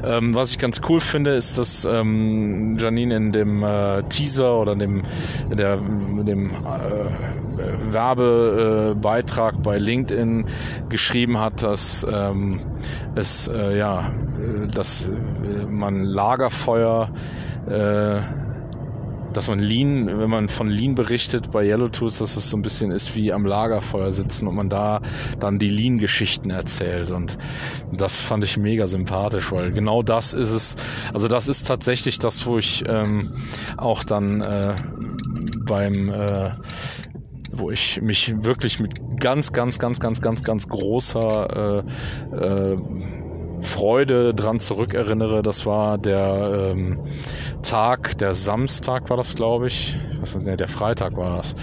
ähm, 0.06 0.36
was 0.36 0.52
ich 0.52 0.58
ganz 0.58 0.82
cool 0.90 1.00
finde, 1.00 1.36
ist, 1.36 1.58
dass 1.58 1.86
ähm, 1.86 2.78
Janine 2.78 3.16
in 3.16 3.32
dem 3.32 3.64
äh, 3.64 4.04
Teaser 4.10 4.60
oder 4.60 4.76
dem, 4.76 5.04
der, 5.50 5.78
dem 5.78 6.52
äh, 6.52 7.94
Werbebeitrag 7.94 9.64
bei 9.64 9.78
LinkedIn 9.78 10.44
geschrieben 10.90 11.40
hat, 11.40 11.64
dass 11.64 12.06
ähm, 12.12 12.60
es 13.16 13.48
äh, 13.48 13.78
ja, 13.78 14.12
äh, 14.38 14.68
dass 14.68 15.08
äh, 15.08 15.66
man 15.70 16.04
Lagerfeuer 16.04 17.10
dass 19.34 19.48
man 19.48 19.60
Lean, 19.60 20.08
wenn 20.08 20.30
man 20.30 20.48
von 20.48 20.68
Lean 20.68 20.96
berichtet 20.96 21.52
bei 21.52 21.66
Yellow 21.66 21.90
Tools, 21.90 22.20
dass 22.20 22.38
es 22.38 22.50
so 22.50 22.58
ein 22.58 22.62
bisschen 22.62 22.92
ist 22.92 23.16
wie 23.16 23.32
am 23.32 23.46
Lagerfeuer 23.46 24.12
sitzen 24.12 24.48
und 24.48 24.56
man 24.56 24.70
da 24.70 25.02
dann 25.40 25.60
die 25.60 25.70
Lean-Geschichten 25.70 26.50
erzählt. 26.50 27.12
Und 27.12 27.38
das 27.92 28.22
fand 28.22 28.44
ich 28.44 28.58
mega 28.58 28.88
sympathisch, 28.88 29.52
weil 29.52 29.72
genau 29.72 30.04
das 30.04 30.34
ist 30.34 30.52
es. 30.52 30.76
Also 31.14 31.28
das 31.28 31.48
ist 31.48 31.68
tatsächlich 31.68 32.20
das, 32.20 32.46
wo 32.46 32.58
ich 32.58 32.84
ähm, 32.88 33.30
auch 33.78 34.04
dann 34.04 34.42
äh, 34.42 34.76
beim 35.66 36.10
äh, 36.10 36.52
wo 37.54 37.70
ich 37.70 38.02
mich 38.02 38.34
wirklich 38.44 38.80
mit 38.80 39.20
ganz, 39.20 39.52
ganz, 39.52 39.78
ganz, 39.78 40.00
ganz, 40.00 40.22
ganz, 40.22 40.44
ganz 40.44 40.68
großer 40.68 41.84
äh, 42.32 42.36
äh, 42.36 42.78
Freude 43.62 44.34
dran 44.34 44.60
zurückerinnere. 44.60 45.42
Das 45.42 45.66
war 45.66 45.98
der 45.98 46.72
ähm, 46.74 47.00
Tag, 47.64 48.18
der 48.18 48.34
Samstag 48.34 49.10
war 49.10 49.18
das, 49.18 49.36
glaube 49.36 49.68
ich. 49.68 49.98
Was, 50.20 50.36
nee, 50.36 50.56
der 50.56 50.68
Freitag 50.68 51.16
war 51.18 51.38
das. 51.38 51.56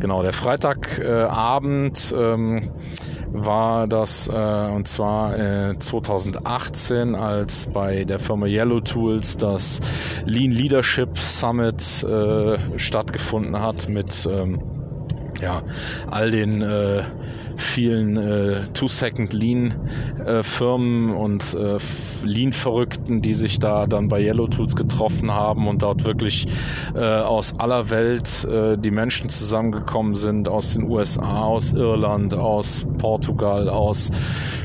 Genau, 0.00 0.22
der 0.22 0.32
Freitagabend 0.32 2.12
äh, 2.12 2.32
ähm, 2.34 2.70
war 3.32 3.86
das 3.86 4.28
äh, 4.28 4.70
und 4.72 4.86
zwar 4.88 5.38
äh, 5.38 5.78
2018, 5.78 7.14
als 7.14 7.66
bei 7.66 8.04
der 8.04 8.18
Firma 8.18 8.46
Yellow 8.46 8.80
Tools 8.80 9.36
das 9.36 9.80
Lean 10.24 10.52
Leadership 10.52 11.18
Summit 11.18 12.04
äh, 12.04 12.78
stattgefunden 12.78 13.60
hat 13.60 13.88
mit 13.88 14.28
ähm, 14.30 14.60
ja, 15.40 15.62
all 16.10 16.30
den 16.30 16.62
äh, 16.62 17.02
vielen 17.56 18.16
äh, 18.16 18.60
Two-Second-Lean-Firmen 18.72 21.10
äh, 21.10 21.12
und 21.12 21.54
äh, 21.54 21.76
Lean-Verrückten, 22.24 23.22
die 23.22 23.34
sich 23.34 23.58
da 23.58 23.86
dann 23.86 24.08
bei 24.08 24.22
Yellow 24.22 24.48
Tools 24.48 24.76
getroffen 24.76 25.32
haben 25.32 25.68
und 25.68 25.82
dort 25.82 26.04
wirklich 26.04 26.46
äh, 26.94 27.00
aus 27.00 27.58
aller 27.58 27.90
Welt 27.90 28.44
äh, 28.44 28.76
die 28.76 28.90
Menschen 28.90 29.28
zusammengekommen 29.28 30.14
sind, 30.14 30.48
aus 30.48 30.72
den 30.72 30.90
USA, 30.90 31.42
aus 31.42 31.72
Irland, 31.72 32.34
aus 32.34 32.86
Portugal, 32.98 33.68
aus 33.68 34.10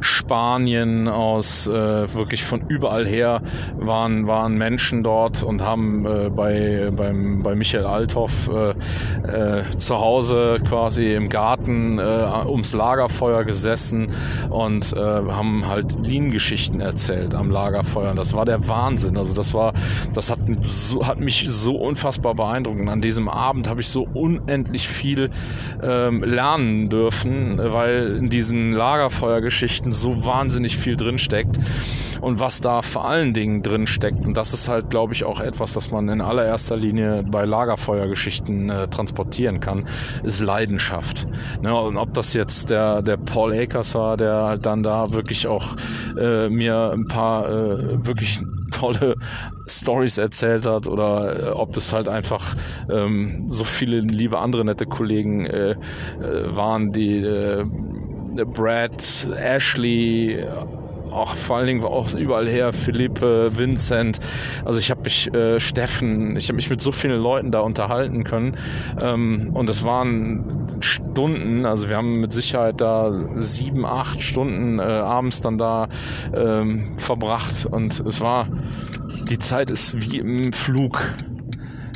Spanien, 0.02 1.08
aus 1.08 1.68
äh, 1.68 2.14
wirklich 2.14 2.44
von 2.44 2.62
überall 2.68 3.06
her 3.06 3.42
waren, 3.78 4.28
waren 4.28 4.58
Menschen 4.58 5.04
dort 5.04 5.44
und 5.44 5.62
haben 5.62 6.06
äh, 6.06 6.30
bei, 6.30 6.90
beim, 6.96 7.44
bei 7.44 7.56
Michael 7.56 7.86
Althoff 7.86 8.50
äh, 8.50 8.72
äh, 9.28 9.64
zu 9.78 10.00
Hause 10.00 10.58
quasi 10.68 11.14
im 11.14 11.30
Garten 11.30 12.00
äh, 12.00 12.02
ums 12.46 12.74
Lagerfeuer 12.82 13.44
gesessen 13.44 14.12
und 14.50 14.92
äh, 14.94 14.98
haben 15.00 15.68
halt 15.68 16.04
Lean-Geschichten 16.04 16.82
erzählt 16.82 17.36
am 17.36 17.52
Lagerfeuer. 17.52 18.10
Und 18.10 18.18
das 18.18 18.34
war 18.34 18.44
der 18.44 18.68
Wahnsinn. 18.68 19.18
Also 19.18 19.36
das 19.36 19.54
war, 19.54 19.74
das 20.14 20.32
hat, 20.32 20.40
so, 20.66 21.06
hat 21.06 21.20
mich 21.20 21.48
so 21.48 21.76
unfassbar 21.76 22.34
beeindruckt. 22.34 22.80
Und 22.80 22.90
an 22.90 23.00
diesem 23.00 23.30
Abend 23.30 23.70
habe 23.70 23.82
ich 23.82 23.88
so 23.90 24.08
unendlich 24.16 24.88
viel 24.88 25.30
ähm, 25.84 26.24
lernen 26.24 26.90
dürfen, 26.90 27.60
weil 27.60 28.16
in 28.16 28.30
diesen 28.30 28.74
Lagerfeuergeschichten 28.74 29.94
so 29.94 30.26
wahnsinnig 30.26 30.76
viel 30.76 30.96
drin 30.96 31.20
steckt. 31.20 31.60
Und 32.22 32.40
was 32.40 32.62
da 32.62 32.82
vor 32.82 33.06
allen 33.06 33.34
Dingen 33.34 33.64
drin 33.64 33.88
steckt, 33.88 34.28
und 34.28 34.38
das 34.38 34.54
ist 34.54 34.70
halt, 34.70 34.90
glaube 34.90 35.14
ich, 35.14 35.24
auch 35.24 35.40
etwas, 35.40 35.74
das 35.74 35.92
man 35.92 36.08
in 36.10 36.22
allererster 36.22 36.78
Linie 36.78 37.24
bei 37.24 37.46
Lagerfeuergeschichten 37.46 38.70
äh, 38.70 38.88
transportieren 38.88 39.60
kann, 39.60 39.86
ist 40.24 40.40
Leidenschaft. 40.40 41.28
Ne, 41.62 41.74
und 41.74 41.98
ob 41.98 42.14
das 42.14 42.34
jetzt 42.34 42.70
der, 42.70 43.02
der 43.02 43.18
Paul 43.18 43.54
Akers 43.54 43.96
war, 43.96 44.18
der 44.18 44.44
halt 44.44 44.66
dann 44.66 44.84
da 44.84 45.14
wirklich 45.14 45.48
auch 45.48 45.76
äh, 46.18 46.50
mir 46.50 46.92
ein 46.94 47.08
paar 47.08 47.50
äh, 47.50 48.06
wirklich 48.06 48.42
tolle 48.72 49.16
Stories 49.68 50.18
erzählt 50.18 50.66
hat 50.66 50.88
oder 50.88 51.50
äh, 51.50 51.50
ob 51.52 51.76
es 51.78 51.94
halt 51.94 52.08
einfach 52.08 52.56
ähm, 52.90 53.46
so 53.48 53.64
viele 53.64 54.00
liebe 54.00 54.40
andere 54.40 54.66
nette 54.66 54.86
Kollegen 54.86 55.46
äh, 55.46 55.72
äh, 55.72 55.76
waren, 56.56 56.92
die 56.92 57.18
äh, 57.18 57.66
Brad, 58.46 59.28
Ashley, 59.38 60.46
auch 61.12 61.36
vor 61.36 61.58
allen 61.58 61.68
Dingen 61.68 61.84
auch 61.84 62.14
überall 62.14 62.48
her, 62.48 62.74
Philippe, 62.74 63.52
Vincent. 63.56 64.20
Also 64.66 64.80
ich 64.80 64.90
habe 64.92 65.02
mich, 65.02 65.34
äh, 65.34 65.60
Steffen, 65.60 66.36
ich 66.36 66.48
habe 66.48 66.56
mich 66.56 66.70
mit 66.70 66.82
so 66.82 66.92
vielen 66.92 67.22
Leuten 67.22 67.52
da 67.52 67.60
unterhalten 67.60 68.24
können. 68.24 68.56
Ähm, 69.00 69.52
und 69.54 69.70
es 69.70 69.84
waren 69.84 70.68
Stunden, 70.80 71.66
also 71.66 71.90
wir 71.90 71.98
haben 71.98 72.20
mit 72.20 72.34
Sicherheit 72.34 72.82
da 72.82 73.12
sieben, 73.38 73.86
acht 73.86 74.22
Stunden 74.22 74.80
äh, 74.80 74.84
abends 74.84 75.42
dann 75.42 75.58
da 75.58 75.88
ähm, 76.34 76.98
verbracht. 76.98 77.66
Und 77.66 78.00
es 78.00 78.22
war, 78.22 78.48
die 79.30 79.40
Zeit 79.40 79.70
ist 79.70 80.00
wie 80.02 80.20
im 80.20 80.54
Flug 80.54 81.02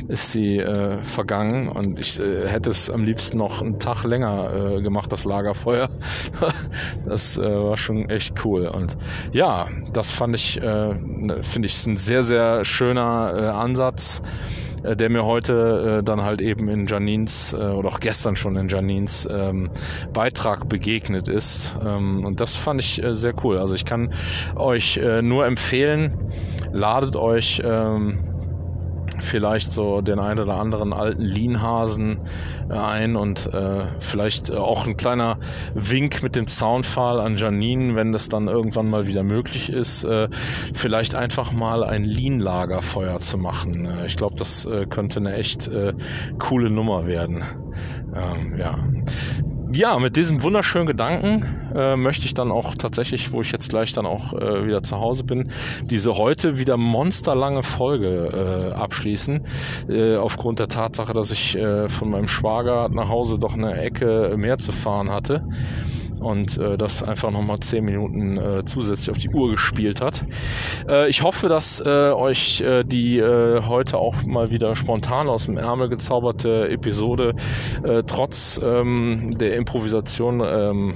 ist 0.08 0.32
sie 0.32 0.58
äh, 0.58 1.02
vergangen 1.02 1.68
und 1.68 1.98
ich 1.98 2.20
äh, 2.20 2.46
hätte 2.46 2.70
es 2.70 2.90
am 2.90 3.04
liebsten 3.04 3.38
noch 3.38 3.60
einen 3.60 3.78
Tag 3.78 4.04
länger 4.04 4.76
äh, 4.76 4.82
gemacht, 4.82 5.10
das 5.12 5.24
Lagerfeuer. 5.24 5.88
das 7.06 7.38
äh, 7.38 7.42
war 7.42 7.76
schon 7.76 8.08
echt 8.08 8.44
cool 8.44 8.66
und 8.66 8.96
ja, 9.32 9.68
das 9.92 10.12
fand 10.12 10.34
ich, 10.34 10.60
äh, 10.60 10.94
ne, 10.94 11.42
finde 11.42 11.66
ich, 11.66 11.74
ist 11.74 11.86
ein 11.86 11.96
sehr, 11.96 12.22
sehr 12.22 12.64
schöner 12.64 13.32
äh, 13.36 13.46
Ansatz 13.46 14.22
äh, 14.82 14.94
der 14.96 15.10
mir 15.10 15.24
heute 15.24 15.98
äh, 15.98 16.04
dann 16.04 16.22
halt 16.22 16.40
eben 16.40 16.68
in 16.68 16.86
Janins 16.86 17.52
äh, 17.52 17.56
oder 17.56 17.88
auch 17.88 18.00
gestern 18.00 18.36
schon 18.36 18.56
in 18.56 18.68
Janins 18.68 19.28
ähm, 19.30 19.70
Beitrag 20.12 20.68
begegnet 20.68 21.28
ist. 21.28 21.76
Ähm, 21.84 22.24
und 22.24 22.40
das 22.40 22.56
fand 22.56 22.80
ich 22.80 23.02
äh, 23.02 23.14
sehr 23.14 23.34
cool. 23.42 23.58
Also 23.58 23.74
ich 23.74 23.84
kann 23.84 24.12
euch 24.54 24.98
äh, 24.98 25.22
nur 25.22 25.46
empfehlen, 25.46 26.12
ladet 26.72 27.16
euch 27.16 27.62
ähm, 27.64 28.35
vielleicht 29.20 29.72
so 29.72 30.00
den 30.00 30.18
einen 30.18 30.40
oder 30.40 30.54
anderen 30.54 30.92
alten 30.92 31.22
Leanhasen 31.22 32.18
äh, 32.68 32.74
ein 32.74 33.16
und 33.16 33.52
äh, 33.52 33.84
vielleicht 34.00 34.50
äh, 34.50 34.54
auch 34.56 34.86
ein 34.86 34.96
kleiner 34.96 35.38
Wink 35.74 36.22
mit 36.22 36.36
dem 36.36 36.48
Zaunpfahl 36.48 37.20
an 37.20 37.36
Janine, 37.36 37.94
wenn 37.94 38.12
das 38.12 38.28
dann 38.28 38.48
irgendwann 38.48 38.88
mal 38.88 39.06
wieder 39.06 39.22
möglich 39.22 39.70
ist, 39.70 40.04
äh, 40.04 40.28
vielleicht 40.32 41.14
einfach 41.14 41.52
mal 41.52 41.84
ein 41.84 42.04
Lean-Lagerfeuer 42.04 43.18
zu 43.20 43.38
machen. 43.38 43.86
Äh, 43.86 44.06
ich 44.06 44.16
glaube, 44.16 44.36
das 44.36 44.66
äh, 44.66 44.86
könnte 44.86 45.20
eine 45.20 45.34
echt 45.34 45.68
äh, 45.68 45.94
coole 46.38 46.70
Nummer 46.70 47.06
werden. 47.06 47.44
Ähm, 48.14 48.56
ja 48.58 48.78
ja, 49.72 49.98
mit 49.98 50.16
diesem 50.16 50.42
wunderschönen 50.42 50.86
Gedanken 50.86 51.44
äh, 51.74 51.96
möchte 51.96 52.26
ich 52.26 52.34
dann 52.34 52.50
auch 52.50 52.74
tatsächlich, 52.74 53.32
wo 53.32 53.40
ich 53.40 53.52
jetzt 53.52 53.68
gleich 53.68 53.92
dann 53.92 54.06
auch 54.06 54.32
äh, 54.32 54.64
wieder 54.64 54.82
zu 54.82 54.96
Hause 54.96 55.24
bin, 55.24 55.50
diese 55.84 56.16
heute 56.16 56.58
wieder 56.58 56.76
monsterlange 56.76 57.62
Folge 57.62 58.70
äh, 58.72 58.74
abschließen. 58.74 59.42
Äh, 59.88 60.16
aufgrund 60.16 60.58
der 60.58 60.68
Tatsache, 60.68 61.12
dass 61.12 61.30
ich 61.30 61.56
äh, 61.56 61.88
von 61.88 62.10
meinem 62.10 62.28
Schwager 62.28 62.88
nach 62.88 63.08
Hause 63.08 63.38
doch 63.38 63.54
eine 63.54 63.80
Ecke 63.80 64.34
mehr 64.36 64.58
zu 64.58 64.72
fahren 64.72 65.10
hatte 65.10 65.42
und 66.20 66.58
äh, 66.58 66.76
das 66.76 67.02
einfach 67.02 67.30
nochmal 67.30 67.60
10 67.60 67.84
Minuten 67.84 68.36
äh, 68.38 68.64
zusätzlich 68.64 69.10
auf 69.10 69.18
die 69.18 69.28
Uhr 69.30 69.50
gespielt 69.50 70.00
hat. 70.00 70.24
Äh, 70.88 71.08
ich 71.08 71.22
hoffe, 71.22 71.48
dass 71.48 71.80
äh, 71.80 72.12
euch 72.12 72.60
äh, 72.60 72.84
die 72.84 73.18
äh, 73.18 73.62
heute 73.62 73.98
auch 73.98 74.22
mal 74.24 74.50
wieder 74.50 74.74
spontan 74.76 75.28
aus 75.28 75.46
dem 75.46 75.56
Ärmel 75.56 75.88
gezauberte 75.88 76.68
Episode 76.68 77.34
trotz 78.06 78.60
ähm, 78.62 79.36
der 79.38 79.56
Improvisation 79.56 80.42
ähm, 80.44 80.94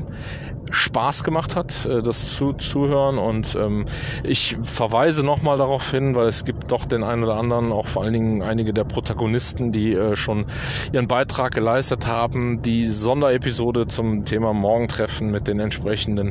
Spaß 0.71 1.25
gemacht 1.25 1.57
hat, 1.57 1.87
äh, 1.87 2.03
das 2.03 2.35
zu, 2.35 2.53
zuhören. 2.53 3.19
Und 3.19 3.57
ähm, 3.61 3.85
ich 4.25 4.57
verweise 4.63 5.25
nochmal 5.25 5.57
darauf 5.57 5.91
hin, 5.91 6.15
weil 6.15 6.27
es 6.27 6.45
gibt 6.45 6.71
doch 6.73 6.87
den 6.87 7.03
einen 7.03 7.25
oder 7.25 7.37
anderen, 7.37 7.73
auch 7.73 7.87
vor 7.87 8.03
allen 8.03 8.13
Dingen 8.13 8.43
einige 8.43 8.73
der 8.73 8.85
Protagonisten, 8.85 9.73
die 9.73 9.95
äh, 9.95 10.17
schon 10.17 10.47
ihren 10.93 11.07
Beitrag 11.07 11.53
geleistet 11.53 12.07
haben. 12.07 12.63
Die 12.63 12.87
Sonderepisode 12.87 13.87
zum 13.87 14.25
Thema 14.25 14.53
Morgentreffen 14.53 15.31
mit 15.31 15.49
den 15.49 15.61
entsprechenden 15.61 16.31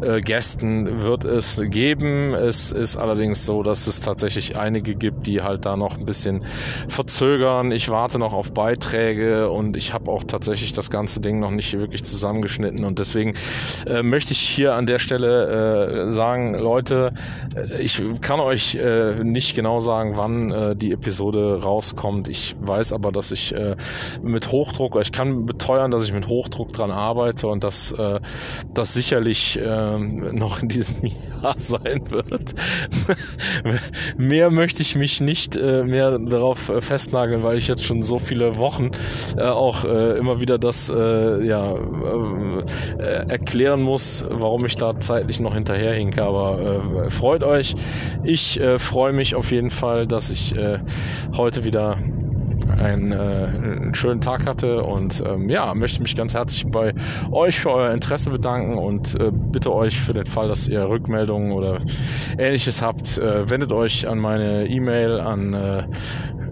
äh, 0.00 0.20
Gästen 0.20 1.02
wird 1.02 1.24
es 1.24 1.60
geben. 1.64 2.34
Es 2.34 2.72
ist 2.72 2.96
allerdings 2.96 3.44
so, 3.44 3.62
dass 3.62 3.86
es 3.86 4.00
tatsächlich 4.00 4.56
einige 4.56 4.94
gibt, 4.94 5.19
die 5.26 5.42
halt 5.42 5.66
da 5.66 5.76
noch 5.76 5.98
ein 5.98 6.04
bisschen 6.04 6.44
verzögern. 6.88 7.72
Ich 7.72 7.88
warte 7.88 8.18
noch 8.18 8.32
auf 8.32 8.52
Beiträge 8.52 9.50
und 9.50 9.76
ich 9.76 9.92
habe 9.92 10.10
auch 10.10 10.24
tatsächlich 10.24 10.72
das 10.72 10.90
ganze 10.90 11.20
Ding 11.20 11.40
noch 11.40 11.50
nicht 11.50 11.72
wirklich 11.76 12.04
zusammengeschnitten 12.04 12.84
und 12.84 12.98
deswegen 12.98 13.34
äh, 13.86 14.02
möchte 14.02 14.32
ich 14.32 14.40
hier 14.40 14.74
an 14.74 14.86
der 14.86 14.98
Stelle 14.98 16.06
äh, 16.06 16.10
sagen, 16.10 16.54
Leute, 16.54 17.12
äh, 17.54 17.82
ich 17.82 18.02
kann 18.20 18.40
euch 18.40 18.74
äh, 18.74 19.22
nicht 19.22 19.54
genau 19.54 19.80
sagen, 19.80 20.16
wann 20.16 20.50
äh, 20.50 20.76
die 20.76 20.92
Episode 20.92 21.62
rauskommt. 21.62 22.28
Ich 22.28 22.56
weiß 22.60 22.92
aber, 22.92 23.12
dass 23.12 23.30
ich 23.30 23.54
äh, 23.54 23.76
mit 24.22 24.50
Hochdruck, 24.50 24.98
ich 25.00 25.12
kann 25.12 25.46
beteuern, 25.46 25.90
dass 25.90 26.04
ich 26.04 26.12
mit 26.12 26.28
Hochdruck 26.28 26.72
dran 26.72 26.90
arbeite 26.90 27.48
und 27.48 27.64
dass 27.64 27.94
das 28.74 28.94
sicherlich 28.94 29.58
äh, 29.58 29.98
noch 29.98 30.62
in 30.62 30.68
diesem 30.68 31.06
Jahr 31.42 31.54
sein 31.58 32.10
wird. 32.10 32.54
mehr 34.16 34.50
möchte 34.50 34.82
ich 34.82 34.96
mich 34.96 35.09
nicht 35.18 35.56
äh, 35.56 35.82
mehr 35.82 36.18
darauf 36.18 36.68
äh, 36.68 36.80
festnageln, 36.80 37.42
weil 37.42 37.56
ich 37.56 37.66
jetzt 37.66 37.84
schon 37.84 38.02
so 38.02 38.18
viele 38.18 38.56
Wochen 38.56 38.90
äh, 39.36 39.42
auch 39.42 39.84
äh, 39.84 40.18
immer 40.18 40.40
wieder 40.40 40.58
das 40.58 40.90
äh, 40.90 41.44
ja, 41.44 41.74
äh, 41.74 43.04
erkläre 43.28 43.40
erklären 43.40 43.82
muss, 43.82 44.24
warum 44.28 44.64
ich 44.64 44.76
da 44.76 44.98
zeitlich 44.98 45.40
noch 45.40 45.54
hinterherhinke. 45.54 46.22
Aber 46.22 47.10
freut 47.10 47.42
euch. 47.42 47.74
Ich 48.22 48.60
freue 48.78 49.12
mich 49.12 49.34
auf 49.34 49.50
jeden 49.50 49.70
Fall, 49.70 50.06
dass 50.06 50.30
ich 50.30 50.54
heute 51.36 51.64
wieder 51.64 51.96
einen, 52.78 53.12
äh, 53.12 53.94
schönen 53.94 54.20
Tag 54.20 54.46
hatte 54.46 54.82
und 54.82 55.22
ähm, 55.26 55.48
ja, 55.48 55.74
möchte 55.74 56.02
mich 56.02 56.14
ganz 56.16 56.34
herzlich 56.34 56.66
bei 56.66 56.92
euch 57.30 57.60
für 57.60 57.70
euer 57.70 57.92
Interesse 57.92 58.30
bedanken 58.30 58.78
und 58.78 59.18
äh, 59.20 59.30
bitte 59.32 59.72
euch 59.72 60.00
für 60.00 60.12
den 60.12 60.26
Fall, 60.26 60.48
dass 60.48 60.68
ihr 60.68 60.88
Rückmeldungen 60.88 61.52
oder 61.52 61.80
ähnliches 62.38 62.82
habt, 62.82 63.18
äh, 63.18 63.48
wendet 63.48 63.72
euch 63.72 64.08
an 64.08 64.18
meine 64.18 64.66
E-Mail 64.66 65.20
an 65.20 65.54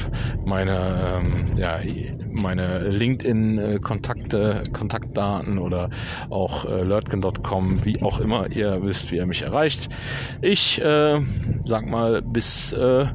meine, 0.46 1.18
ähm, 1.18 1.44
ja, 1.58 1.80
meine 2.32 2.80
LinkedIn-Kontakte, 2.80 4.64
Kontaktdaten 4.74 5.58
oder 5.58 5.90
auch 6.30 6.66
äh, 6.66 6.84
lötgen.com, 6.84 7.86
wie 7.86 8.02
auch 8.02 8.20
immer 8.20 8.50
ihr 8.52 8.82
wisst, 8.84 9.12
wie 9.12 9.18
ihr 9.18 9.26
mich 9.26 9.42
erreicht. 9.42 9.90
Ich 10.42 10.82
äh, 10.82 11.20
sag 11.66 11.90
mal 11.90 12.22
bis 12.22 12.74
äh, 12.74 13.06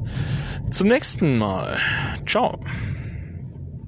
zum 0.70 0.88
nächsten 0.88 1.38
Mal. 1.38 1.78
Ciao. 2.26 2.58